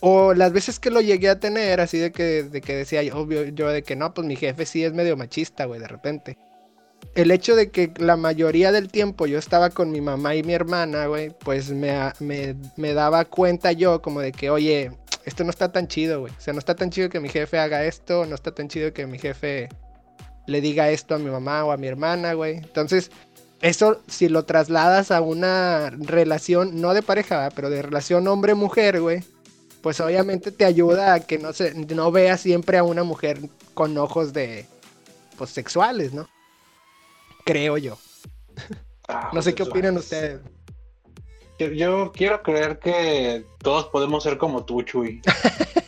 o 0.00 0.34
las 0.34 0.52
veces 0.52 0.80
que 0.80 0.90
lo 0.90 1.00
llegué 1.00 1.28
a 1.28 1.38
tener, 1.38 1.80
así 1.80 1.98
de 1.98 2.12
que, 2.12 2.42
de 2.42 2.60
que 2.60 2.74
decía 2.74 3.02
obvio, 3.14 3.44
yo 3.44 3.68
de 3.68 3.82
que 3.82 3.96
no, 3.96 4.12
pues 4.12 4.26
mi 4.26 4.36
jefe 4.36 4.66
sí 4.66 4.84
es 4.84 4.92
medio 4.92 5.16
machista, 5.16 5.64
güey, 5.64 5.80
de 5.80 5.88
repente. 5.88 6.36
El 7.14 7.30
hecho 7.30 7.56
de 7.56 7.70
que 7.70 7.92
la 7.98 8.16
mayoría 8.16 8.72
del 8.72 8.88
tiempo 8.88 9.26
yo 9.26 9.38
estaba 9.38 9.70
con 9.70 9.90
mi 9.90 10.00
mamá 10.00 10.34
y 10.34 10.42
mi 10.42 10.54
hermana, 10.54 11.06
güey, 11.06 11.30
pues 11.30 11.70
me, 11.70 12.12
me, 12.20 12.56
me 12.76 12.94
daba 12.94 13.24
cuenta 13.24 13.72
yo 13.72 14.02
como 14.02 14.20
de 14.20 14.32
que, 14.32 14.50
oye, 14.50 14.92
esto 15.24 15.44
no 15.44 15.50
está 15.50 15.70
tan 15.70 15.88
chido, 15.88 16.20
güey. 16.20 16.32
O 16.32 16.40
sea, 16.40 16.52
no 16.52 16.58
está 16.58 16.74
tan 16.74 16.90
chido 16.90 17.08
que 17.08 17.20
mi 17.20 17.28
jefe 17.28 17.58
haga 17.58 17.84
esto, 17.84 18.26
no 18.26 18.34
está 18.34 18.52
tan 18.52 18.68
chido 18.68 18.92
que 18.92 19.06
mi 19.06 19.18
jefe 19.18 19.68
le 20.46 20.60
diga 20.60 20.90
esto 20.90 21.14
a 21.14 21.18
mi 21.18 21.30
mamá 21.30 21.64
o 21.64 21.72
a 21.72 21.76
mi 21.76 21.86
hermana, 21.86 22.34
güey. 22.34 22.56
Entonces, 22.56 23.10
eso 23.60 24.02
si 24.08 24.28
lo 24.28 24.44
trasladas 24.44 25.10
a 25.10 25.20
una 25.20 25.90
relación, 25.90 26.80
no 26.80 26.94
de 26.94 27.02
pareja, 27.02 27.36
¿verdad? 27.36 27.52
pero 27.54 27.70
de 27.70 27.82
relación 27.82 28.26
hombre-mujer, 28.26 29.00
güey, 29.00 29.22
pues 29.82 30.00
obviamente 30.00 30.50
te 30.52 30.64
ayuda 30.64 31.14
a 31.14 31.20
que 31.20 31.38
no, 31.38 31.52
se, 31.52 31.74
no 31.74 32.10
veas 32.10 32.40
siempre 32.40 32.78
a 32.78 32.82
una 32.84 33.04
mujer 33.04 33.38
con 33.74 33.96
ojos 33.98 34.32
de, 34.32 34.66
pues, 35.36 35.50
sexuales, 35.50 36.12
¿no? 36.12 36.28
Creo 37.44 37.78
yo. 37.78 37.98
Ah, 39.08 39.30
No 39.32 39.42
sé 39.42 39.54
qué 39.54 39.64
pues, 39.64 39.70
opinan 39.70 39.94
pues, 39.94 40.04
ustedes. 40.04 40.40
Yo, 41.58 41.66
yo 41.68 42.12
quiero 42.12 42.42
creer 42.42 42.78
que 42.78 43.44
todos 43.58 43.86
podemos 43.86 44.22
ser 44.22 44.38
como 44.38 44.64
tú, 44.64 44.82
Chuy. 44.82 45.20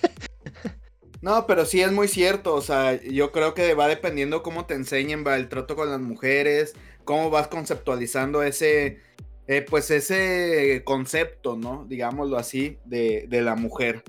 No, 1.24 1.46
pero 1.46 1.64
sí 1.64 1.80
es 1.80 1.90
muy 1.90 2.06
cierto, 2.06 2.54
o 2.54 2.60
sea, 2.60 3.02
yo 3.02 3.32
creo 3.32 3.54
que 3.54 3.72
va 3.72 3.88
dependiendo 3.88 4.42
cómo 4.42 4.66
te 4.66 4.74
enseñen, 4.74 5.24
va 5.26 5.36
el 5.36 5.48
trato 5.48 5.74
con 5.74 5.90
las 5.90 5.98
mujeres, 5.98 6.74
cómo 7.04 7.30
vas 7.30 7.48
conceptualizando 7.48 8.42
ese, 8.42 9.00
eh, 9.46 9.62
pues 9.62 9.90
ese 9.90 10.82
concepto, 10.84 11.56
¿no? 11.56 11.86
Digámoslo 11.88 12.36
así, 12.36 12.76
de, 12.84 13.24
de 13.26 13.40
la 13.40 13.54
mujer. 13.54 14.04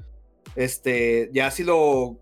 Este, 0.57 1.29
ya 1.31 1.51
si 1.51 1.63
lo, 1.63 2.17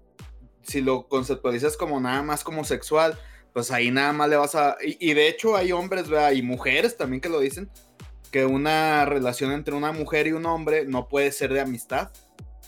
si 0.62 0.82
lo 0.82 1.08
conceptualizas 1.08 1.75
como 1.75 1.99
nada 1.99 2.21
más 2.21 2.43
como 2.43 2.63
sexual, 2.63 3.17
pues 3.51 3.71
ahí 3.71 3.89
nada 3.89 4.13
más 4.13 4.29
le 4.29 4.36
vas 4.36 4.53
a... 4.53 4.77
Y, 4.79 5.15
de 5.15 5.27
hecho 5.27 5.56
hay 5.56 5.71
hombres, 5.71 6.08
¿verdad? 6.08 6.34
Y 6.34 6.43
mujeres 6.43 6.97
también 6.97 7.19
que 7.19 7.29
lo 7.29 7.39
dicen, 7.39 7.67
que 8.29 8.45
una 8.45 9.06
relación 9.06 9.53
entre 9.53 9.73
una 9.73 9.91
mujer 9.91 10.27
y 10.27 10.34
un 10.34 10.45
hombre 10.45 10.86
no 10.86 11.08
puede 11.08 11.32
ser 11.32 11.51
de 11.51 11.62
amistad. 11.62 12.12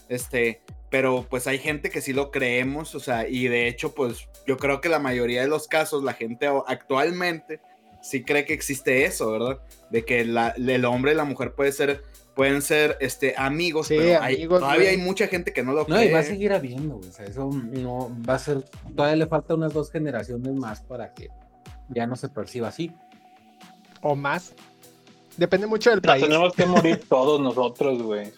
Este, 0.10 0.64
pero 0.98 1.26
pues 1.30 1.46
hay 1.46 1.58
gente 1.60 1.90
que 1.90 2.00
sí 2.00 2.14
lo 2.14 2.32
creemos, 2.32 2.96
o 2.96 3.02
sea, 3.02 3.28
y 3.28 3.50
de 3.50 3.68
hecho, 3.68 3.94
pues 3.94 4.30
yo 4.48 4.56
creo 4.56 4.80
que 4.80 4.88
la 4.88 4.98
mayoría 4.98 5.42
de 5.42 5.48
los 5.50 5.68
casos, 5.68 6.06
la 6.06 6.14
gente 6.14 6.48
actualmente 6.68 7.60
sí 8.02 8.24
cree 8.24 8.46
que 8.46 8.54
existe 8.54 9.04
eso, 9.04 9.30
¿verdad? 9.30 9.60
De 9.92 10.06
que 10.06 10.24
la- 10.24 10.54
el 10.58 10.86
hombre 10.86 11.12
y 11.12 11.16
la 11.16 11.26
mujer 11.26 11.54
puede 11.54 11.74
ser, 11.74 12.02
pueden 12.34 12.62
ser 12.62 12.96
este, 13.02 13.34
amigos, 13.38 13.88
Sí, 13.88 13.96
pero 13.98 14.22
hay- 14.24 14.36
amigos, 14.36 14.62
todavía 14.62 14.84
güey. 14.84 14.96
hay 14.96 14.98
mucha 15.02 15.28
gente 15.28 15.52
que 15.52 15.64
no 15.64 15.74
lo 15.74 15.82
No, 15.82 15.98
cree. 15.98 16.06
y 16.06 16.14
va 16.14 16.20
a 16.20 16.24
seguir 16.24 16.54
habiendo, 16.54 16.96
güey. 16.96 17.10
O 17.10 17.12
sea, 17.12 17.26
eso 17.26 17.50
no 17.52 18.10
va 18.26 18.36
a 18.36 18.40
ser. 18.40 18.64
Todavía 18.96 19.18
le 19.18 19.28
falta 19.28 19.54
unas 19.54 19.74
dos 19.74 19.92
generaciones 19.92 20.54
más 20.54 20.80
para 20.80 21.14
que 21.14 21.28
ya 21.90 22.08
no 22.08 22.16
se 22.16 22.30
perciba 22.30 22.70
así. 22.70 22.90
O 24.02 24.16
más. 24.16 24.54
Depende 25.36 25.68
mucho 25.68 25.90
del 25.90 26.00
Nos 26.00 26.08
país. 26.08 26.24
tenemos 26.24 26.54
que 26.54 26.66
morir 26.66 27.02
todos 27.10 27.42
nosotros, 27.42 28.02
güey. 28.02 28.32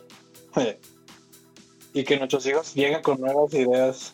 Y 1.98 2.04
que 2.04 2.16
nuestros 2.16 2.46
hijos 2.46 2.76
lleguen 2.76 3.02
con 3.02 3.20
nuevas 3.20 3.52
ideas. 3.56 4.14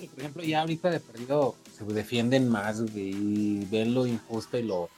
Y, 0.00 0.06
por 0.06 0.20
ejemplo, 0.20 0.44
ya 0.44 0.60
ahorita 0.60 0.88
de 0.88 1.00
perdido 1.00 1.56
se 1.76 1.84
defienden 1.84 2.48
más, 2.48 2.80
güey, 2.80 3.10
y 3.10 3.66
ven 3.72 3.92
lo 3.92 4.06
injusto 4.06 4.56
y 4.56 4.62
lo. 4.62 4.88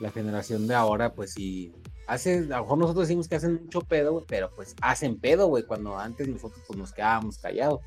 La 0.00 0.10
generación 0.10 0.66
de 0.66 0.74
ahora, 0.74 1.12
pues 1.12 1.34
sí. 1.34 1.70
Hace, 2.06 2.38
a 2.38 2.56
lo 2.56 2.62
mejor 2.62 2.78
nosotros 2.78 3.06
decimos 3.06 3.28
que 3.28 3.34
hacen 3.34 3.64
mucho 3.64 3.82
pedo, 3.82 4.12
güey, 4.12 4.24
pero 4.26 4.50
pues 4.56 4.74
hacen 4.80 5.20
pedo, 5.20 5.48
güey, 5.48 5.64
cuando 5.64 5.98
antes 5.98 6.26
nosotros 6.26 6.62
pues 6.66 6.78
nos 6.78 6.94
quedábamos 6.94 7.36
callados. 7.36 7.80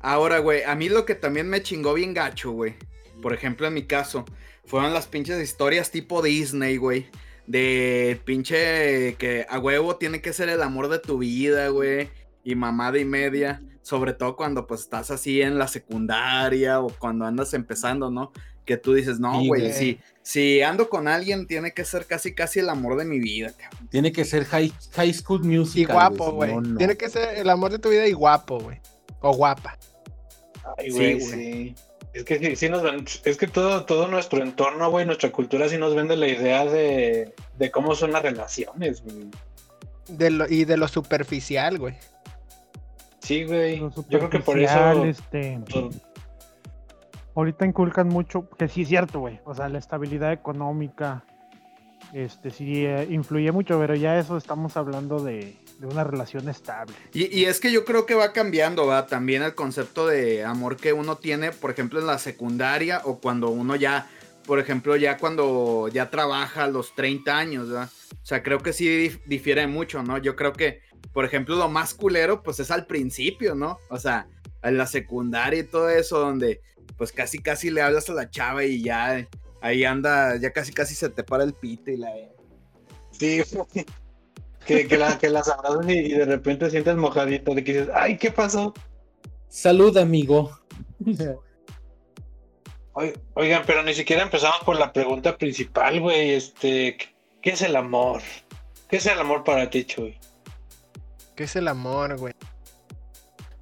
Ahora, 0.00 0.38
güey, 0.38 0.62
a 0.62 0.74
mí 0.74 0.88
lo 0.88 1.04
que 1.04 1.14
también 1.14 1.50
me 1.50 1.62
chingó 1.62 1.92
bien 1.92 2.14
gacho, 2.14 2.52
güey. 2.52 2.74
Por 3.20 3.34
ejemplo, 3.34 3.66
en 3.66 3.74
mi 3.74 3.82
caso, 3.82 4.24
fueron 4.64 4.94
las 4.94 5.06
pinches 5.06 5.42
historias 5.42 5.90
tipo 5.90 6.22
Disney, 6.22 6.78
güey. 6.78 7.04
De 7.46 8.18
pinche 8.24 9.14
que 9.16 9.44
a 9.50 9.58
huevo 9.58 9.96
tiene 9.96 10.22
que 10.22 10.32
ser 10.32 10.48
el 10.48 10.62
amor 10.62 10.88
de 10.88 11.00
tu 11.00 11.18
vida, 11.18 11.68
güey. 11.68 12.08
Y 12.44 12.54
mamada 12.54 12.98
y 12.98 13.04
media. 13.04 13.62
Sobre 13.82 14.12
todo 14.12 14.36
cuando 14.36 14.66
pues 14.66 14.82
estás 14.82 15.10
así 15.10 15.42
en 15.42 15.58
la 15.58 15.66
secundaria 15.66 16.80
o 16.80 16.88
cuando 16.88 17.24
andas 17.24 17.52
empezando, 17.54 18.10
¿no? 18.10 18.32
Que 18.64 18.76
tú 18.76 18.94
dices, 18.94 19.18
no, 19.18 19.40
Sí, 19.40 19.48
güey, 19.48 19.72
si, 19.72 19.98
si 20.22 20.62
ando 20.62 20.88
con 20.88 21.08
alguien, 21.08 21.48
tiene 21.48 21.72
que 21.72 21.84
ser 21.84 22.06
casi 22.06 22.32
casi 22.32 22.60
el 22.60 22.68
amor 22.68 22.96
de 22.96 23.04
mi 23.04 23.18
vida, 23.18 23.52
cabrón. 23.58 23.88
Tiene 23.88 24.12
que 24.12 24.24
ser 24.24 24.44
high, 24.44 24.72
high 24.92 25.12
school 25.12 25.42
musical. 25.42 25.90
Y 25.90 25.92
guapo, 25.94 26.30
güey. 26.32 26.54
no, 26.54 26.60
no. 26.60 26.78
Tiene 26.78 26.96
que 26.96 27.10
ser 27.10 27.36
el 27.38 27.50
amor 27.50 27.72
de 27.72 27.80
tu 27.80 27.88
vida 27.90 28.06
y 28.06 28.12
guapo, 28.12 28.60
güey. 28.60 28.80
O 29.20 29.34
guapa. 29.34 29.76
Ay, 30.78 30.90
Sí, 30.90 30.96
güey, 30.96 31.18
güey. 31.18 31.30
sí. 31.32 31.74
Es 32.14 32.24
que 32.24 32.38
sí, 32.38 32.54
sí 32.56 32.68
nos 32.68 32.82
ven- 32.82 33.04
es 33.24 33.36
que 33.36 33.48
todo, 33.48 33.84
todo 33.84 34.06
nuestro 34.06 34.42
entorno, 34.42 34.90
güey, 34.90 35.06
nuestra 35.06 35.32
cultura 35.32 35.68
sí 35.68 35.76
nos 35.78 35.94
vende 35.96 36.14
la 36.16 36.28
idea 36.28 36.66
de, 36.66 37.34
de 37.58 37.70
cómo 37.72 37.94
son 37.96 38.12
las 38.12 38.22
relaciones, 38.22 39.02
güey. 39.02 39.26
De 40.08 40.30
lo, 40.30 40.46
y 40.48 40.66
de 40.66 40.76
lo 40.76 40.86
superficial, 40.88 41.78
güey. 41.78 41.94
Sí, 43.22 43.44
güey. 43.44 43.78
Lo 43.78 43.90
Yo 43.90 44.18
creo 44.18 44.30
que 44.30 44.40
por 44.40 44.58
eso. 44.58 45.04
este, 45.04 45.58
ahorita 47.34 47.66
inculcan 47.66 48.08
mucho, 48.08 48.48
que 48.58 48.68
sí 48.68 48.82
es 48.82 48.88
cierto, 48.88 49.20
güey. 49.20 49.40
O 49.44 49.54
sea, 49.54 49.68
la 49.68 49.78
estabilidad 49.78 50.32
económica, 50.32 51.24
este 52.12 52.50
sí 52.50 52.84
eh, 52.84 53.06
influye 53.10 53.52
mucho, 53.52 53.78
pero 53.78 53.94
ya 53.94 54.18
eso 54.18 54.36
estamos 54.36 54.76
hablando 54.76 55.18
de, 55.22 55.56
de 55.78 55.86
una 55.86 56.04
relación 56.04 56.48
estable. 56.48 56.94
Y, 57.14 57.34
y 57.38 57.44
es 57.46 57.60
que 57.60 57.72
yo 57.72 57.84
creo 57.84 58.06
que 58.06 58.14
va 58.14 58.32
cambiando, 58.32 58.86
va 58.86 59.06
también 59.06 59.42
el 59.42 59.54
concepto 59.54 60.06
de 60.06 60.44
amor 60.44 60.76
que 60.76 60.92
uno 60.92 61.16
tiene, 61.16 61.52
por 61.52 61.70
ejemplo, 61.70 62.00
en 62.00 62.06
la 62.06 62.18
secundaria 62.18 63.00
o 63.04 63.18
cuando 63.18 63.48
uno 63.50 63.76
ya, 63.76 64.08
por 64.46 64.58
ejemplo, 64.58 64.96
ya 64.96 65.16
cuando 65.16 65.88
ya 65.88 66.10
trabaja 66.10 66.64
a 66.64 66.68
los 66.68 66.94
30 66.94 67.38
años, 67.38 67.68
¿verdad? 67.70 67.88
O 68.22 68.26
sea, 68.26 68.42
creo 68.42 68.58
que 68.58 68.72
sí 68.72 68.86
dif- 68.86 69.22
difiere 69.26 69.66
mucho, 69.66 70.02
¿no? 70.02 70.18
Yo 70.18 70.36
creo 70.36 70.52
que, 70.52 70.80
por 71.12 71.24
ejemplo, 71.24 71.56
lo 71.56 71.68
más 71.68 71.94
culero, 71.94 72.42
pues 72.42 72.60
es 72.60 72.70
al 72.70 72.86
principio, 72.86 73.54
¿no? 73.54 73.78
O 73.90 73.98
sea, 73.98 74.26
en 74.62 74.78
la 74.78 74.86
secundaria 74.86 75.60
y 75.60 75.64
todo 75.66 75.88
eso, 75.90 76.18
donde 76.18 76.60
pues 76.96 77.12
casi 77.12 77.38
casi 77.38 77.70
le 77.70 77.82
hablas 77.82 78.08
a 78.10 78.14
la 78.14 78.30
chava 78.30 78.64
y 78.64 78.82
ya 78.82 79.26
ahí 79.60 79.84
anda, 79.84 80.36
ya 80.36 80.52
casi 80.52 80.72
casi 80.72 80.94
se 80.94 81.08
te 81.08 81.22
para 81.24 81.44
el 81.44 81.52
pito 81.54 81.90
y 81.90 81.96
la... 81.96 82.10
Sí, 83.10 83.42
que, 84.66 84.86
que, 84.86 84.98
la, 84.98 85.18
que 85.18 85.28
las 85.28 85.48
abrazas 85.48 85.86
y, 85.88 85.92
y 85.98 86.12
de 86.14 86.24
repente 86.24 86.70
sientes 86.70 86.96
mojadito, 86.96 87.54
de 87.54 87.64
que 87.64 87.72
dices, 87.72 87.88
ay, 87.94 88.16
¿qué 88.18 88.30
pasó? 88.30 88.72
Salud, 89.48 89.96
amigo. 89.98 90.56
Oi- 92.94 93.14
Oigan, 93.34 93.62
pero 93.66 93.82
ni 93.82 93.94
siquiera 93.94 94.22
empezamos 94.22 94.60
por 94.64 94.78
la 94.78 94.92
pregunta 94.92 95.36
principal, 95.36 96.00
güey. 96.00 96.30
Este, 96.32 96.96
¿qué 97.40 97.50
es 97.50 97.62
el 97.62 97.76
amor? 97.76 98.22
¿Qué 98.88 98.96
es 98.98 99.06
el 99.06 99.18
amor 99.18 99.44
para 99.44 99.70
ti, 99.70 99.84
Chuy? 99.84 100.18
¿Qué 101.42 101.46
es 101.46 101.56
el 101.56 101.66
amor, 101.66 102.16
güey? 102.18 102.34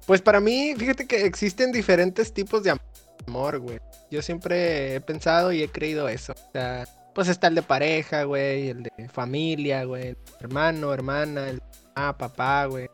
Pues 0.05 0.21
para 0.21 0.39
mí, 0.39 0.75
fíjate 0.77 1.07
que 1.07 1.25
existen 1.25 1.71
diferentes 1.71 2.31
tipos 2.31 2.61
de 2.61 2.69
am- 2.69 2.79
amor, 3.27 3.57
güey. 3.57 3.79
Yo 4.11 4.21
siempre 4.21 4.93
he 4.93 5.01
pensado 5.01 5.51
y 5.51 5.63
he 5.63 5.67
creído 5.67 6.07
eso. 6.07 6.33
O 6.33 6.51
sea, 6.51 6.87
pues 7.15 7.27
está 7.27 7.47
el 7.47 7.55
de 7.55 7.63
pareja, 7.63 8.25
güey, 8.25 8.69
el 8.69 8.83
de 8.83 9.09
familia, 9.09 9.83
güey, 9.85 10.09
el 10.09 10.17
hermano, 10.39 10.93
hermana, 10.93 11.49
el 11.49 11.63
ah, 11.95 12.15
papá, 12.15 12.65
güey. 12.65 12.87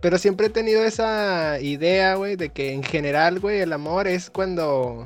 Pero 0.00 0.16
siempre 0.16 0.46
he 0.46 0.50
tenido 0.50 0.82
esa 0.82 1.60
idea, 1.60 2.14
güey, 2.14 2.36
de 2.36 2.48
que 2.48 2.72
en 2.72 2.82
general, 2.82 3.38
güey, 3.38 3.60
el 3.60 3.74
amor 3.74 4.08
es 4.08 4.30
cuando. 4.30 5.04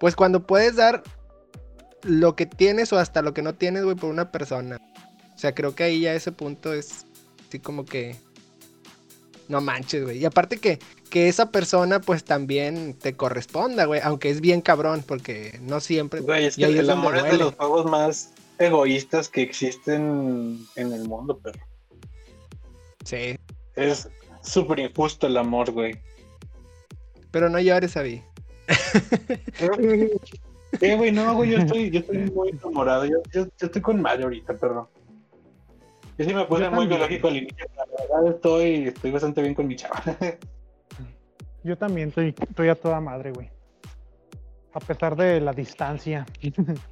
Pues 0.00 0.16
cuando 0.16 0.48
puedes 0.48 0.74
dar 0.74 1.04
lo 2.02 2.34
que 2.34 2.46
tienes 2.46 2.92
o 2.92 2.98
hasta 2.98 3.22
lo 3.22 3.32
que 3.32 3.42
no 3.42 3.54
tienes, 3.54 3.84
güey, 3.84 3.94
por 3.94 4.10
una 4.10 4.32
persona. 4.32 4.80
O 5.32 5.38
sea, 5.38 5.54
creo 5.54 5.76
que 5.76 5.84
ahí 5.84 6.00
ya 6.00 6.12
ese 6.12 6.32
punto 6.32 6.72
es 6.72 7.06
así 7.52 7.58
como 7.60 7.84
que. 7.84 8.16
No 9.48 9.60
manches, 9.60 10.04
güey. 10.04 10.18
Y 10.18 10.24
aparte 10.24 10.56
que, 10.56 10.78
que 11.10 11.28
esa 11.28 11.50
persona, 11.50 12.00
pues 12.00 12.24
también 12.24 12.94
te 12.94 13.14
corresponda, 13.14 13.84
güey. 13.84 14.00
Aunque 14.02 14.30
es 14.30 14.40
bien 14.40 14.62
cabrón, 14.62 15.04
porque 15.06 15.58
no 15.60 15.80
siempre. 15.80 16.20
Güey, 16.20 16.46
es 16.46 16.56
que 16.56 16.64
el 16.64 16.88
amor 16.88 17.16
es 17.16 17.24
de 17.24 17.36
los 17.36 17.54
juegos 17.56 17.84
más 17.84 18.32
egoístas 18.58 19.28
que 19.28 19.42
existen 19.42 20.66
en 20.76 20.92
el 20.92 21.06
mundo, 21.06 21.38
pero 21.42 21.58
Sí. 23.04 23.36
es 23.74 24.08
súper 24.42 24.78
injusto 24.78 25.26
el 25.26 25.36
amor, 25.36 25.72
güey. 25.72 25.98
Pero 27.32 27.50
no 27.50 27.58
llores, 27.60 27.96
Avi. 27.96 28.22
Eh, 30.80 30.96
güey, 30.96 31.12
no, 31.12 31.34
güey, 31.34 31.50
yo 31.50 31.58
estoy, 31.58 31.90
yo 31.90 32.00
estoy 32.00 32.18
muy 32.30 32.48
enamorado. 32.48 33.04
Yo, 33.04 33.16
yo, 33.30 33.44
yo 33.44 33.66
estoy 33.66 33.82
con 33.82 34.00
madre 34.00 34.22
ahorita, 34.22 34.54
perdón. 34.54 34.86
Yo 36.22 36.28
sí 36.28 36.34
me 36.34 36.44
puse 36.44 36.70
muy 36.70 36.70
también. 36.70 36.88
biológico 36.88 37.28
al 37.28 37.36
inicio. 37.36 37.66
La 37.76 37.84
verdad 37.84 38.34
estoy, 38.34 38.88
estoy 38.88 39.10
bastante 39.10 39.42
bien 39.42 39.54
con 39.54 39.66
mi 39.66 39.74
chava. 39.74 40.00
Yo 41.64 41.76
también 41.76 42.08
estoy, 42.08 42.34
estoy 42.48 42.68
a 42.68 42.76
toda 42.76 43.00
madre, 43.00 43.32
güey. 43.32 43.50
A 44.72 44.80
pesar 44.80 45.16
de 45.16 45.40
la 45.40 45.52
distancia. 45.52 46.24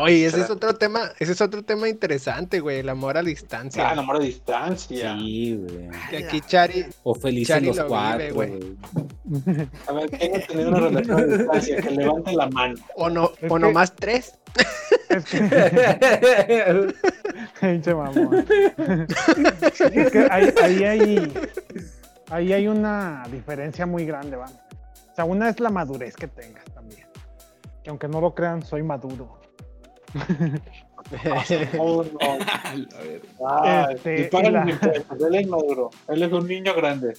Oye, 0.00 0.26
ese 0.26 0.40
es 0.40 0.50
otro 0.50 0.74
tema, 0.74 1.10
ese 1.18 1.32
es 1.32 1.40
otro 1.40 1.62
tema 1.62 1.88
interesante, 1.88 2.60
güey. 2.60 2.78
El 2.78 2.88
amor 2.88 3.18
a 3.18 3.22
distancia. 3.22 3.88
Ah, 3.88 3.92
el 3.92 3.98
amor 3.98 4.16
a 4.16 4.18
distancia. 4.20 5.16
Sí, 5.18 5.56
güey. 5.56 5.88
Que 6.10 6.16
aquí 6.24 6.40
Chari, 6.40 6.86
O 7.02 7.14
felices 7.14 7.48
Chari 7.54 7.66
los 7.66 7.76
lo 7.76 7.86
cuatro, 7.88 8.34
güey. 8.34 8.50
güey. 8.50 9.68
A 9.86 9.92
ver, 9.92 10.10
¿quién 10.10 10.36
ha 10.36 10.46
tenido 10.46 10.68
una 10.70 10.80
relación 10.80 11.20
a 11.20 11.24
distancia? 11.36 11.76
Que 11.82 11.90
levante 11.90 12.32
la 12.32 12.48
mano. 12.48 12.74
o 12.96 13.10
no, 13.10 13.32
Es 13.40 13.50
o 13.50 13.54
que- 13.56 13.60
nomás 13.60 13.94
tres. 13.94 14.38
Es 15.10 15.24
que. 15.26 15.38
Pinche 17.60 17.94
mamón. 17.94 18.46
Es 19.92 20.10
que 20.10 20.28
ahí, 20.30 20.52
ahí 20.62 20.84
hay. 20.84 21.32
Ahí 22.30 22.52
hay 22.54 22.68
una 22.68 23.22
diferencia 23.30 23.84
muy 23.86 24.06
grande, 24.06 24.36
¿va? 24.36 24.46
O 24.46 25.14
sea, 25.14 25.24
una 25.26 25.48
es 25.50 25.60
la 25.60 25.68
madurez 25.70 26.16
que 26.16 26.26
tengas 26.26 26.64
también. 26.74 27.06
Que 27.82 27.90
aunque 27.90 28.08
no 28.08 28.20
lo 28.20 28.34
crean, 28.34 28.62
soy 28.64 28.82
maduro. 28.82 29.40
No. 30.14 31.42
Ah, 33.46 33.88
Este, 33.92 34.30
la-. 34.32 34.62
Él 34.62 35.34
es 35.34 35.48
maduro. 35.48 35.90
Él 36.08 36.22
es 36.22 36.32
un 36.32 36.46
niño 36.46 36.74
grande. 36.74 37.14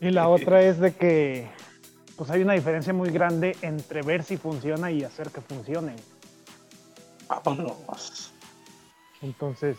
Y 0.00 0.10
la 0.10 0.28
otra 0.28 0.62
es 0.62 0.78
de 0.78 0.94
que. 0.94 1.50
Pues 2.16 2.30
hay 2.30 2.42
una 2.42 2.52
diferencia 2.52 2.92
muy 2.92 3.10
grande 3.10 3.56
entre 3.62 4.02
ver 4.02 4.22
si 4.22 4.36
funciona 4.36 4.90
y 4.90 5.02
hacer 5.04 5.30
que 5.30 5.40
funcione. 5.40 5.96
Vámonos. 7.28 8.32
Entonces, 9.22 9.76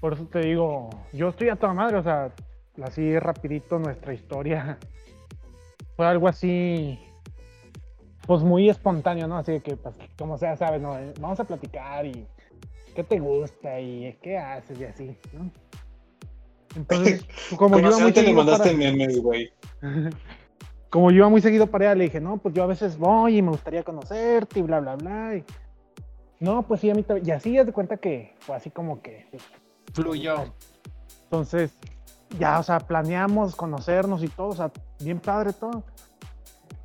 por 0.00 0.14
eso 0.14 0.24
te 0.26 0.40
digo, 0.40 0.90
yo 1.12 1.28
estoy 1.28 1.48
a 1.48 1.56
toda 1.56 1.74
madre, 1.74 1.98
o 1.98 2.02
sea, 2.02 2.32
así 2.82 3.18
rapidito 3.18 3.78
nuestra 3.78 4.14
historia 4.14 4.78
fue 5.96 6.06
algo 6.06 6.28
así, 6.28 6.98
pues 8.28 8.42
muy 8.42 8.68
espontáneo, 8.68 9.26
¿no? 9.26 9.38
Así 9.38 9.58
que, 9.60 9.74
pues, 9.74 9.94
como 10.18 10.36
sea, 10.36 10.54
sabes, 10.54 10.82
¿no? 10.82 10.98
Eh, 10.98 11.14
Vamos 11.18 11.40
a 11.40 11.44
platicar 11.44 12.04
y 12.04 12.26
qué 12.94 13.02
te 13.02 13.18
gusta 13.18 13.80
y 13.80 14.14
qué 14.20 14.36
haces 14.36 14.78
y 14.78 14.84
así, 14.84 15.16
¿no? 15.32 15.50
Entonces, 16.76 17.24
como 17.56 17.80
yo 17.80 17.88
iba 17.88 17.98
muy 17.98 18.12
seguido 18.12 18.34
mandaste 18.34 18.64
para, 18.64 18.76
memes, 18.76 19.22
güey. 19.22 19.50
como 20.90 21.10
yo 21.10 21.16
iba 21.16 21.28
muy 21.30 21.40
seguido 21.40 21.68
para 21.68 21.86
allá, 21.86 21.94
le 21.94 22.04
dije, 22.04 22.20
no, 22.20 22.36
pues 22.36 22.54
yo 22.54 22.64
a 22.64 22.66
veces 22.66 22.98
voy 22.98 23.38
y 23.38 23.42
me 23.42 23.50
gustaría 23.50 23.82
conocerte 23.82 24.58
y 24.58 24.62
bla, 24.62 24.80
bla, 24.80 24.96
bla. 24.96 25.36
Y, 25.36 25.44
no, 26.38 26.62
pues 26.64 26.82
sí, 26.82 26.90
a 26.90 26.94
mí 26.94 27.04
también. 27.04 27.26
Y 27.26 27.30
así, 27.30 27.56
haz 27.56 27.64
de 27.64 27.72
cuenta 27.72 27.96
que 27.96 28.36
fue 28.40 28.56
así 28.56 28.68
como 28.68 29.00
que, 29.00 29.26
Fluyó. 29.94 30.52
Entonces, 31.24 31.72
ya, 32.38 32.58
o 32.58 32.62
sea, 32.62 32.78
planeamos 32.78 33.56
conocernos 33.56 34.22
y 34.22 34.28
todo, 34.28 34.48
o 34.48 34.56
sea, 34.56 34.70
bien 35.00 35.18
padre 35.18 35.54
todo. 35.54 35.82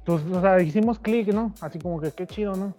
Entonces, 0.05 0.31
o 0.35 0.41
sea, 0.41 0.61
hicimos 0.61 0.99
clic, 0.99 1.33
¿no? 1.33 1.53
Así 1.61 1.79
como 1.79 1.99
que 2.01 2.11
qué 2.11 2.27
chido, 2.27 2.55
¿no? 2.55 2.73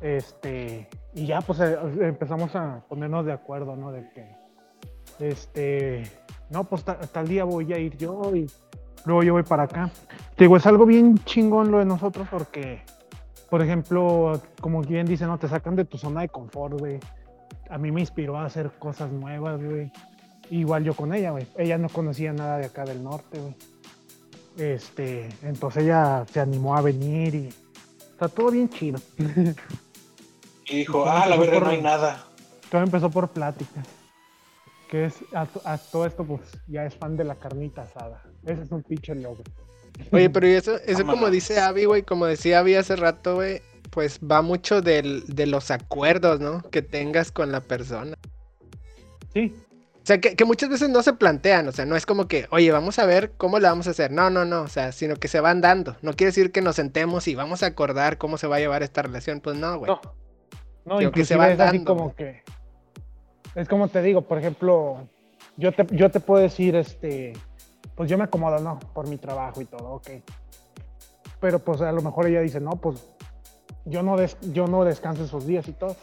Este, 0.00 0.88
y 1.14 1.26
ya, 1.26 1.40
pues 1.40 1.60
eh, 1.60 1.76
empezamos 2.00 2.54
a 2.56 2.82
ponernos 2.88 3.24
de 3.26 3.32
acuerdo, 3.32 3.76
¿no? 3.76 3.92
De 3.92 4.08
que, 4.10 4.34
este, 5.20 6.02
no, 6.50 6.64
pues 6.64 6.84
ta- 6.84 6.98
tal 6.98 7.28
día 7.28 7.44
voy 7.44 7.72
a 7.72 7.78
ir 7.78 7.96
yo 7.96 8.34
y 8.34 8.50
luego 9.04 9.22
yo 9.22 9.32
voy 9.34 9.42
para 9.42 9.64
acá. 9.64 9.90
Te 10.36 10.44
digo, 10.44 10.56
es 10.56 10.66
algo 10.66 10.86
bien 10.86 11.18
chingón 11.24 11.70
lo 11.70 11.78
de 11.78 11.84
nosotros 11.84 12.26
porque, 12.30 12.82
por 13.50 13.62
ejemplo, 13.62 14.40
como 14.60 14.80
bien 14.82 15.06
dice, 15.06 15.26
¿no? 15.26 15.38
Te 15.38 15.48
sacan 15.48 15.76
de 15.76 15.84
tu 15.84 15.98
zona 15.98 16.22
de 16.22 16.28
confort, 16.28 16.78
güey. 16.78 16.98
A 17.70 17.78
mí 17.78 17.90
me 17.92 18.00
inspiró 18.00 18.36
a 18.38 18.44
hacer 18.44 18.70
cosas 18.78 19.10
nuevas, 19.12 19.62
güey. 19.62 19.90
Igual 20.50 20.84
yo 20.84 20.94
con 20.94 21.14
ella, 21.14 21.30
güey. 21.30 21.46
Ella 21.56 21.78
no 21.78 21.88
conocía 21.88 22.32
nada 22.32 22.58
de 22.58 22.66
acá 22.66 22.84
del 22.84 23.02
norte, 23.02 23.38
güey. 23.40 23.56
Este, 24.58 25.28
entonces 25.42 25.84
ella 25.84 26.24
se 26.30 26.40
animó 26.40 26.76
a 26.76 26.82
venir 26.82 27.34
y 27.34 27.48
está 28.12 28.28
todo 28.28 28.50
bien 28.50 28.68
chido. 28.68 29.00
Y 30.68 30.76
dijo, 30.76 31.04
ah, 31.06 31.26
la 31.26 31.36
verga, 31.36 31.60
no 31.60 31.68
hay 31.70 31.82
nada. 31.82 32.24
Todo 32.70 32.82
empezó 32.82 33.10
por 33.10 33.28
pláticas. 33.28 33.84
Que 34.88 35.06
es, 35.06 35.16
a, 35.34 35.44
to- 35.44 35.60
a 35.64 35.76
todo 35.76 36.06
esto, 36.06 36.24
pues, 36.24 36.40
ya 36.68 36.86
es 36.86 36.94
fan 36.94 37.16
de 37.16 37.24
la 37.24 37.34
carnita 37.34 37.82
asada. 37.82 38.22
Ese 38.46 38.62
es 38.62 38.70
un 38.70 38.82
pinche 38.82 39.14
logro. 39.14 39.42
Oye, 40.12 40.30
pero 40.30 40.46
y 40.48 40.52
eso, 40.52 40.76
eso 40.86 41.00
como 41.00 41.14
Vámonos. 41.14 41.32
dice 41.32 41.60
Abby, 41.60 41.84
güey, 41.84 42.02
como 42.04 42.24
decía 42.26 42.60
Abby 42.60 42.76
hace 42.76 42.96
rato, 42.96 43.34
güey, 43.34 43.60
pues 43.90 44.18
va 44.20 44.40
mucho 44.40 44.80
del, 44.80 45.24
de 45.26 45.46
los 45.46 45.70
acuerdos, 45.70 46.40
¿no? 46.40 46.62
Que 46.70 46.80
tengas 46.80 47.32
con 47.32 47.52
la 47.52 47.60
persona. 47.60 48.16
Sí, 49.34 49.54
O 50.02 50.04
sea, 50.06 50.20
que, 50.20 50.34
que 50.34 50.44
muchas 50.44 50.68
veces 50.68 50.88
no 50.88 51.00
se 51.02 51.12
plantean, 51.12 51.68
o 51.68 51.72
sea, 51.72 51.84
no 51.86 51.94
es 51.94 52.06
como 52.06 52.26
que, 52.26 52.46
oye, 52.50 52.72
vamos 52.72 52.98
a 52.98 53.06
ver 53.06 53.32
cómo 53.36 53.60
le 53.60 53.68
vamos 53.68 53.86
a 53.86 53.90
hacer. 53.90 54.10
No, 54.10 54.30
no, 54.30 54.44
no, 54.44 54.62
o 54.62 54.68
sea, 54.68 54.90
sino 54.90 55.14
que 55.14 55.28
se 55.28 55.38
van 55.40 55.60
dando. 55.60 55.96
No 56.02 56.12
quiere 56.14 56.30
decir 56.30 56.50
que 56.50 56.60
nos 56.60 56.74
sentemos 56.76 57.28
y 57.28 57.36
vamos 57.36 57.62
a 57.62 57.66
acordar 57.66 58.18
cómo 58.18 58.36
se 58.36 58.48
va 58.48 58.56
a 58.56 58.58
llevar 58.58 58.82
esta 58.82 59.02
relación. 59.02 59.40
Pues 59.40 59.56
no, 59.56 59.78
güey. 59.78 59.90
no. 59.92 60.00
No, 60.84 60.98
Digo, 60.98 61.12
que 61.12 61.24
se 61.24 61.36
van 61.36 61.52
es 61.52 61.60
así 61.60 61.76
dando, 61.78 61.92
como 61.92 62.04
güey. 62.06 62.16
que. 62.16 62.42
Es 63.54 63.68
como 63.68 63.86
te 63.86 64.02
digo, 64.02 64.22
por 64.22 64.38
ejemplo, 64.38 65.06
yo 65.56 65.70
te, 65.70 65.86
yo 65.94 66.10
te 66.10 66.18
puedo 66.18 66.42
decir, 66.42 66.74
este, 66.74 67.34
pues 67.94 68.10
yo 68.10 68.18
me 68.18 68.24
acomodo, 68.24 68.58
¿no? 68.58 68.80
Por 68.92 69.06
mi 69.06 69.18
trabajo 69.18 69.60
y 69.60 69.66
todo, 69.66 69.88
ok. 69.92 70.08
Pero 71.38 71.58
pues 71.60 71.80
a 71.80 71.92
lo 71.92 72.02
mejor 72.02 72.26
ella 72.26 72.40
dice, 72.40 72.58
no, 72.60 72.70
pues 72.72 73.06
yo 73.84 74.02
no, 74.02 74.16
des- 74.16 74.36
yo 74.52 74.66
no 74.66 74.84
descanso 74.84 75.22
esos 75.24 75.46
días 75.46 75.68
y 75.68 75.72
todo. 75.72 75.94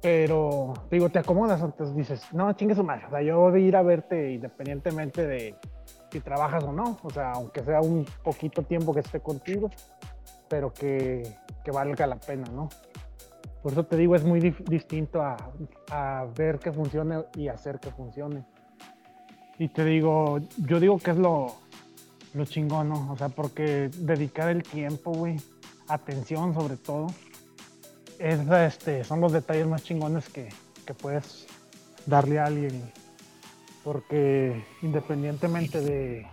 Pero, 0.00 0.74
te 0.88 0.96
digo, 0.96 1.08
te 1.08 1.18
acomodas, 1.18 1.60
entonces 1.60 1.96
dices, 1.96 2.32
no, 2.32 2.52
chingue 2.52 2.74
su 2.74 2.84
madre. 2.84 3.06
O 3.06 3.10
sea, 3.10 3.22
yo 3.22 3.38
voy 3.40 3.64
a 3.64 3.66
ir 3.66 3.76
a 3.76 3.82
verte 3.82 4.32
independientemente 4.32 5.26
de 5.26 5.56
si 6.10 6.20
trabajas 6.20 6.62
o 6.64 6.72
no. 6.72 6.98
O 7.02 7.10
sea, 7.10 7.32
aunque 7.32 7.62
sea 7.64 7.80
un 7.80 8.06
poquito 8.22 8.62
tiempo 8.62 8.94
que 8.94 9.00
esté 9.00 9.20
contigo. 9.20 9.70
pero 10.48 10.72
que, 10.72 11.22
valga 11.70 12.06
la 12.06 12.16
pena, 12.16 12.46
¿no? 12.50 12.70
Por 13.62 13.72
eso 13.72 13.84
te 13.84 13.96
digo, 13.98 14.14
es 14.16 14.24
muy 14.24 14.40
distinto 14.40 15.20
a, 15.20 15.36
a 15.90 16.26
ver 16.34 16.58
que 16.58 16.72
funcione 16.72 17.24
y 17.36 17.48
hacer 17.48 17.78
que 17.78 17.90
funcione. 17.90 18.42
Y 19.58 19.68
te 19.68 19.84
digo, 19.84 20.38
yo 20.56 20.80
digo 20.80 20.98
que 20.98 21.10
es 21.10 21.18
lo, 21.18 21.56
lo 22.32 22.44
chingón, 22.46 22.88
¿no? 22.88 23.12
O 23.12 23.16
sea, 23.16 23.28
porque 23.28 23.90
dedicar 23.98 24.48
el 24.48 24.62
tiempo, 24.62 25.12
güey, 25.12 25.36
atención 25.88 26.54
sobre 26.54 26.76
todo, 26.76 27.08
es, 28.18 28.40
este, 28.48 29.04
son 29.04 29.20
los 29.20 29.32
detalles 29.32 29.66
más 29.66 29.82
chingones 29.82 30.28
que, 30.28 30.48
que 30.86 30.94
puedes 30.94 31.46
darle 32.06 32.38
a 32.38 32.46
alguien. 32.46 32.90
Porque 33.84 34.64
independientemente 34.82 35.80
de... 35.80 36.26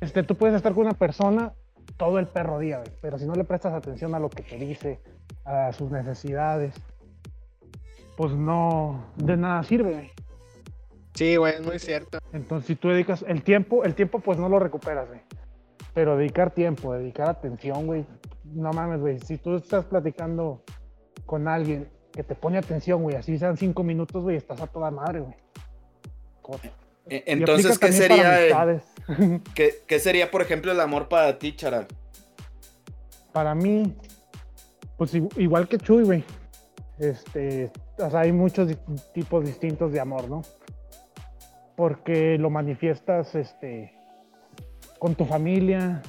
Este, 0.00 0.22
tú 0.22 0.36
puedes 0.36 0.56
estar 0.56 0.74
con 0.74 0.86
una 0.86 0.94
persona 0.94 1.52
todo 1.96 2.18
el 2.18 2.26
perro 2.26 2.58
día, 2.58 2.82
pero 3.00 3.18
si 3.18 3.26
no 3.26 3.34
le 3.34 3.44
prestas 3.44 3.72
atención 3.72 4.14
a 4.14 4.18
lo 4.18 4.28
que 4.28 4.42
te 4.42 4.56
dice, 4.56 5.00
a 5.44 5.72
sus 5.72 5.90
necesidades, 5.90 6.74
pues 8.16 8.32
no, 8.32 9.06
de 9.16 9.36
nada 9.36 9.62
sirve, 9.62 9.92
güey. 9.92 10.10
Sí, 11.14 11.36
güey, 11.36 11.54
es 11.54 11.64
muy 11.64 11.78
cierto. 11.78 12.18
Entonces, 12.32 12.66
si 12.66 12.76
tú 12.76 12.88
dedicas 12.88 13.24
el 13.26 13.42
tiempo, 13.42 13.84
el 13.84 13.94
tiempo 13.94 14.18
pues 14.18 14.38
no 14.38 14.48
lo 14.48 14.58
recuperas, 14.58 15.08
güey. 15.08 15.20
Pero 15.94 16.16
dedicar 16.18 16.50
tiempo, 16.50 16.92
dedicar 16.92 17.30
atención, 17.30 17.86
güey. 17.86 18.04
No 18.44 18.70
mames, 18.72 19.00
güey. 19.00 19.18
Si 19.20 19.38
tú 19.38 19.56
estás 19.56 19.86
platicando 19.86 20.62
con 21.26 21.48
alguien 21.48 21.88
que 22.12 22.22
te 22.22 22.34
pone 22.34 22.56
atención, 22.56 23.02
güey, 23.02 23.16
así 23.16 23.38
sean 23.38 23.56
cinco 23.56 23.82
minutos, 23.82 24.22
güey, 24.22 24.36
estás 24.36 24.60
a 24.60 24.66
toda 24.66 24.90
madre, 24.90 25.20
güey. 25.20 25.34
E- 27.08 27.24
Entonces, 27.26 27.78
¿qué 27.78 27.92
sería, 27.92 28.46
eh. 28.46 28.80
¿qué, 29.54 29.74
qué 29.86 29.98
sería, 29.98 30.30
por 30.30 30.42
ejemplo, 30.42 30.72
el 30.72 30.80
amor 30.80 31.08
para 31.08 31.38
ti, 31.38 31.54
Charal? 31.54 31.86
Para 33.32 33.54
mí, 33.54 33.94
pues 34.96 35.12
igual 35.14 35.68
que 35.68 35.78
Chuy, 35.78 36.04
güey. 36.04 36.24
Este, 36.98 37.70
o 37.98 38.10
sea, 38.10 38.20
hay 38.20 38.32
muchos 38.32 38.74
tipos 39.12 39.44
distintos 39.44 39.92
de 39.92 40.00
amor, 40.00 40.28
¿no? 40.30 40.42
Porque 41.76 42.38
lo 42.38 42.48
manifiestas, 42.48 43.34
este, 43.34 43.92
con 44.98 45.14
tu 45.14 45.26
familia, 45.26 46.00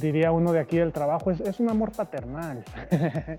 diría 0.00 0.32
uno 0.32 0.52
de 0.52 0.60
aquí 0.60 0.78
del 0.78 0.92
trabajo, 0.92 1.30
es, 1.30 1.40
es 1.40 1.60
un 1.60 1.68
amor 1.70 1.92
paternal. 1.92 2.64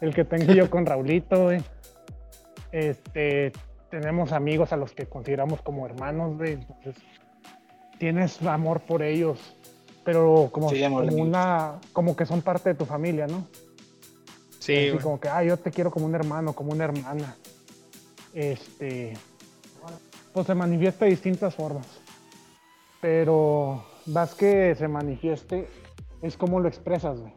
El 0.00 0.14
que 0.14 0.24
tengo 0.24 0.52
yo 0.52 0.70
con 0.70 0.86
Raulito, 0.86 1.44
güey. 1.44 1.62
Este, 2.72 3.52
tenemos 3.90 4.32
amigos 4.32 4.72
a 4.72 4.76
los 4.76 4.92
que 4.92 5.06
consideramos 5.06 5.62
como 5.62 5.86
hermanos, 5.86 6.36
güey. 6.36 6.54
Entonces, 6.54 6.96
tienes 7.98 8.40
amor 8.42 8.80
por 8.80 9.02
ellos, 9.02 9.38
pero 10.04 10.48
como, 10.52 10.70
Sí, 10.70 10.82
amor 10.82 11.04
de 11.04 11.10
como 11.10 11.22
una, 11.22 11.78
como 11.92 12.16
que 12.16 12.26
son 12.26 12.42
parte 12.42 12.70
de 12.70 12.74
tu 12.74 12.84
familia, 12.84 13.26
¿no? 13.26 13.46
Sí, 14.58 14.88
Así 14.88 14.98
como 14.98 15.18
que, 15.18 15.28
ah, 15.28 15.42
yo 15.42 15.56
te 15.56 15.70
quiero 15.70 15.90
como 15.90 16.06
un 16.06 16.14
hermano, 16.14 16.52
como 16.52 16.72
una 16.72 16.84
hermana. 16.84 17.36
Este, 18.34 19.14
pues 20.32 20.46
se 20.46 20.54
manifiesta 20.54 21.04
de 21.04 21.12
distintas 21.12 21.54
formas. 21.54 21.86
Pero 23.00 23.84
más 24.06 24.34
que 24.34 24.74
se 24.74 24.88
manifieste, 24.88 25.68
es 26.22 26.36
como 26.36 26.60
lo 26.60 26.68
expresas, 26.68 27.20
güey. 27.20 27.32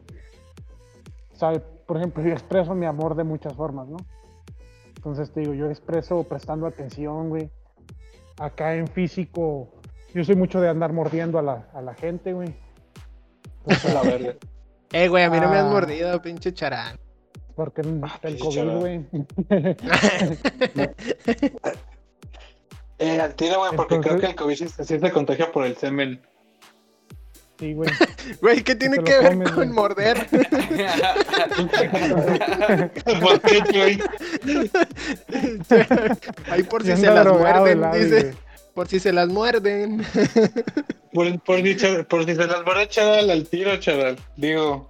O 1.32 1.36
sea, 1.36 1.52
por 1.86 1.96
ejemplo, 1.96 2.22
yo 2.26 2.30
expreso 2.32 2.74
mi 2.74 2.86
amor 2.86 3.14
de 3.14 3.24
muchas 3.24 3.54
formas, 3.54 3.88
¿no? 3.88 3.96
Entonces 4.96 5.32
te 5.32 5.40
digo, 5.40 5.54
yo 5.54 5.68
expreso 5.68 6.22
prestando 6.24 6.66
atención, 6.66 7.28
güey. 7.28 7.50
Acá 8.38 8.74
en 8.76 8.86
físico, 8.86 9.68
yo 10.14 10.24
soy 10.24 10.36
mucho 10.36 10.60
de 10.60 10.68
andar 10.68 10.92
mordiendo 10.92 11.38
a 11.38 11.42
la, 11.42 11.68
a 11.74 11.82
la 11.82 11.94
gente, 11.94 12.32
güey. 12.32 12.54
La 13.92 14.02
verga. 14.02 14.34
Eh, 14.94 15.08
güey, 15.08 15.24
a 15.24 15.30
mí 15.30 15.40
no 15.40 15.48
me 15.48 15.56
has 15.56 15.64
Ah. 15.64 15.70
mordido, 15.70 16.20
pinche 16.20 16.52
charán. 16.52 16.98
Porque 17.56 17.80
el 17.80 17.98
Ah, 18.04 18.18
el 18.24 18.36
pinche 18.36 18.60
COVID, 18.62 18.78
güey. 18.78 19.06
Eh, 22.98 23.20
al 23.20 23.34
tiro, 23.34 23.58
güey, 23.58 23.72
porque 23.74 23.94
Entonces- 23.96 24.20
creo 24.20 24.20
que 24.20 24.26
el 24.26 24.34
COVID 24.36 24.54
sí, 24.54 24.68
sí 24.68 24.98
se 24.98 25.10
contagia 25.10 25.50
por 25.50 25.64
el 25.64 25.76
semen. 25.76 26.20
Sí, 27.62 27.74
güey. 27.74 27.88
Güey, 28.40 28.62
¿qué 28.64 28.74
tiene 28.74 28.98
que 29.04 29.18
ver 29.20 29.32
comes, 29.34 29.48
con 29.50 29.56
güey. 29.66 29.68
morder? 29.68 30.26
Ahí 36.50 36.62
por 36.64 36.82
si 36.82 36.96
se 36.96 37.06
las 37.06 37.24
muerden, 37.26 37.82
dice. 37.92 38.20
güey. 38.22 38.34
Por 38.74 38.88
si 38.88 38.98
se 38.98 39.12
las 39.12 39.28
muerden. 39.28 40.02
Por, 41.12 41.38
por, 41.42 41.60
si, 41.62 41.76
cha- 41.76 42.04
por 42.04 42.24
si 42.24 42.34
se 42.34 42.46
las 42.46 42.66
a 42.66 42.82
echar 42.82 43.18
al 43.30 43.46
tiro, 43.46 43.76
chaval. 43.76 44.16
Digo, 44.34 44.88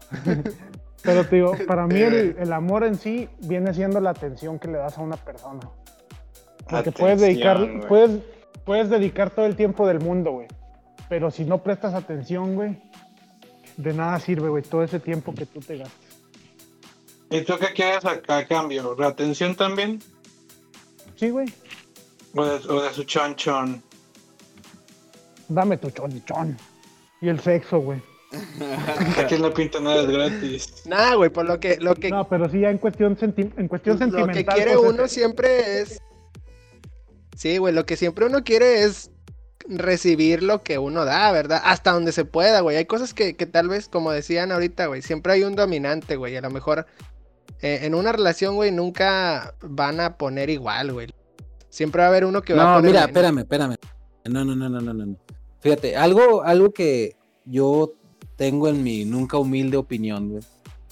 Pero 1.03 1.27
te 1.27 1.35
digo, 1.35 1.57
para 1.67 1.89
mí 1.89 2.01
el, 2.01 2.37
el 2.39 2.53
amor 2.53 2.85
en 2.85 2.95
sí 2.95 3.29
viene 3.41 3.75
siendo 3.75 4.01
la 4.01 4.11
atención 4.11 4.61
que 4.61 4.69
le 4.69 4.79
das 4.79 4.99
a 4.99 5.01
una 5.01 5.17
persona. 5.17 5.69
Porque 6.71 6.93
puedes 6.93 7.21
dedicar, 7.21 7.59
güey. 7.59 7.81
puedes, 7.89 8.11
puedes 8.65 8.89
dedicar 8.89 9.31
todo 9.31 9.47
el 9.47 9.57
tiempo 9.57 9.85
del 9.89 9.99
mundo, 9.99 10.31
güey. 10.31 10.47
Pero 11.13 11.31
si 11.31 11.45
no 11.45 11.63
prestas 11.63 11.93
atención, 11.93 12.55
güey, 12.55 12.75
de 13.77 13.93
nada 13.93 14.19
sirve, 14.19 14.49
güey, 14.49 14.63
todo 14.63 14.83
ese 14.83 14.99
tiempo 14.99 15.35
que 15.35 15.45
tú 15.45 15.61
te 15.61 15.77
gastas. 15.77 16.01
¿Y 17.29 17.43
tú 17.43 17.53
qué 17.61 17.67
quieres 17.75 18.03
a, 18.07 18.13
a 18.35 18.47
cambio? 18.47 18.97
¿La 18.99 19.09
atención 19.09 19.55
también? 19.55 20.03
Sí, 21.17 21.29
güey. 21.29 21.53
¿O 22.35 22.43
de, 22.47 22.67
o 22.67 22.81
de 22.83 22.95
su 22.95 23.05
chon 23.05 23.37
chon? 23.37 23.83
Dame 25.49 25.77
tu 25.77 25.91
chonichón. 25.91 26.57
Y 27.21 27.29
el 27.29 27.41
sexo, 27.41 27.81
güey. 27.81 28.01
Aquí 29.19 29.35
en 29.35 29.43
la 29.43 29.53
pinta 29.53 29.81
nada 29.81 30.01
es 30.05 30.09
gratis. 30.09 30.87
Nah, 30.87 31.15
güey, 31.17 31.29
por 31.29 31.45
lo 31.45 31.61
que, 31.61 31.77
lo 31.77 31.95
que, 31.95 32.09
No, 32.09 32.27
pero 32.27 32.49
sí 32.49 32.61
ya 32.61 32.71
en 32.71 32.79
cuestión, 32.79 33.19
senti- 33.19 33.53
en 33.59 33.69
cuestión 33.69 33.99
lo 33.99 34.07
sentimental. 34.07 34.35
que 34.47 34.47
quiere 34.47 34.79
pues, 34.79 34.91
uno 34.95 35.05
es- 35.05 35.13
siempre 35.13 35.83
es. 35.83 36.01
Sí, 37.37 37.59
güey, 37.59 37.75
lo 37.75 37.85
que 37.85 37.99
siempre 37.99 38.25
uno 38.25 38.43
quiere 38.43 38.85
es 38.85 39.11
recibir 39.69 40.43
lo 40.43 40.63
que 40.63 40.79
uno 40.79 41.05
da, 41.05 41.31
¿verdad? 41.33 41.61
Hasta 41.65 41.93
donde 41.93 42.13
se 42.13 42.25
pueda, 42.25 42.61
güey. 42.61 42.77
Hay 42.77 42.85
cosas 42.87 43.15
que, 43.15 43.37
que 43.37 43.47
tal 43.47 43.69
vez, 43.69 43.89
como 43.89 44.11
decían 44.13 44.53
ahorita, 44.53 44.87
güey, 44.87 45.03
siempre 45.03 45.33
hay 45.35 45.45
un 45.45 45.55
dominante, 45.55 46.17
güey. 46.17 46.37
A 46.37 46.41
lo 46.41 46.51
mejor 46.51 46.87
eh, 47.61 47.81
en 47.83 47.95
una 47.95 48.13
relación, 48.13 48.55
güey, 48.57 48.73
nunca 48.73 49.55
van 49.61 50.01
a 50.01 50.17
poner 50.17 50.51
igual, 50.51 50.93
güey. 50.93 51.09
Siempre 51.69 52.01
va 52.01 52.07
a 52.07 52.09
haber 52.11 52.25
uno 52.25 52.43
que 52.43 52.55
va 52.55 52.63
a 52.63 52.67
No, 52.67 52.75
poner. 52.79 52.91
mira, 52.91 53.01
menos. 53.03 53.11
espérame, 53.11 53.39
espérame. 53.39 53.77
No, 54.27 54.45
no, 54.45 54.55
no, 54.57 54.69
no, 54.69 54.81
no, 54.81 54.93
no. 54.95 55.07
no. 55.07 55.17
Fíjate, 55.61 55.97
algo, 55.97 56.43
algo 56.43 56.73
que 56.73 57.17
yo 57.45 57.93
tengo 58.37 58.69
en 58.69 58.83
mi 58.83 59.05
nunca 59.05 59.39
humilde 59.39 59.77
opinión, 59.77 60.29
güey, 60.31 60.43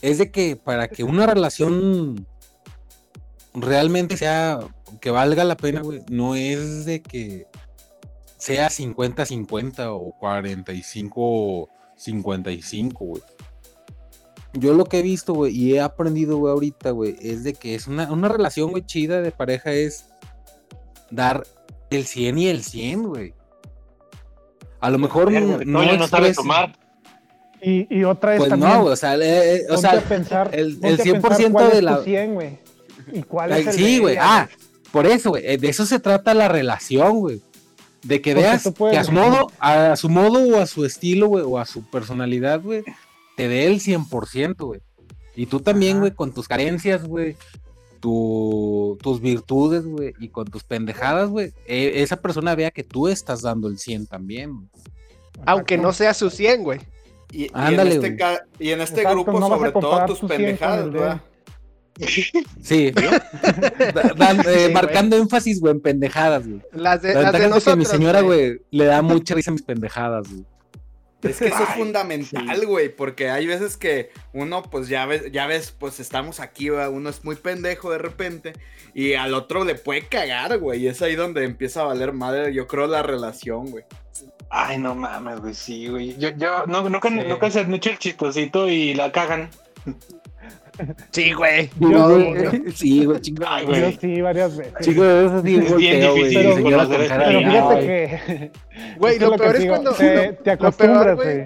es 0.00 0.18
de 0.18 0.30
que 0.30 0.56
para 0.56 0.88
que 0.88 1.02
una 1.04 1.26
relación 1.26 2.26
realmente 3.54 4.16
sea, 4.16 4.60
que 5.00 5.10
valga 5.10 5.44
la 5.44 5.56
pena, 5.56 5.80
güey, 5.82 6.02
no 6.08 6.34
es 6.36 6.84
de 6.84 7.02
que 7.02 7.46
sea 8.40 8.68
50-50 8.68 9.86
o 9.90 10.14
45-55, 11.96 12.92
güey. 12.98 13.22
Yo 14.54 14.74
lo 14.74 14.84
que 14.86 14.98
he 14.98 15.02
visto, 15.02 15.32
güey, 15.34 15.56
y 15.56 15.74
he 15.74 15.80
aprendido, 15.80 16.36
güey, 16.38 16.52
ahorita, 16.52 16.90
güey, 16.90 17.16
es 17.20 17.44
de 17.44 17.52
que 17.54 17.76
es 17.76 17.86
una, 17.86 18.10
una 18.10 18.26
relación, 18.28 18.70
güey, 18.72 18.84
chida 18.84 19.20
de 19.22 19.30
pareja 19.30 19.70
es 19.72 20.06
dar 21.10 21.46
el 21.90 22.04
100 22.04 22.38
y 22.38 22.48
el 22.48 22.64
100, 22.64 23.02
güey. 23.04 23.34
A 24.80 24.90
lo 24.90 24.98
mejor 24.98 25.30
no, 25.30 25.58
no 25.64 25.96
no 25.96 26.08
sabe 26.08 26.34
tomar. 26.34 26.72
Y, 27.62 27.86
y 27.94 28.02
otra 28.04 28.32
es 28.34 28.38
Pues 28.38 28.48
también. 28.50 28.72
no, 28.72 28.80
güey, 28.82 28.92
o 28.94 28.96
sea, 28.96 29.14
eh, 29.16 29.56
eh, 29.56 29.62
o 29.70 29.76
sea, 29.76 30.00
pensar, 30.00 30.50
el- 30.54 30.78
el 30.82 30.96
ponte 30.96 31.02
a 31.10 31.12
pensar 31.20 31.32
100% 31.38 31.52
cuál 31.52 31.70
de 31.70 31.76
es 31.76 31.82
la- 31.84 31.96
tu 31.98 32.04
100, 32.04 32.34
güey. 32.34 32.58
¿Y 33.12 33.22
cuál 33.22 33.52
es 33.52 33.66
el 33.66 33.72
sí, 33.74 33.98
güey. 33.98 34.16
Ah, 34.18 34.48
por 34.92 35.06
eso, 35.06 35.30
güey. 35.30 35.44
eh, 35.46 35.58
De 35.58 35.68
eso 35.68 35.84
se 35.86 36.00
trata 36.00 36.32
la 36.34 36.48
relación, 36.48 37.18
güey. 37.20 37.42
De 38.02 38.20
que 38.22 38.34
veas 38.34 38.70
puedes- 38.76 38.94
que 38.94 38.98
a 38.98 39.04
su 39.04 39.12
modo, 39.12 39.52
a 39.58 39.94
su 39.96 40.08
modo 40.08 40.56
o 40.56 40.60
a 40.60 40.66
su 40.66 40.84
estilo, 40.84 41.28
güey, 41.28 41.44
o 41.46 41.58
a 41.58 41.66
su 41.66 41.82
personalidad, 41.90 42.62
güey, 42.62 42.82
te 43.36 43.48
dé 43.48 43.66
el 43.66 43.80
100%, 43.80 44.56
güey. 44.66 44.80
Y 45.36 45.46
tú 45.46 45.60
también, 45.60 46.00
güey, 46.00 46.12
con 46.12 46.32
tus 46.32 46.48
carencias, 46.48 47.04
güey, 47.04 47.36
tu- 48.00 48.98
tus 49.02 49.20
virtudes, 49.20 49.84
güey, 49.84 50.14
y 50.18 50.28
con 50.28 50.46
tus 50.46 50.64
pendejadas, 50.64 51.28
güey, 51.28 51.52
eh, 51.66 51.92
esa 51.96 52.16
persona 52.16 52.54
vea 52.54 52.70
que 52.70 52.84
tú 52.84 53.08
estás 53.08 53.42
dando 53.42 53.68
el 53.68 53.78
100 53.78 54.06
también. 54.06 54.54
güey. 54.54 54.68
Aunque 55.46 55.78
no 55.78 55.92
sea 55.92 56.12
su 56.14 56.30
100, 56.30 56.62
güey. 56.64 56.80
Y, 57.32 57.44
y 57.44 57.50
Ándale, 57.54 57.94
en 57.94 58.04
este, 58.04 58.18
y 58.58 58.70
en 58.70 58.80
este 58.80 59.00
Exacto, 59.02 59.22
grupo, 59.24 59.40
no 59.40 59.48
sobre 59.48 59.72
todo 59.72 60.04
tus 60.06 60.20
tu 60.20 60.26
100 60.26 60.28
con 60.28 60.28
pendejadas, 60.28 60.90
¿verdad? 60.90 61.20
Sí. 62.62 62.90
Da- 64.16 64.36
eh, 64.46 64.70
marcando 64.72 65.16
énfasis, 65.16 65.60
güey, 65.60 65.72
en 65.74 65.80
pendejadas, 65.80 66.46
güey. 66.46 66.60
Las 66.72 67.02
de, 67.02 67.14
La 67.14 67.22
las 67.22 67.32
de 67.32 67.38
ventaja 67.38 67.38
es 67.38 67.42
de 67.42 67.48
que 67.48 67.48
nosotros. 67.48 67.76
mi 67.78 67.84
señora, 67.84 68.20
güey, 68.20 68.60
le 68.70 68.84
da 68.84 69.02
mucha 69.02 69.34
risa 69.34 69.50
a 69.50 69.54
mis 69.54 69.62
pendejadas, 69.62 70.28
güey. 70.30 70.44
Es 71.22 71.38
que 71.38 71.48
eso 71.48 71.62
es 71.62 71.68
fundamental, 71.76 72.66
güey, 72.66 72.88
porque 72.88 73.28
hay 73.28 73.46
veces 73.46 73.76
que 73.76 74.10
uno, 74.32 74.62
pues 74.62 74.88
ya 74.88 75.04
ves, 75.04 75.30
ya 75.30 75.46
ves, 75.46 75.70
pues 75.78 76.00
estamos 76.00 76.40
aquí, 76.40 76.70
uno 76.70 77.10
es 77.10 77.22
muy 77.24 77.36
pendejo 77.36 77.90
de 77.92 77.98
repente 77.98 78.54
y 78.94 79.12
al 79.12 79.34
otro 79.34 79.64
le 79.64 79.74
puede 79.74 80.06
cagar, 80.08 80.56
güey, 80.58 80.80
y 80.84 80.88
es 80.88 81.02
ahí 81.02 81.16
donde 81.16 81.44
empieza 81.44 81.82
a 81.82 81.84
valer 81.84 82.12
madre, 82.14 82.54
yo 82.54 82.66
creo, 82.66 82.86
la 82.86 83.02
relación, 83.02 83.70
güey. 83.70 83.84
Ay, 84.48 84.78
no 84.78 84.94
mames, 84.94 85.40
güey, 85.40 85.52
sí, 85.54 85.88
güey. 85.88 86.16
Yo, 86.18 86.30
yo, 86.30 86.64
no, 86.66 86.88
nunca, 86.88 87.10
Sí. 87.10 87.20
nunca 87.28 87.50
se 87.50 87.60
han 87.60 87.74
hecho 87.74 87.90
el 87.90 87.98
chistosito 87.98 88.66
y 88.70 88.94
la 88.94 89.12
cagan. 89.12 89.50
Sí, 91.12 91.32
güey. 91.32 91.70
No, 91.78 92.08
güey, 92.10 92.34
güey. 92.34 92.72
Sí, 92.72 93.04
güey, 93.04 93.20
chingo. 93.20 93.44
Ay, 93.46 93.64
Yo 93.66 93.70
güey. 93.72 93.98
sí, 94.00 94.20
varias 94.20 94.56
veces. 94.56 94.72
Chico, 94.80 95.04
eso 95.04 95.42
sí, 95.42 95.56
Es 95.56 95.76
bien 95.76 96.00
volteo, 96.00 96.10
güey. 96.12 96.28
difícil 96.28 96.54
Señora 96.54 96.86
con 96.86 97.06
cara 97.06 97.24
Pero 97.26 97.38
fíjate 97.38 97.74
"Ay". 97.74 97.86
que. 97.86 98.50
Güey, 98.98 99.18
lo 99.18 99.30
que 99.32 99.38
peor 99.38 99.56
es 99.56 99.66
cuando. 99.66 99.92
Te, 99.92 100.14
lo- 100.26 100.34
te 100.34 100.44
lo 100.44 100.52
acostumbras, 100.52 101.16
güey, 101.16 101.34
güey. 101.36 101.44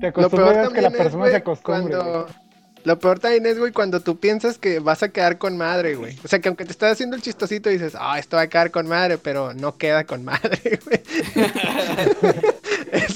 Te 0.00 0.02
Lo 0.02 0.08
acostumbras 0.08 0.68
que 0.70 0.80
la 0.80 0.90
también 0.90 0.92
es, 0.92 0.98
persona 0.98 1.24
se 1.24 1.30
güey, 1.30 1.34
acostumbre. 1.34 1.96
güey. 1.96 2.08
cuando... 2.10 2.26
Lo 2.84 2.98
peor 3.00 3.18
también 3.18 3.44
es, 3.44 3.58
güey, 3.58 3.72
cuando 3.72 4.00
tú 4.00 4.18
piensas 4.20 4.56
que 4.56 4.78
vas 4.78 5.02
a 5.02 5.08
quedar 5.08 5.36
con 5.36 5.56
madre, 5.58 5.96
güey. 5.96 6.16
O 6.24 6.28
sea, 6.28 6.38
que 6.38 6.48
aunque 6.48 6.64
te 6.64 6.70
estás 6.70 6.92
haciendo 6.92 7.16
el 7.16 7.22
chistosito 7.22 7.68
dices, 7.68 7.94
ah, 7.98 8.18
esto 8.18 8.36
va 8.36 8.42
a 8.42 8.46
quedar 8.46 8.70
con 8.70 8.86
madre, 8.86 9.18
pero 9.18 9.52
no 9.52 9.76
queda 9.76 10.04
con 10.04 10.24
madre, 10.24 10.78
güey. 10.86 11.00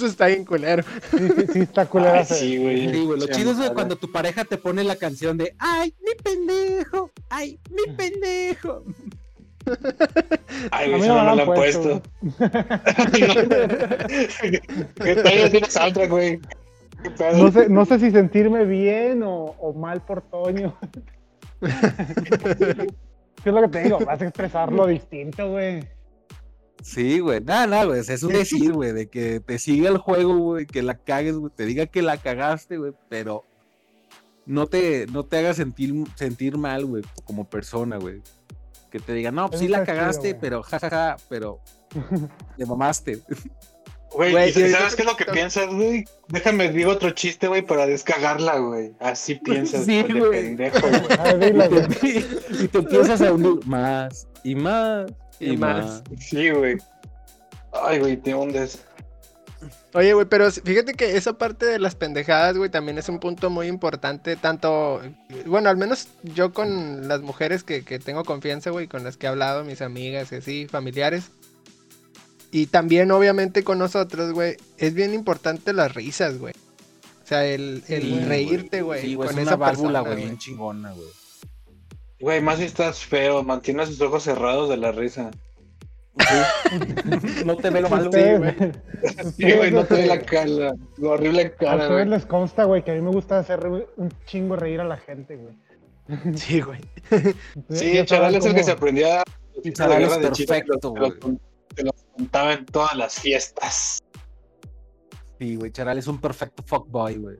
Eso 0.03 0.11
está 0.11 0.27
bien 0.27 0.45
culero. 0.45 0.83
Sí, 1.11 1.29
sí, 1.37 1.47
sí, 1.53 1.61
está 1.61 1.87
culera. 1.87 2.19
Ay, 2.21 2.25
sí, 2.25 2.57
güey. 2.59 2.89
Sí, 2.91 3.05
güey, 3.05 3.21
lo 3.21 3.29
Sí, 3.29 3.33
chido 3.33 3.53
es 3.53 3.59
madre. 3.59 3.75
cuando 3.75 3.97
tu 3.97 4.11
pareja 4.11 4.45
te 4.45 4.59
pone 4.59 4.83
la 4.83 4.97
canción 4.97 5.39
de 5.39 5.55
¡Ay, 5.59 5.95
mi 6.05 6.13
pendejo! 6.23 7.13
¡Ay, 7.29 7.61
mi 7.71 7.87
pendejo! 7.97 8.85
Ay, 10.73 10.93
A 10.93 10.97
güey, 10.97 11.09
no 11.09 11.15
no 11.23 11.25
me 11.25 11.37
lo 11.37 11.43
han 11.43 11.55
puesto. 11.55 12.03
¿Qué 15.03 15.15
tal 15.17 15.51
tiene 15.51 15.71
soundtrack, 15.71 16.11
güey? 16.11 16.41
No 17.37 17.51
sé, 17.53 17.69
no 17.69 17.85
sé 17.85 17.99
si 18.01 18.11
sentirme 18.11 18.65
bien 18.65 19.23
o, 19.23 19.55
o 19.59 19.73
mal 19.73 20.03
por 20.05 20.23
Toño. 20.23 20.77
¿Qué 21.61 23.49
es 23.49 23.55
lo 23.55 23.63
que 23.63 23.69
te 23.69 23.83
digo? 23.85 23.99
Vas 24.01 24.21
a 24.21 24.25
expresarlo 24.25 24.87
distinto, 24.87 25.51
güey. 25.51 25.81
Sí, 26.83 27.21
güey. 27.21 27.41
Nada, 27.41 27.67
nada, 27.67 27.85
güey. 27.85 28.01
Es 28.01 28.23
un 28.23 28.33
decir, 28.33 28.73
güey, 28.73 28.93
de 28.93 29.09
que 29.09 29.41
te 29.41 29.59
siga 29.59 29.89
el 29.89 29.99
juego, 29.99 30.37
güey, 30.37 30.67
que 30.67 30.83
la 30.83 30.95
cagues, 30.97 31.37
güey, 31.37 31.53
te 31.55 31.65
diga 31.65 31.87
que 31.87 32.03
la 32.03 32.17
cagaste, 32.17 32.77
güey, 32.77 32.93
pero 33.09 33.45
no 34.47 34.67
te, 34.67 35.07
no 35.07 35.25
te 35.25 35.39
hagas 35.39 35.57
sentir, 35.57 35.95
sentir 36.17 36.59
mal, 36.59 36.85
güey, 36.85 37.05
como 37.25 37.49
persona, 37.49 37.97
güey. 37.99 38.21
Que 38.91 38.99
te 38.99 39.15
diga, 39.15 39.31
no, 39.31 39.49
pues 39.49 39.61
sí 39.61 39.69
la 39.69 39.79
chido, 39.79 39.87
cagaste, 39.87 40.35
pero 40.35 40.63
jajaja, 40.63 41.17
pero 41.29 41.61
te 42.59 42.67
mamaste. 42.67 43.23
Güey, 44.13 44.33
Güey, 44.33 44.51
¿y 44.51 44.59
y 44.59 44.63
ahorita 44.63 44.79
¿sabes 44.79 44.95
qué 44.97 45.03
es 45.03 45.09
lo 45.09 45.17
que 45.17 45.25
piensas, 45.25 45.73
güey? 45.73 46.05
Déjame 46.29 46.69
digo 46.71 46.91
otro 46.91 47.11
chiste, 47.13 47.49
güey, 47.49 47.63
para 47.63 47.87
descagarla, 47.87 48.59
güey. 48.59 48.93
Así 49.01 49.35
piensas, 49.45 49.87
Sí, 49.87 50.03
pues, 50.03 50.15
de 50.15 50.21
güey. 50.21 50.31
pendejo, 50.31 50.81
güey. 51.39 51.51
Y 51.51 51.89
te, 51.89 52.65
y 52.65 52.69
te 52.69 52.79
empiezas 52.79 53.23
a 53.23 53.33
hundir 53.33 53.67
más 53.67 54.29
y 54.45 54.55
más 54.55 55.07
y, 55.41 55.53
Y 55.53 55.57
más. 55.57 55.85
más. 55.87 56.03
Sí, 56.19 56.51
güey. 56.51 56.77
Ay, 57.73 57.99
güey, 57.99 58.17
te 58.17 58.35
hundes. 58.35 58.85
Oye, 59.95 60.15
güey, 60.15 60.27
pero 60.27 60.51
fíjate 60.51 60.95
que 60.95 61.17
esa 61.17 61.35
parte 61.35 61.67
de 61.67 61.79
las 61.79 61.95
pendejadas, 61.95 62.57
güey, 62.57 62.71
también 62.71 62.99
es 62.99 63.09
un 63.09 63.21
punto 63.21 63.51
muy 63.51 63.67
importante, 63.69 64.37
tanto, 64.37 65.01
bueno, 65.47 65.69
al 65.69 65.77
menos 65.77 66.09
yo 66.23 66.53
con 66.53 67.07
las 67.09 67.21
mujeres 67.21 67.63
que, 67.63 67.85
que 67.85 67.99
tengo 67.99 68.25
confianza, 68.25 68.71
güey, 68.71 68.89
con 68.89 69.05
las 69.05 69.17
que 69.17 69.27
he 69.27 69.29
hablado, 69.29 69.65
mis 69.65 69.83
amigas 69.83 70.33
y 70.33 70.37
así, 70.37 70.67
familiares, 70.67 71.31
y 72.51 72.67
también 72.67 73.11
obviamente 73.13 73.65
con 73.65 73.79
nosotros, 73.79 74.33
güey, 74.33 74.57
es 74.79 74.95
bien 74.95 75.15
importante 75.15 75.73
las 75.73 75.95
risas, 75.95 76.39
güey. 76.39 76.55
O 77.23 77.27
sea, 77.27 77.47
el, 77.47 77.85
el 77.89 78.03
Sí, 78.03 78.21
reírte, 78.27 78.83
güey, 78.83 79.01
Sí, 79.01 79.15
güey, 79.15 79.29
con 79.29 79.39
es 79.39 79.47
esa 79.47 79.57
válvula, 79.57 80.01
persona, 80.01 80.01
güey, 80.01 80.17
bien 80.17 80.39
chingona, 80.39 80.93
güey. 80.93 81.09
Güey, 82.23 82.41
más 82.41 82.59
si 82.59 82.65
estás 82.65 83.05
feo, 83.05 83.43
mantiene 83.43 83.85
sus 83.85 84.01
ojos 84.01 84.23
cerrados 84.23 84.69
de 84.71 84.77
la 84.79 84.93
risa. 84.93 85.31
No 87.45 87.57
te 87.57 87.71
ve 87.71 87.81
lo 87.81 87.89
malo, 87.91 88.05
Ustedes- 88.11 88.39
güey. 88.39 88.73
Sí, 89.37 89.53
güey, 89.53 89.71
no 89.73 89.85
te 89.85 89.95
ve 89.95 90.01
ustedes- 90.03 90.07
la 90.09 90.21
cara, 90.21 90.75
la 90.99 91.09
horrible 91.11 91.43
A 91.43 91.51
cara, 91.57 91.75
ustedes 91.75 91.91
güey. 91.91 92.09
les 92.09 92.27
consta, 92.27 92.65
güey, 92.65 92.85
que 92.85 92.93
a 92.93 92.95
mí 92.95 93.01
me 93.03 93.11
gusta 93.11 93.39
hacer 93.39 93.67
un 93.67 94.11
chingo 94.27 94.57
reír 94.57 94.81
a 94.81 94.85
la 94.85 94.97
gente, 94.97 95.37
güey. 95.37 95.55
Sí, 96.37 96.61
güey. 96.61 96.81
Sí, 97.71 98.05
Charal 98.05 98.35
es 98.35 98.45
el 98.45 98.55
que 98.55 98.65
se 98.65 98.73
aprendía 98.73 99.23
Charal 99.75 100.01
la 100.03 100.07
es 100.07 100.13
guerra 100.17 100.29
de 100.29 100.33
Chile, 100.33 100.47
perfecto, 100.49 100.91
güey. 100.91 101.13
te 101.75 101.83
los 101.85 102.05
contaba 102.17 102.53
en 102.53 102.67
todas 102.67 102.95
las 102.97 103.15
fiestas. 103.15 104.01
Sí, 105.39 105.57
güey, 105.57 105.71
Charal 105.73 105.99
es 105.99 106.07
un 106.07 106.21
perfecto 106.21 106.63
fuckboy, 106.67 107.17
güey. 107.17 107.37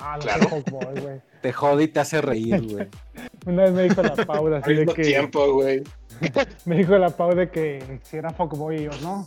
Ah, 0.00 0.18
Claro. 0.20 0.48
güey. 0.70 1.20
Te 1.42 1.52
jode 1.52 1.84
y 1.84 1.88
te 1.88 2.00
hace 2.00 2.20
reír, 2.20 2.60
güey. 2.70 2.88
Una 3.46 3.62
vez 3.64 3.72
me 3.72 3.82
dijo 3.84 4.02
la 4.02 4.14
Paula 4.16 4.58
así 4.58 4.74
de 4.74 4.86
que. 4.86 5.02
tiempo, 5.02 5.52
güey. 5.54 5.82
Me 6.66 6.76
dijo 6.76 6.96
la 6.98 7.08
Pau 7.10 7.34
de 7.34 7.48
que 7.50 8.00
si 8.02 8.16
era 8.18 8.30
fuckboy 8.30 8.76
y 8.76 8.84
yo, 8.84 8.90
no. 9.02 9.24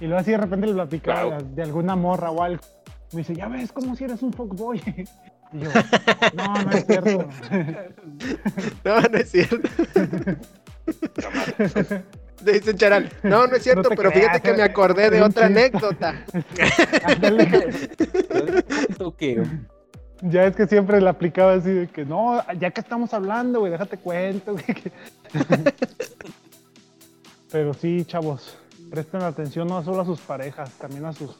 Y 0.00 0.04
luego 0.06 0.20
así 0.20 0.30
de 0.30 0.36
repente 0.38 0.66
le 0.68 0.74
platicaba 0.74 1.38
Wow. 1.38 1.54
de 1.54 1.62
alguna 1.62 1.96
morra 1.96 2.30
o 2.30 2.42
algo. 2.42 2.62
Me 3.12 3.18
dice, 3.18 3.34
ya 3.34 3.48
ves 3.48 3.72
como 3.72 3.96
si 3.96 4.04
eres 4.04 4.22
un 4.22 4.32
fuckboy. 4.32 4.80
Y 5.50 5.60
yo, 5.60 5.70
no, 6.34 6.62
no 6.62 6.70
es 6.72 6.84
cierto. 6.84 7.26
No, 8.84 9.00
no 9.00 9.16
es 9.16 9.30
cierto. 9.30 9.56
Le 12.44 12.52
dicen 12.52 12.76
Charal, 12.76 13.10
no, 13.22 13.46
no 13.46 13.56
es 13.56 13.62
cierto, 13.62 13.82
No 13.84 13.88
te 13.88 13.96
pero 13.96 14.10
creas, 14.10 14.26
fíjate 14.26 14.40
que 14.42 14.52
me 14.52 14.60
eh. 14.62 14.64
acordé 14.64 15.08
de 15.10 15.22
otra 15.22 15.46
chiste. 15.48 15.60
anécdota. 15.60 16.24
Ándale. 17.04 17.64
Ya 20.22 20.44
es 20.44 20.56
que 20.56 20.66
siempre 20.66 21.00
le 21.00 21.08
aplicaba 21.08 21.54
así 21.54 21.70
de 21.70 21.88
que, 21.88 22.04
no, 22.04 22.42
ya 22.58 22.70
que 22.70 22.80
estamos 22.80 23.14
hablando, 23.14 23.60
güey, 23.60 23.72
déjate 23.72 23.98
cuento. 23.98 24.52
güey, 24.54 24.64
que-". 24.64 24.92
Pero 27.50 27.72
sí, 27.74 28.04
chavos, 28.04 28.58
presten 28.90 29.22
atención 29.22 29.68
no 29.68 29.82
solo 29.82 30.02
a 30.02 30.04
sus 30.04 30.20
parejas, 30.20 30.70
también 30.72 31.04
a 31.04 31.12
sus 31.12 31.36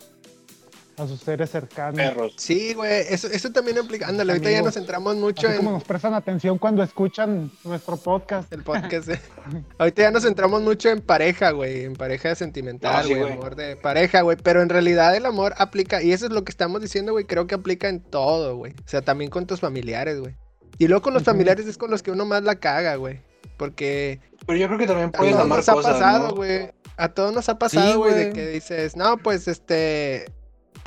a 1.01 1.07
sus 1.07 1.21
seres 1.21 1.51
cercanos. 1.51 1.97
Perros. 1.97 2.35
Sí, 2.37 2.75
güey, 2.75 3.05
eso, 3.09 3.29
eso 3.29 3.51
también 3.53 3.79
aplica. 3.79 4.09
Ándale, 4.09 4.33
ahorita 4.33 4.51
ya 4.51 4.63
nos 4.63 4.75
centramos 4.75 5.17
mucho 5.17 5.49
Así 5.49 5.57
como 5.57 5.71
en 5.71 5.75
nos 5.75 5.85
prestan 5.85 6.15
atención 6.15 6.59
cuando 6.59 6.83
escuchan 6.83 7.51
nuestro 7.65 7.97
podcast. 7.97 8.53
el 8.53 8.63
podcast. 8.63 9.09
eh. 9.09 9.21
Ahorita 9.79 10.03
ya 10.03 10.11
nos 10.11 10.23
centramos 10.25 10.63
mucho 10.63 10.89
en 10.89 11.01
pareja, 11.01 11.51
güey, 11.53 11.85
en 11.85 11.95
pareja 11.95 12.35
sentimental, 12.35 13.03
No, 13.03 13.09
sí, 13.09 13.15
güey, 13.15 13.33
amor 13.33 13.57
de 13.57 13.77
pareja, 13.77 14.23
güey. 14.23 14.37
Pero 14.43 14.63
en 14.63 14.69
realidad 14.69 15.15
el 15.17 15.27
amor 15.27 15.55
aplica, 15.59 16.03
y 16.03 16.13
eso 16.13 16.27
es 16.27 16.33
lo 16.33 16.45
que 16.45 16.51
estamos 16.51 16.81
diciendo, 16.83 17.13
güey, 17.13 17.25
creo 17.25 17.47
que 17.47 17.55
aplica 17.55 17.89
en 17.89 18.01
todo, 18.01 18.57
güey. 18.57 18.73
O 18.73 18.89
sea, 18.89 19.03
también 19.03 19.31
con 19.31 19.47
tus 19.47 19.61
familiares, 19.61 20.21
güey. 20.21 20.35
Y 20.79 20.87
luego 20.89 21.03
con 21.03 21.15
los 21.15 21.25
familiares 21.25 21.67
es 21.67 21.77
con 21.77 21.91
los 21.91 22.03
que 22.03 22.11
uno 22.13 22.25
más 22.25 22.43
la 22.45 22.57
caga, 22.57 22.95
güey. 22.97 23.21
Porque 23.57 24.21
Pero 24.47 24.59
yo 24.59 24.67
creo 24.69 24.79
que 24.79 24.87
también 24.87 25.09
a 25.09 25.13
puedes 25.13 25.33
todos 25.33 25.45
amar 25.45 25.59
nos 25.59 25.69
ha 25.69 25.73
cosas, 25.73 25.93
pasado, 25.95 26.29
¿no? 26.29 26.35
güey. 26.37 26.71
A 26.97 27.09
todos 27.09 27.33
nos 27.33 27.49
ha 27.49 27.59
pasado, 27.59 27.99
güey, 27.99 28.15
de 28.15 28.33
que 28.33 28.47
dices, 28.49 28.97
no, 28.97 29.17
pues 29.19 29.49
este, 29.49 30.27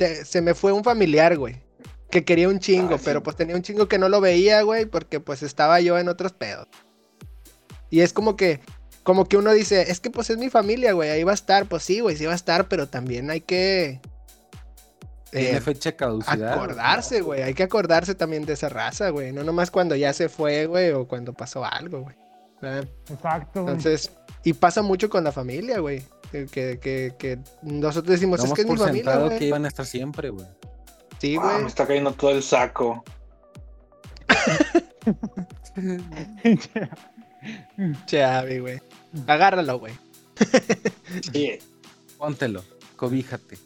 te- 0.02 0.24
se 0.24 0.40
me 0.40 0.54
fue 0.54 0.72
un 0.72 0.82
familiar, 0.84 1.36
güey. 1.36 1.60
Que 2.10 2.24
quería 2.24 2.48
un 2.48 2.58
chingo, 2.58 2.94
Ah, 2.96 2.98
sí. 2.98 3.04
pero 3.06 3.22
pues 3.22 3.36
tenía 3.36 3.54
un 3.56 3.62
chingo 3.62 3.88
que 3.88 3.98
no 3.98 4.08
lo 4.08 4.20
veía, 4.20 4.62
güey, 4.62 4.84
porque 4.86 5.20
pues 5.20 5.42
estaba 5.42 5.80
yo 5.80 5.98
en 5.98 6.08
otros 6.08 6.32
pedos. 6.32 6.66
Y 7.88 8.00
es 8.00 8.12
como 8.12 8.36
que, 8.36 8.60
como 9.02 9.26
que 9.26 9.36
uno 9.36 9.52
dice, 9.52 9.90
es 9.90 10.00
que 10.00 10.10
pues 10.10 10.28
es 10.30 10.36
mi 10.38 10.50
familia, 10.50 10.92
güey, 10.92 11.10
ahí 11.10 11.24
va 11.24 11.32
a 11.32 11.34
estar, 11.34 11.66
pues 11.66 11.82
sí, 11.82 12.00
güey, 12.00 12.16
sí 12.16 12.26
va 12.26 12.32
a 12.32 12.36
estar, 12.36 12.68
pero 12.68 12.88
también 12.88 13.30
hay 13.30 13.40
que 13.40 14.00
tiene 15.30 15.56
eh, 15.56 15.60
fecha 15.62 15.90
de 15.90 15.96
caducidad. 15.96 16.52
acordarse, 16.52 17.22
güey, 17.22 17.42
hay 17.42 17.54
que 17.54 17.62
acordarse 17.62 18.14
también 18.14 18.44
de 18.44 18.52
esa 18.52 18.68
raza, 18.68 19.08
güey, 19.08 19.32
no 19.32 19.42
nomás 19.44 19.70
cuando 19.70 19.96
ya 19.96 20.12
se 20.12 20.28
fue, 20.28 20.66
güey, 20.66 20.90
o 20.90 21.08
cuando 21.08 21.32
pasó 21.32 21.64
algo, 21.64 22.02
güey. 22.02 22.16
Exacto. 23.10 23.62
güey. 23.62 23.74
Entonces, 23.74 24.10
y 24.44 24.52
pasa 24.52 24.82
mucho 24.82 25.08
con 25.08 25.24
la 25.24 25.32
familia, 25.32 25.78
güey. 25.80 26.02
Que, 26.32 27.12
que, 27.18 27.38
nosotros 27.62 28.10
decimos, 28.12 28.42
es 28.42 28.52
que 28.54 28.62
es 28.62 28.66
mi 28.66 28.76
familia, 28.76 29.02
sentado 29.04 29.26
güey. 29.26 29.38
que 29.38 29.44
iban 29.46 29.64
a 29.66 29.68
estar 29.68 29.84
siempre, 29.86 30.30
güey. 30.30 30.46
Sí, 31.20 31.36
Ah, 31.38 31.44
me 31.46 31.52
güey. 31.54 31.66
está 31.66 31.86
cayendo 31.86 32.12
todo 32.12 32.30
el 32.30 32.42
saco. 32.42 33.04
Chavi, 38.06 38.58
güey. 38.60 38.80
Agárralo, 39.26 39.78
güey. 39.78 39.92
Sí. 41.32 41.58
Póntelo, 42.18 42.64
cobíjate. 42.96 43.58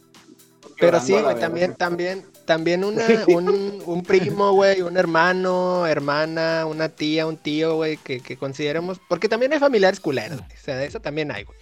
Pero 0.79 0.99
sí, 0.99 1.13
güey, 1.13 1.39
también, 1.39 1.73
también, 1.75 2.25
también 2.45 2.83
una, 2.83 3.03
un, 3.29 3.81
un 3.85 4.03
primo, 4.03 4.51
güey, 4.51 4.81
un 4.81 4.95
hermano, 4.97 5.87
hermana, 5.87 6.65
una 6.67 6.89
tía, 6.89 7.25
un 7.25 7.37
tío, 7.37 7.75
güey, 7.77 7.97
que, 7.97 8.19
que 8.19 8.37
consideremos, 8.37 8.99
porque 9.09 9.27
también 9.27 9.53
hay 9.53 9.59
familiares 9.59 9.99
culeros, 9.99 10.37
güey, 10.37 10.51
o 10.51 10.61
sea, 10.63 10.75
de 10.75 10.85
eso 10.85 10.99
también 10.99 11.31
hay, 11.31 11.45
güey. 11.45 11.57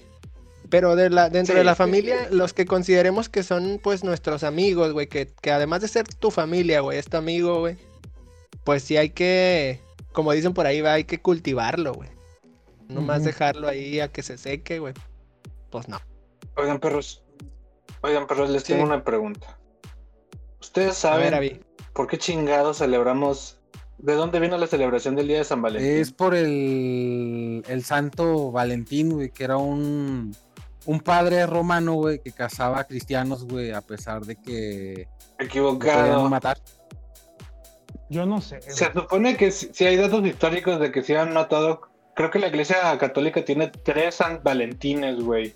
Pero 0.69 0.95
de 0.95 1.09
la, 1.09 1.29
dentro 1.29 1.53
Sí, 1.53 1.57
de 1.59 1.63
la 1.63 1.75
familia, 1.75 2.27
sí. 2.29 2.35
los 2.35 2.53
que 2.53 2.65
consideremos 2.65 3.29
que 3.29 3.43
son, 3.43 3.79
pues, 3.83 4.03
nuestros 4.03 4.43
amigos, 4.43 4.93
güey, 4.93 5.07
que, 5.07 5.27
que 5.41 5.51
además 5.51 5.81
de 5.81 5.87
ser 5.87 6.07
tu 6.07 6.31
familia, 6.31 6.81
güey, 6.81 6.97
es 6.97 7.05
tu 7.07 7.17
amigo, 7.17 7.59
güey, 7.59 7.77
pues 8.63 8.83
sí 8.83 8.97
hay 8.97 9.09
que, 9.11 9.79
como 10.11 10.31
dicen 10.31 10.53
por 10.53 10.65
ahí, 10.65 10.81
va, 10.81 10.93
hay 10.93 11.03
que 11.03 11.21
cultivarlo, 11.21 11.93
güey. 11.93 12.09
No 12.87 13.01
más 13.01 13.23
dejarlo 13.23 13.67
ahí 13.67 13.99
a 13.99 14.09
que 14.09 14.21
se 14.23 14.37
seque, 14.37 14.79
güey. 14.79 14.93
Pues 15.71 15.87
no. 15.87 15.99
Oigan, 16.55 16.79
perros. 16.79 17.23
Oigan, 18.01 18.27
perros, 18.27 18.49
les 18.51 18.63
Sí. 18.63 18.73
tengo 18.73 18.85
una 18.85 19.03
pregunta. 19.03 19.57
¿Ustedes 20.61 21.03
A 21.05 21.17
ver, 21.17 21.31
saben 21.33 21.65
por 21.93 22.07
qué 22.07 22.17
chingados 22.17 22.77
celebramos? 22.79 23.59
¿De 23.97 24.13
dónde 24.13 24.39
vino 24.39 24.57
la 24.57 24.67
celebración 24.67 25.15
del 25.15 25.27
Día 25.27 25.37
de 25.39 25.43
San 25.45 25.61
Valentín? 25.61 25.89
Es 25.91 26.11
por 26.11 26.35
el, 26.35 27.63
el 27.67 27.83
santo 27.83 28.51
Valentín, 28.51 29.11
güey, 29.13 29.29
que 29.31 29.43
era 29.45 29.57
un, 29.57 30.35
un 30.85 30.99
padre 30.99 31.45
romano, 31.45 31.93
güey, 31.93 32.19
que 32.19 32.31
cazaba 32.31 32.79
a 32.79 32.83
cristianos, 32.83 33.45
güey, 33.45 33.71
a 33.71 33.81
pesar 33.81 34.25
de 34.25 34.35
que 34.35 35.07
Equivocado. 35.39 36.29
matar. 36.29 36.57
Yo 38.09 38.25
no 38.25 38.41
sé. 38.41 38.61
Se 38.61 38.91
supone 38.93 39.35
que 39.35 39.51
si 39.51 39.73
si 39.73 39.85
hay 39.85 39.97
datos 39.97 40.25
históricos 40.25 40.79
de 40.79 40.91
que 40.91 41.03
se 41.03 41.17
han 41.17 41.33
matado. 41.33 41.81
Creo 42.15 42.31
que 42.31 42.39
la 42.39 42.47
iglesia 42.47 42.97
católica 42.97 43.43
tiene 43.43 43.67
tres 43.67 44.15
San 44.15 44.39
Valentines, 44.41 45.21
güey. 45.21 45.53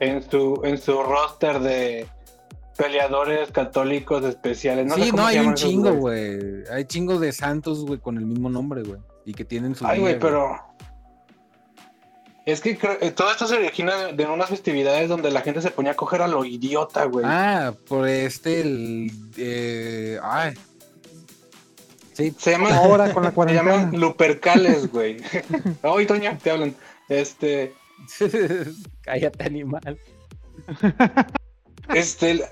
En 0.00 0.28
su, 0.28 0.60
en 0.64 0.76
su 0.76 1.02
roster 1.02 1.60
de 1.60 2.06
peleadores 2.76 3.50
católicos 3.52 4.24
especiales. 4.24 4.86
No 4.86 4.96
sé 4.96 5.04
sí, 5.04 5.10
cómo 5.10 5.22
no, 5.22 5.28
hay 5.28 5.38
un 5.38 5.54
chingo, 5.54 5.92
güey. 5.94 6.64
Hay 6.70 6.84
chingos 6.84 7.20
de 7.20 7.32
santos, 7.32 7.86
güey, 7.86 8.00
con 8.00 8.18
el 8.18 8.26
mismo 8.26 8.50
nombre, 8.50 8.82
güey. 8.82 9.00
Y 9.24 9.32
que 9.32 9.44
tienen 9.44 9.74
su 9.74 9.86
Ay, 9.86 10.00
güey, 10.00 10.18
pero. 10.18 10.56
Es 12.46 12.60
que 12.60 12.78
eh, 13.00 13.10
todo 13.10 13.30
esto 13.30 13.46
se 13.46 13.56
origina 13.56 14.08
de 14.12 14.26
unas 14.26 14.50
festividades 14.50 15.08
donde 15.08 15.30
la 15.30 15.40
gente 15.40 15.62
se 15.62 15.70
ponía 15.70 15.92
a 15.92 15.96
coger 15.96 16.20
a 16.20 16.28
lo 16.28 16.44
idiota, 16.44 17.04
güey. 17.04 17.24
Ah, 17.26 17.72
por 17.88 18.06
este, 18.06 18.60
el... 18.60 19.10
eh, 19.38 20.18
ay. 20.22 20.52
Sí, 22.12 22.34
Se 22.38 22.50
llama, 22.52 22.68
Ahora 22.76 23.12
con 23.14 23.22
la 23.22 23.30
se 23.30 23.34
cuarentena. 23.34 23.70
llaman 23.76 23.98
Lupercales, 24.00 24.88
güey. 24.92 25.16
Ay, 25.82 26.06
Toña, 26.06 26.36
te 26.38 26.50
hablan. 26.50 26.74
Este, 27.08 27.72
cállate, 29.02 29.44
animal. 29.44 29.98
este, 31.94 32.44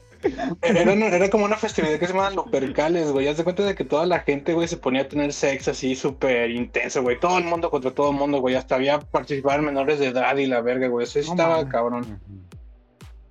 era, 0.62 0.92
era 0.92 1.30
como 1.30 1.44
una 1.44 1.56
festividad 1.56 1.98
que 1.98 2.06
se 2.06 2.12
llama 2.12 2.30
Lupercales, 2.30 3.10
güey. 3.10 3.28
Haz 3.28 3.36
de 3.36 3.44
cuenta 3.44 3.64
de 3.64 3.74
que 3.74 3.84
toda 3.84 4.06
la 4.06 4.20
gente, 4.20 4.54
güey, 4.54 4.68
se 4.68 4.76
ponía 4.76 5.02
a 5.02 5.08
tener 5.08 5.32
sexo 5.32 5.72
así 5.72 5.94
súper 5.96 6.50
intenso, 6.50 7.02
güey. 7.02 7.18
Todo 7.18 7.38
el 7.38 7.44
mundo 7.44 7.70
contra 7.70 7.90
todo 7.90 8.10
el 8.10 8.16
mundo, 8.16 8.40
güey. 8.40 8.54
Hasta 8.54 8.76
había 8.76 9.00
participar 9.00 9.62
menores 9.62 9.98
de 9.98 10.06
edad 10.06 10.36
y 10.36 10.46
la 10.46 10.60
verga, 10.60 10.88
güey. 10.88 11.04
Eso 11.04 11.20
sí 11.20 11.26
No 11.26 11.32
estaba 11.32 11.68
cabrón. 11.68 12.20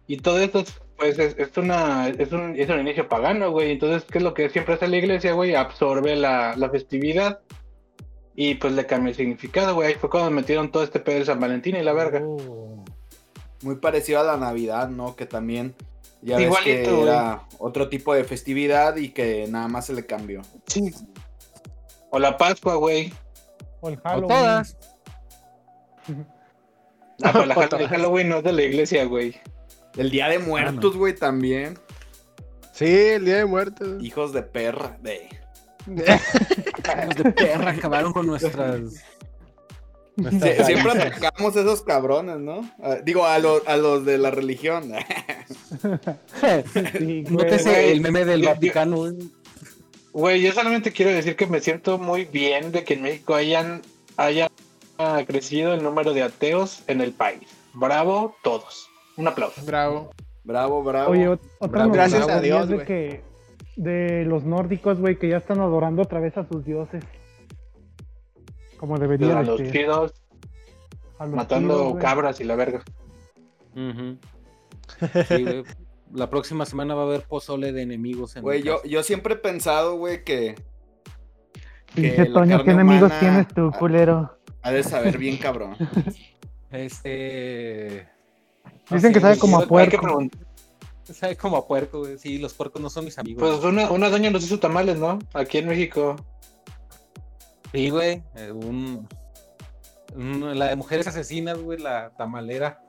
Y 0.08 0.18
todo 0.18 0.40
esto, 0.40 0.64
pues, 0.98 1.18
es, 1.20 1.36
es 1.38 1.56
una, 1.58 2.10
es, 2.10 2.32
un, 2.32 2.56
es 2.58 2.70
un 2.70 2.80
inicio 2.80 3.08
pagano, 3.08 3.52
güey. 3.52 3.72
Entonces, 3.72 4.04
¿qué 4.10 4.18
es 4.18 4.24
lo 4.24 4.34
que 4.34 4.50
siempre 4.50 4.76
hace 4.76 4.88
la 4.88 4.98
iglesia, 4.98 5.34
güey? 5.34 5.56
Absorbe 5.56 6.16
la, 6.16 6.56
la 6.58 6.70
festividad 6.70 7.40
y, 8.36 8.56
pues, 8.56 8.74
le 8.74 8.86
cambia 8.86 9.12
el 9.12 9.16
significado, 9.16 9.76
güey. 9.76 9.90
Ahí 9.90 9.96
fue 9.96 10.10
cuando 10.10 10.32
metieron 10.32 10.72
todo 10.72 10.84
este 10.84 11.00
pedo 11.00 11.20
de 11.20 11.26
San 11.26 11.40
Valentín 11.40 11.76
y 11.76 11.84
la 11.84 11.94
verga. 11.94 12.22
Oh. 12.24 12.84
Muy 13.62 13.76
parecido 13.76 14.20
a 14.20 14.24
la 14.24 14.38
Navidad, 14.38 14.90
¿no? 14.90 15.16
Que 15.16 15.28
también 15.28 15.76
ya 16.22 16.38
ves 16.38 16.46
Igualito, 16.46 16.90
que 16.90 16.92
güey. 16.96 17.04
era 17.04 17.48
otro 17.60 17.90
tipo 17.90 18.14
de 18.14 18.24
festividad 18.24 18.96
y 18.96 19.10
que 19.10 19.48
nada 19.50 19.68
más 19.68 19.86
se 19.88 19.94
le 19.94 20.06
cambió. 20.06 20.42
Sí. 20.68 20.94
O 22.10 22.20
la 22.20 22.38
Pascua, 22.38 22.76
güey. 22.76 23.14
O 23.82 23.90
el 23.90 23.96
O 23.96 24.02
Halloween. 24.04 24.28
todas. 24.28 24.78
Ah, 27.24 27.30
pero 27.34 27.46
la 27.46 27.56
O 27.58 27.68
todas. 27.68 27.82
el 27.82 27.88
Halloween 27.90 28.30
no 28.30 28.38
es 28.38 28.44
de 28.44 28.54
la 28.54 28.62
iglesia, 28.64 29.06
güey. 29.06 29.36
El 29.98 30.10
Día 30.10 30.30
de 30.30 30.40
Muertos, 30.40 30.96
güey, 30.96 31.16
también. 31.16 31.78
Sí, 32.74 32.86
el 32.86 33.26
Día 33.26 33.38
de 33.38 33.46
Muertos. 33.46 34.02
Hijos 34.04 34.32
de 34.34 34.42
perra. 34.44 34.98
De... 35.02 35.28
Hijos 35.88 37.16
de 37.24 37.32
perra 37.32 37.72
acabaron 37.72 38.14
con 38.14 38.28
nuestras. 38.28 38.82
Sie- 40.18 40.66
siempre 40.66 40.92
atacamos 40.92 41.56
a 41.56 41.62
esos 41.62 41.82
cabrones, 41.84 42.38
¿no? 42.40 42.70
Ah, 42.84 42.98
digo, 43.04 43.26
a, 43.26 43.40
lo- 43.40 43.62
a 43.68 43.78
los 43.78 44.06
de 44.06 44.18
la 44.18 44.32
religión. 44.32 44.92
Sí, 46.98 47.24
¿No 47.30 47.38
te 47.40 47.46
güey. 47.46 47.60
sé 47.60 47.92
el 47.92 48.02
meme 48.02 48.26
del 48.26 48.44
Vaticano, 48.44 48.98
güey? 48.98 49.14
Güey, 50.14 50.42
yo 50.42 50.52
solamente 50.52 50.92
quiero 50.92 51.12
decir 51.12 51.36
que 51.36 51.48
me 51.48 51.62
siento 51.62 51.98
muy 51.98 52.26
bien 52.26 52.72
de 52.72 52.84
que 52.84 52.96
en 52.96 53.04
México 53.04 53.34
hayan, 53.36 53.82
haya 54.18 54.50
crecido 55.26 55.74
el 55.74 55.82
número 55.84 56.14
de 56.14 56.24
ateos 56.24 56.84
en 56.88 57.02
el 57.02 57.12
país. 57.14 57.42
Bravo, 57.74 58.36
todos. 58.44 58.90
Un 59.18 59.28
aplauso. 59.28 59.62
Bravo. 59.66 60.12
bravo, 60.44 60.84
bravo. 60.84 61.12
Oye, 61.12 61.30
ot- 61.30 61.40
otra 61.60 61.70
Bravo, 61.84 61.94
gracias 61.94 62.28
a 62.28 62.34
güey, 62.38 62.44
Dios, 62.44 62.68
de 62.70 62.84
que 62.84 63.22
de 63.78 64.26
los 64.26 64.44
nórdicos, 64.44 65.00
güey, 65.00 65.18
que 65.18 65.30
ya 65.30 65.38
están 65.38 65.60
adorando 65.62 66.02
otra 66.02 66.20
vez 66.20 66.38
a 66.38 66.46
sus 66.48 66.66
dioses. 66.66 67.04
Como 68.82 68.96
A 68.96 69.00
deberían 69.00 69.46
los 69.46 69.58
ser. 69.60 69.72
chidos, 69.72 70.14
A 71.20 71.26
los 71.26 71.36
matando 71.36 71.88
chidos, 71.90 72.02
cabras 72.02 72.42
y 72.42 72.44
la 72.44 72.56
verga. 72.58 72.84
Ujú. 73.76 74.18
Sí, 75.30 75.44
güey. 75.44 75.64
La 76.14 76.30
próxima 76.30 76.66
semana 76.66 76.94
va 76.96 77.04
a 77.04 77.06
haber 77.06 77.22
pozole 77.22 77.72
de 77.72 77.84
enemigos 77.84 78.36
en 78.36 78.42
Güey, 78.42 78.62
yo, 78.64 78.84
yo 78.84 79.02
siempre 79.04 79.36
he 79.36 79.38
pensado, 79.38 79.96
güey, 79.96 80.26
que 80.26 80.56
Toño, 82.34 82.64
¿qué 82.66 82.72
enemigos 82.72 83.10
humana- 83.12 83.20
tienes 83.20 83.48
tú, 83.48 83.72
culero? 83.80 84.38
ha 84.64 84.72
de 84.72 84.84
saber 84.84 85.18
bien 85.18 85.38
cabrón. 85.38 85.76
Este. 86.72 88.08
Dicen 88.90 89.14
que 89.14 89.20
sabe 89.20 89.38
como 89.38 89.58
a 89.60 89.66
puerco. 89.68 90.20
Sabe 91.04 91.36
como 91.38 91.58
a 91.58 91.68
puerco, 91.68 92.00
güey. 92.00 92.18
Sí, 92.18 92.38
los 92.38 92.54
puercos 92.54 92.82
no 92.82 92.90
son 92.90 93.06
mis 93.06 93.18
amigos. 93.20 93.42
Pues 93.62 93.64
una, 93.74 93.92
una 93.92 94.10
doña 94.10 94.30
nos 94.30 94.44
hizo 94.44 94.60
tamales, 94.60 94.98
¿no? 94.98 95.20
Aquí 95.34 95.58
en 95.60 95.68
México. 95.68 96.16
Sí, 97.74 97.90
güey. 97.90 98.22
eh, 98.36 98.52
un, 98.52 99.08
un- 100.16 100.60
la 100.60 100.68
de 100.68 100.76
mujeres 100.76 101.08
asesinas, 101.08 101.58
güey, 101.60 101.80
la 101.80 102.10
tamalera. 102.18 102.82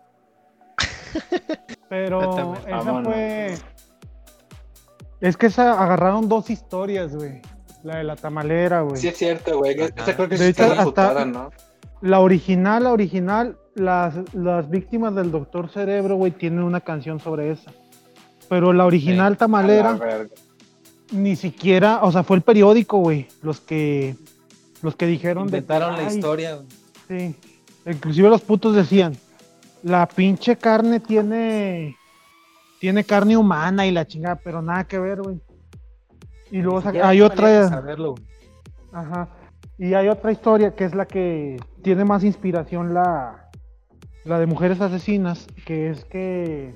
Pero 1.88 2.54
esa 2.66 2.76
Vámonos. 2.76 3.12
fue. 3.12 3.54
Es 5.20 5.36
que 5.36 5.46
esa 5.46 5.80
agarraron 5.82 6.28
dos 6.28 6.50
historias, 6.50 7.14
güey. 7.14 7.40
La 7.84 7.98
de 7.98 8.04
la 8.04 8.16
tamalera, 8.16 8.80
güey. 8.82 8.96
Sí, 8.96 9.08
es 9.08 9.16
cierto, 9.16 9.58
güey. 9.58 9.80
Ajá. 9.80 9.92
Esa 9.96 10.16
creo 10.16 10.28
que 10.28 10.36
De 10.36 10.48
hecho, 10.48 10.64
hasta- 10.72 11.24
¿no? 11.24 11.50
La 12.00 12.18
original, 12.18 12.82
la 12.84 12.92
original, 12.92 13.56
las, 13.76 14.14
las 14.34 14.68
víctimas 14.68 15.14
del 15.14 15.30
Doctor 15.30 15.70
Cerebro, 15.70 16.16
güey, 16.16 16.32
tienen 16.32 16.64
una 16.64 16.80
canción 16.80 17.20
sobre 17.20 17.52
esa. 17.52 17.70
Pero 18.48 18.72
la 18.72 18.84
original 18.86 19.36
tamalera, 19.36 19.96
ni 21.12 21.36
siquiera, 21.36 22.00
o 22.02 22.10
sea, 22.10 22.24
fue 22.24 22.36
el 22.36 22.42
periódico, 22.42 22.98
güey, 22.98 23.28
los 23.42 23.60
que 23.60 24.16
los 24.82 24.96
que 24.96 25.06
dijeron 25.06 25.44
Inventaron 25.44 25.96
la 25.96 26.08
"Ay, 26.08 26.16
historia. 26.16 26.58
Sí. 27.08 27.34
Inclusive 27.86 28.28
los 28.28 28.42
putos 28.42 28.74
decían, 28.76 29.16
la 29.82 30.06
pinche 30.06 30.56
carne 30.56 31.00
tiene 31.00 31.96
tiene 32.80 33.04
carne 33.04 33.36
humana 33.36 33.86
y 33.86 33.92
la 33.92 34.06
chingada, 34.06 34.36
pero 34.36 34.60
nada 34.60 34.84
que 34.84 34.98
ver, 34.98 35.22
güey. 35.22 35.40
Y 36.50 36.60
luego 36.62 36.82
siquiera 36.82 37.08
hay 37.08 37.20
otra, 37.20 37.68
saberlo, 37.68 38.16
ajá, 38.92 39.28
y 39.78 39.94
hay 39.94 40.08
otra 40.08 40.32
historia 40.32 40.74
que 40.74 40.84
es 40.84 40.94
la 40.94 41.06
que 41.06 41.56
tiene 41.82 42.04
más 42.04 42.24
inspiración 42.24 42.92
la 42.92 43.48
la 44.24 44.38
de 44.38 44.46
mujeres 44.46 44.80
asesinas, 44.80 45.46
que 45.64 45.90
es 45.90 46.04
que 46.04 46.74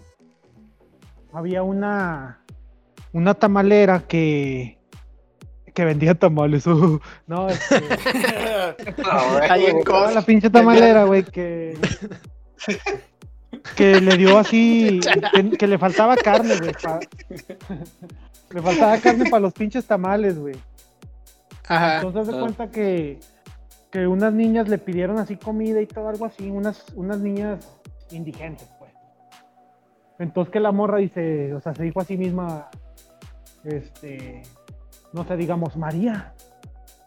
había 1.32 1.62
una 1.62 2.40
una 3.12 3.34
tamalera 3.34 4.00
que 4.00 4.75
que 5.76 5.84
vendía 5.84 6.14
tamales. 6.14 6.66
uh, 6.66 6.98
no, 7.26 7.48
este, 7.50 7.80
No, 8.96 9.32
güey. 9.32 9.50
Ahí 9.50 9.66
en 9.66 9.82
Costco. 9.82 10.10
la 10.10 10.22
pinche 10.22 10.48
tamalera, 10.50 11.04
güey, 11.04 11.22
que. 11.22 11.78
que 13.76 14.00
le 14.00 14.16
dio 14.16 14.38
así. 14.38 15.00
Que, 15.34 15.50
que 15.50 15.66
le 15.66 15.78
faltaba 15.78 16.16
carne, 16.16 16.56
güey. 16.58 16.72
pa- 16.82 17.00
le 18.50 18.62
faltaba 18.62 18.98
carne 18.98 19.28
para 19.30 19.40
los 19.40 19.52
pinches 19.52 19.84
tamales, 19.84 20.38
güey. 20.38 20.56
Ajá. 21.68 21.96
Entonces 21.96 22.26
se 22.26 22.36
Ah. 22.36 22.40
cuenta 22.40 22.70
que. 22.70 23.20
Que 23.90 24.06
unas 24.06 24.32
niñas 24.32 24.68
le 24.68 24.78
pidieron 24.78 25.18
así 25.18 25.36
comida 25.36 25.80
y 25.80 25.86
todo, 25.86 26.08
algo 26.08 26.24
así. 26.26 26.50
Unas, 26.50 26.84
unas 26.96 27.18
niñas 27.20 27.78
indigentes, 28.10 28.68
pues. 28.78 28.92
Entonces 30.18 30.50
que 30.52 30.60
la 30.60 30.72
morra 30.72 30.98
dice. 30.98 31.52
O 31.54 31.60
sea, 31.60 31.74
se 31.74 31.82
dijo 31.82 32.00
a 32.00 32.04
sí 32.04 32.16
misma. 32.16 32.68
Este. 33.62 34.42
No 35.16 35.24
sé, 35.24 35.34
digamos, 35.38 35.78
María. 35.78 36.34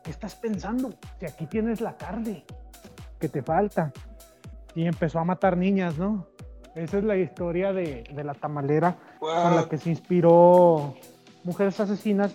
¿Qué 0.04 0.10
estás 0.10 0.34
pensando? 0.34 0.92
Si 1.20 1.28
aquí 1.28 1.46
tienes 1.46 1.80
la 1.80 1.96
carne 1.96 2.44
que 3.20 3.30
te 3.30 3.44
falta. 3.44 3.92
Y 4.74 4.86
empezó 4.86 5.20
a 5.20 5.24
matar 5.24 5.56
niñas, 5.56 5.96
¿no? 6.00 6.26
Esa 6.74 6.98
es 6.98 7.04
la 7.04 7.18
historia 7.18 7.72
de, 7.72 8.04
de 8.12 8.24
la 8.24 8.34
tamalera 8.34 8.98
con 9.20 9.56
la 9.56 9.70
que 9.70 9.78
se 9.78 9.92
inspiró 9.92 10.96
Mujeres 11.44 11.80
Asesinas. 11.80 12.34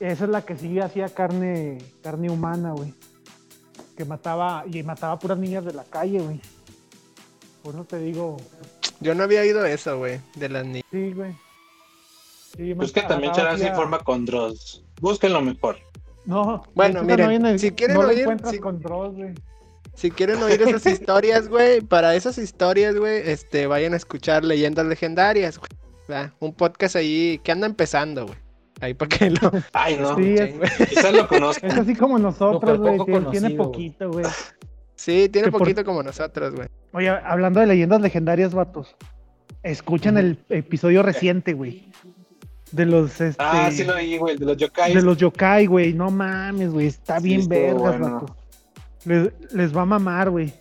Esa 0.00 0.24
es 0.24 0.30
la 0.30 0.40
que 0.40 0.56
sí 0.56 0.80
hacía 0.80 1.10
carne, 1.10 1.76
carne 2.02 2.30
humana, 2.30 2.72
güey. 2.72 2.94
Que 3.94 4.06
mataba, 4.06 4.64
y 4.66 4.82
mataba 4.82 5.18
puras 5.18 5.36
niñas 5.36 5.66
de 5.66 5.74
la 5.74 5.84
calle, 5.84 6.18
güey. 6.18 6.40
Por 7.62 7.74
eso 7.74 7.84
te 7.84 7.98
digo, 7.98 8.38
Yo 9.00 9.14
no 9.14 9.24
había 9.24 9.42
oído 9.42 9.66
eso, 9.66 9.98
güey, 9.98 10.18
de 10.36 10.48
las 10.48 10.64
niñas. 10.64 10.84
sí, 10.90 11.12
güey. 11.12 11.34
Sí, 12.56 12.74
Pues 12.74 12.92
que 12.92 13.02
también 13.02 13.32
Charan 13.32 13.58
se 13.58 13.68
informa 13.68 13.98
con 14.00 14.24
Dross. 14.24 14.84
Búsquenlo 15.00 15.40
mejor. 15.40 15.76
No, 16.24 16.62
Bueno, 16.74 17.02
miren, 17.02 17.24
no 17.26 17.28
viene- 17.30 17.58
si 17.58 17.72
quieren 17.72 17.96
no 17.96 18.06
oír, 18.06 18.20
encuentras 18.20 18.52
si- 18.52 18.58
con 18.60 18.80
Dross, 18.80 19.14
güey. 19.14 19.34
Si 19.94 20.10
quieren 20.10 20.42
oír 20.42 20.62
esas 20.62 20.86
historias, 20.86 21.48
güey, 21.48 21.80
para 21.80 22.14
esas 22.14 22.38
historias, 22.38 22.96
güey, 22.96 23.28
este, 23.28 23.66
vayan 23.66 23.92
a 23.92 23.96
escuchar 23.96 24.44
Leyendas 24.44 24.86
Legendarias, 24.86 25.58
güey. 25.58 25.70
Un 26.40 26.52
podcast 26.54 26.96
ahí 26.96 27.40
que 27.42 27.52
anda 27.52 27.66
empezando, 27.66 28.26
güey. 28.26 28.38
Ahí 28.80 28.94
para 28.94 29.08
que 29.08 29.30
lo 29.30 29.38
Ay, 29.72 29.96
no. 30.00 30.16
Sí, 30.16 30.34
güey. 30.34 30.70
Quizás 30.88 31.12
lo 31.12 31.26
conozcan. 31.28 31.70
Es 31.70 31.78
así 31.78 31.94
como 31.94 32.18
nosotros, 32.18 32.78
güey, 32.78 32.98
tiene 33.30 33.50
poquito, 33.50 34.10
güey. 34.10 34.24
Sí, 34.94 35.28
tiene 35.28 35.46
Que 35.46 35.52
por- 35.52 35.60
poquito 35.60 35.84
como 35.84 36.02
nosotros, 36.02 36.54
güey. 36.54 36.68
Oye, 36.92 37.08
hablando 37.08 37.60
de 37.60 37.66
leyendas 37.66 38.00
legendarias, 38.00 38.54
vatos. 38.54 38.94
Escuchen 39.62 40.16
el 40.18 40.38
episodio 40.48 41.02
reciente, 41.02 41.52
güey. 41.54 41.90
De 42.72 42.86
los 42.86 43.20
este, 43.20 43.36
Ah, 43.42 43.70
sí 43.70 43.84
lo 43.84 43.94
oí, 43.94 44.16
güey, 44.18 44.36
de 44.36 44.46
los 44.46 44.56
yokai. 44.56 44.94
de 44.94 45.02
los 45.02 45.16
yokai, 45.18 45.66
güey. 45.66 45.92
No 45.92 46.10
mames, 46.10 46.72
güey. 46.72 46.86
Está 46.86 47.20
Sí, 47.20 47.28
bien 47.28 47.48
vergas, 47.48 47.80
bueno. 47.80 48.26
Les, 49.04 49.30
les 49.52 49.76
va 49.76 49.82
a 49.82 49.86
mamar, 49.86 50.30
güey. 50.30 50.52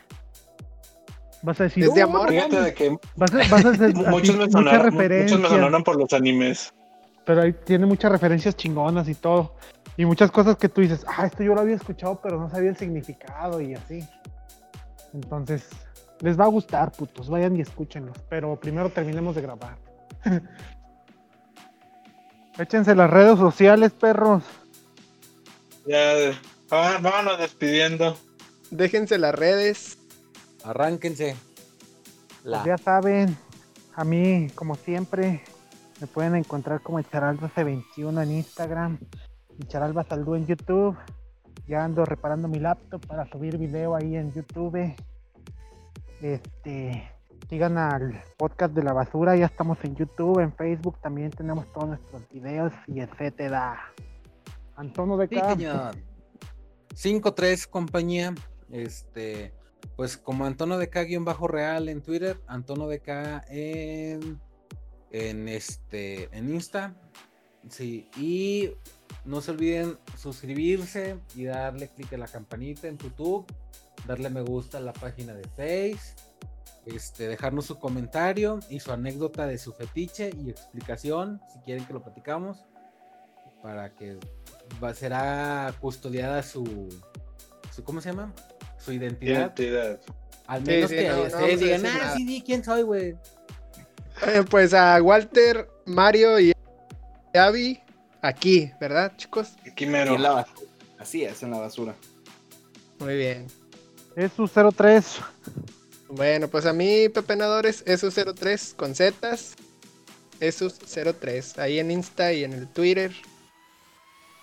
Vas 1.44 1.60
a 1.60 1.64
decir, 1.64 1.86
Es 1.86 1.94
de 1.94 2.04
"Oh, 2.04 2.08
amor". 2.08 2.30
Fíjate 2.30 2.50
mames". 2.56 2.66
de 2.66 2.74
que 2.74 2.98
Vas 3.16 3.34
a, 3.34 3.38
vas 3.50 3.66
a 3.66 3.70
hacer 3.70 3.94
muchos 3.96 4.36
me 4.36 4.46
muchas 4.46 4.52
sonaron, 4.52 4.94
muchos 4.94 5.40
me 5.40 5.48
sonaron 5.50 5.84
por 5.84 5.96
los 5.96 6.12
animes. 6.14 6.74
Pero 7.26 7.42
ahí 7.44 7.54
tiene 7.54 7.86
muchas 7.86 8.12
referencias 8.12 8.56
chingonas 8.56 9.08
y 9.08 9.16
todo. 9.16 9.56
Y 9.98 10.06
muchas 10.06 10.32
cosas 10.32 10.58
que 10.58 10.68
tú 10.70 10.82
dices, 10.82 11.06
ah, 11.08 11.26
esto 11.26 11.44
yo 11.44 11.54
lo 11.56 11.62
había 11.62 11.76
escuchado, 11.76 12.20
pero 12.22 12.40
no 12.40 12.50
sabía 12.50 12.70
el 12.72 12.78
significado 12.78 13.62
y 13.62 13.74
así. 13.76 14.04
Entonces, 15.14 15.68
les 16.20 16.40
va 16.40 16.46
a 16.46 16.48
gustar, 16.48 16.92
putos. 16.92 17.30
Vayan 17.30 17.56
y 17.56 17.62
escúchenlos. 17.62 18.18
Pero 18.30 18.60
primero 18.60 18.90
terminemos 18.90 19.36
de 19.36 19.42
grabar. 19.42 19.78
Échense 22.62 22.94
las 22.94 23.10
redes 23.10 23.40
sociales, 23.40 23.92
perros. 23.92 24.44
Ya, 25.88 26.32
ah, 26.70 27.00
vámonos 27.02 27.40
despidiendo. 27.40 28.16
Déjense 28.70 29.18
las 29.18 29.34
redes. 29.34 29.98
Arránquense. 30.64 31.36
Pues 32.28 32.46
La. 32.46 32.64
ya 32.64 32.78
saben, 32.78 33.36
a 33.96 34.04
mí, 34.04 34.48
como 34.54 34.76
siempre, 34.76 35.42
me 36.00 36.06
pueden 36.06 36.36
encontrar 36.36 36.82
como 36.82 37.00
Echaralba21 37.00 38.22
en 38.22 38.32
Instagram 38.32 39.00
y 39.58 39.66
Charalba 39.66 40.04
Saldú 40.04 40.36
en 40.36 40.46
YouTube. 40.46 40.96
Ya 41.68 41.84
ando 41.84 42.06
reparando 42.06 42.48
mi 42.48 42.60
laptop 42.60 43.04
para 43.08 43.28
subir 43.32 43.58
video 43.58 43.96
ahí 43.96 44.16
en 44.16 44.32
YouTube. 44.34 44.96
Este, 46.22 47.12
sigan 47.50 47.78
al 47.78 48.24
podcast 48.38 48.74
de 48.74 48.84
la 48.84 48.94
basura, 48.94 49.36
ya 49.36 49.46
estamos 49.46 49.78
en 49.84 49.96
YouTube, 49.96 50.40
en 50.40 50.54
Facebook 50.54 51.00
también 51.02 51.32
tenemos 51.32 51.72
todos 51.74 51.90
nuestros 51.90 52.30
videos 52.30 52.74
y 52.88 53.02
etcétera. 53.02 53.80
Antonio 54.76 55.18
de 55.18 55.28
Sí, 55.28 55.36
K. 55.36 55.50
señor. 55.52 55.96
5-3 56.96 57.68
compañía. 57.68 58.34
Este, 58.70 59.54
pues 59.96 60.18
como 60.18 60.46
Antonio 60.46 60.78
de 60.78 60.90
K 60.90 61.06
bajo 61.20 61.48
real 61.48 61.90
en 61.90 62.02
Twitter, 62.02 62.40
Antonio 62.48 62.88
de 62.88 63.00
K 63.00 63.44
en, 63.50 64.40
en 65.12 65.48
este 65.48 66.36
en 66.36 66.54
Insta. 66.54 66.96
Sí, 67.70 68.10
y 68.18 68.72
no 69.26 69.42
se 69.42 69.52
olviden 69.52 69.98
suscribirse 70.18 71.20
y 71.36 71.46
darle 71.46 71.90
clic 71.90 72.12
a 72.14 72.18
la 72.18 72.28
campanita 72.28 72.88
en 72.88 72.98
YouTube, 72.98 73.46
darle 74.08 74.30
me 74.30 74.42
gusta 74.42 74.80
a 74.80 74.82
la 74.82 74.94
página 74.94 75.34
de 75.36 75.44
Face, 75.50 76.16
este, 76.86 77.28
dejarnos 77.28 77.66
su 77.66 77.78
comentario 77.80 78.60
y 78.70 78.80
su 78.80 78.92
anécdota 78.92 79.46
de 79.48 79.58
su 79.58 79.74
fetiche 79.74 80.32
y 80.38 80.50
explicación, 80.50 81.42
si 81.54 81.60
quieren 81.60 81.86
que 81.86 81.94
lo 81.94 82.02
platicamos, 82.02 82.66
para 83.62 83.94
que 83.94 84.18
va, 84.84 84.94
será 84.94 85.74
custodiada 85.80 86.42
su, 86.44 86.90
su 87.74 87.84
¿cómo 87.84 88.02
se 88.02 88.10
llama? 88.10 88.34
Su 88.80 88.92
identidad. 88.94 89.54
Identidad. 89.56 90.00
Al 90.48 90.66
Sí, 90.66 90.72
menos 90.72 90.90
sí, 90.90 90.96
que 90.96 91.10
no, 91.10 91.22
ustedes 91.22 91.60
digan, 91.60 91.86
ah, 91.86 91.98
nada". 91.98 92.16
sí, 92.16 92.26
di 92.26 92.42
quién 92.42 92.64
soy, 92.64 92.82
güey. 92.82 93.16
Eh, 94.28 94.44
pues 94.50 94.74
a 94.74 95.02
Walter, 95.02 95.70
Mario 95.86 96.40
y 96.40 96.52
Abby 97.34 97.80
aquí, 98.22 98.72
¿verdad, 98.80 99.14
chicos? 99.18 99.54
Aquí 99.70 99.86
mero. 99.86 100.16
en 100.16 100.24
la 100.24 100.32
basura. 100.32 100.68
Así 101.00 101.24
es, 101.24 101.42
en 101.44 101.52
la 101.52 101.60
basura. 101.60 101.96
Muy 103.00 103.16
bien. 103.16 103.48
Es 104.16 104.34
su 104.34 104.48
03. 104.48 105.20
Bueno, 106.12 106.48
pues 106.50 106.66
a 106.66 106.74
mí, 106.74 107.10
Pepenadores, 107.10 107.86
Esus03 107.86 108.76
con 108.76 108.96
Zetas. 108.96 109.56
Esus03. 110.40 111.58
Ahí 111.60 111.80
en 111.80 111.92
Insta 111.92 112.34
y 112.34 112.44
en 112.44 112.54
el 112.54 112.68
Twitter. 112.68 113.12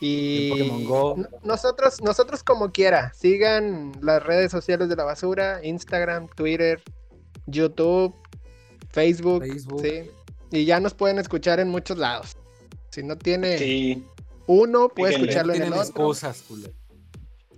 Y 0.00 0.50
Pokémon 0.50 0.84
Go. 0.84 1.16
Nosotros, 1.42 2.00
nosotros 2.02 2.42
como 2.44 2.70
quiera, 2.70 3.12
sigan 3.14 3.92
las 4.00 4.22
redes 4.22 4.50
sociales 4.52 4.88
de 4.88 4.96
la 4.96 5.04
basura, 5.04 5.60
Instagram, 5.64 6.28
Twitter, 6.28 6.80
YouTube, 7.46 8.14
Facebook, 8.90 9.44
Facebook. 9.44 9.82
sí. 9.82 10.10
Y 10.50 10.64
ya 10.64 10.80
nos 10.80 10.94
pueden 10.94 11.18
escuchar 11.18 11.60
en 11.60 11.68
muchos 11.68 11.98
lados. 11.98 12.36
Si 12.90 13.02
no 13.02 13.18
tiene 13.18 13.58
Sí. 13.58 14.06
uno, 14.46 14.88
puede 14.88 15.12
Fíjenle. 15.12 15.28
escucharlo 15.30 15.54
en 15.54 15.62
el 15.62 15.68
otro. 15.72 15.82
excusas, 15.82 16.42
culero. 16.48 16.72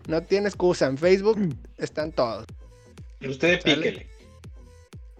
No 0.08 0.22
tiene 0.22 0.48
excusa. 0.48 0.86
En 0.86 0.98
Facebook 0.98 1.38
están 1.76 2.10
todos. 2.10 2.46
Usted 3.28 3.60
¿Sale? 3.60 3.76
píquele. 3.76 4.10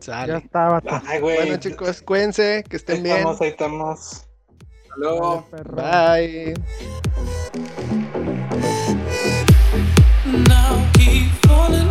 Ya 0.00 0.38
estaba. 0.38 0.80
Bueno, 1.20 1.56
chicos, 1.58 2.00
cuídense, 2.02 2.64
que 2.68 2.76
estén 2.76 2.96
ahí 2.96 3.02
bien. 3.02 3.16
Estamos, 3.18 3.40
ahí 3.40 3.48
estamos. 3.48 4.26
Hasta 4.88 5.72
Bye. 5.74 6.54
Now. 10.48 11.89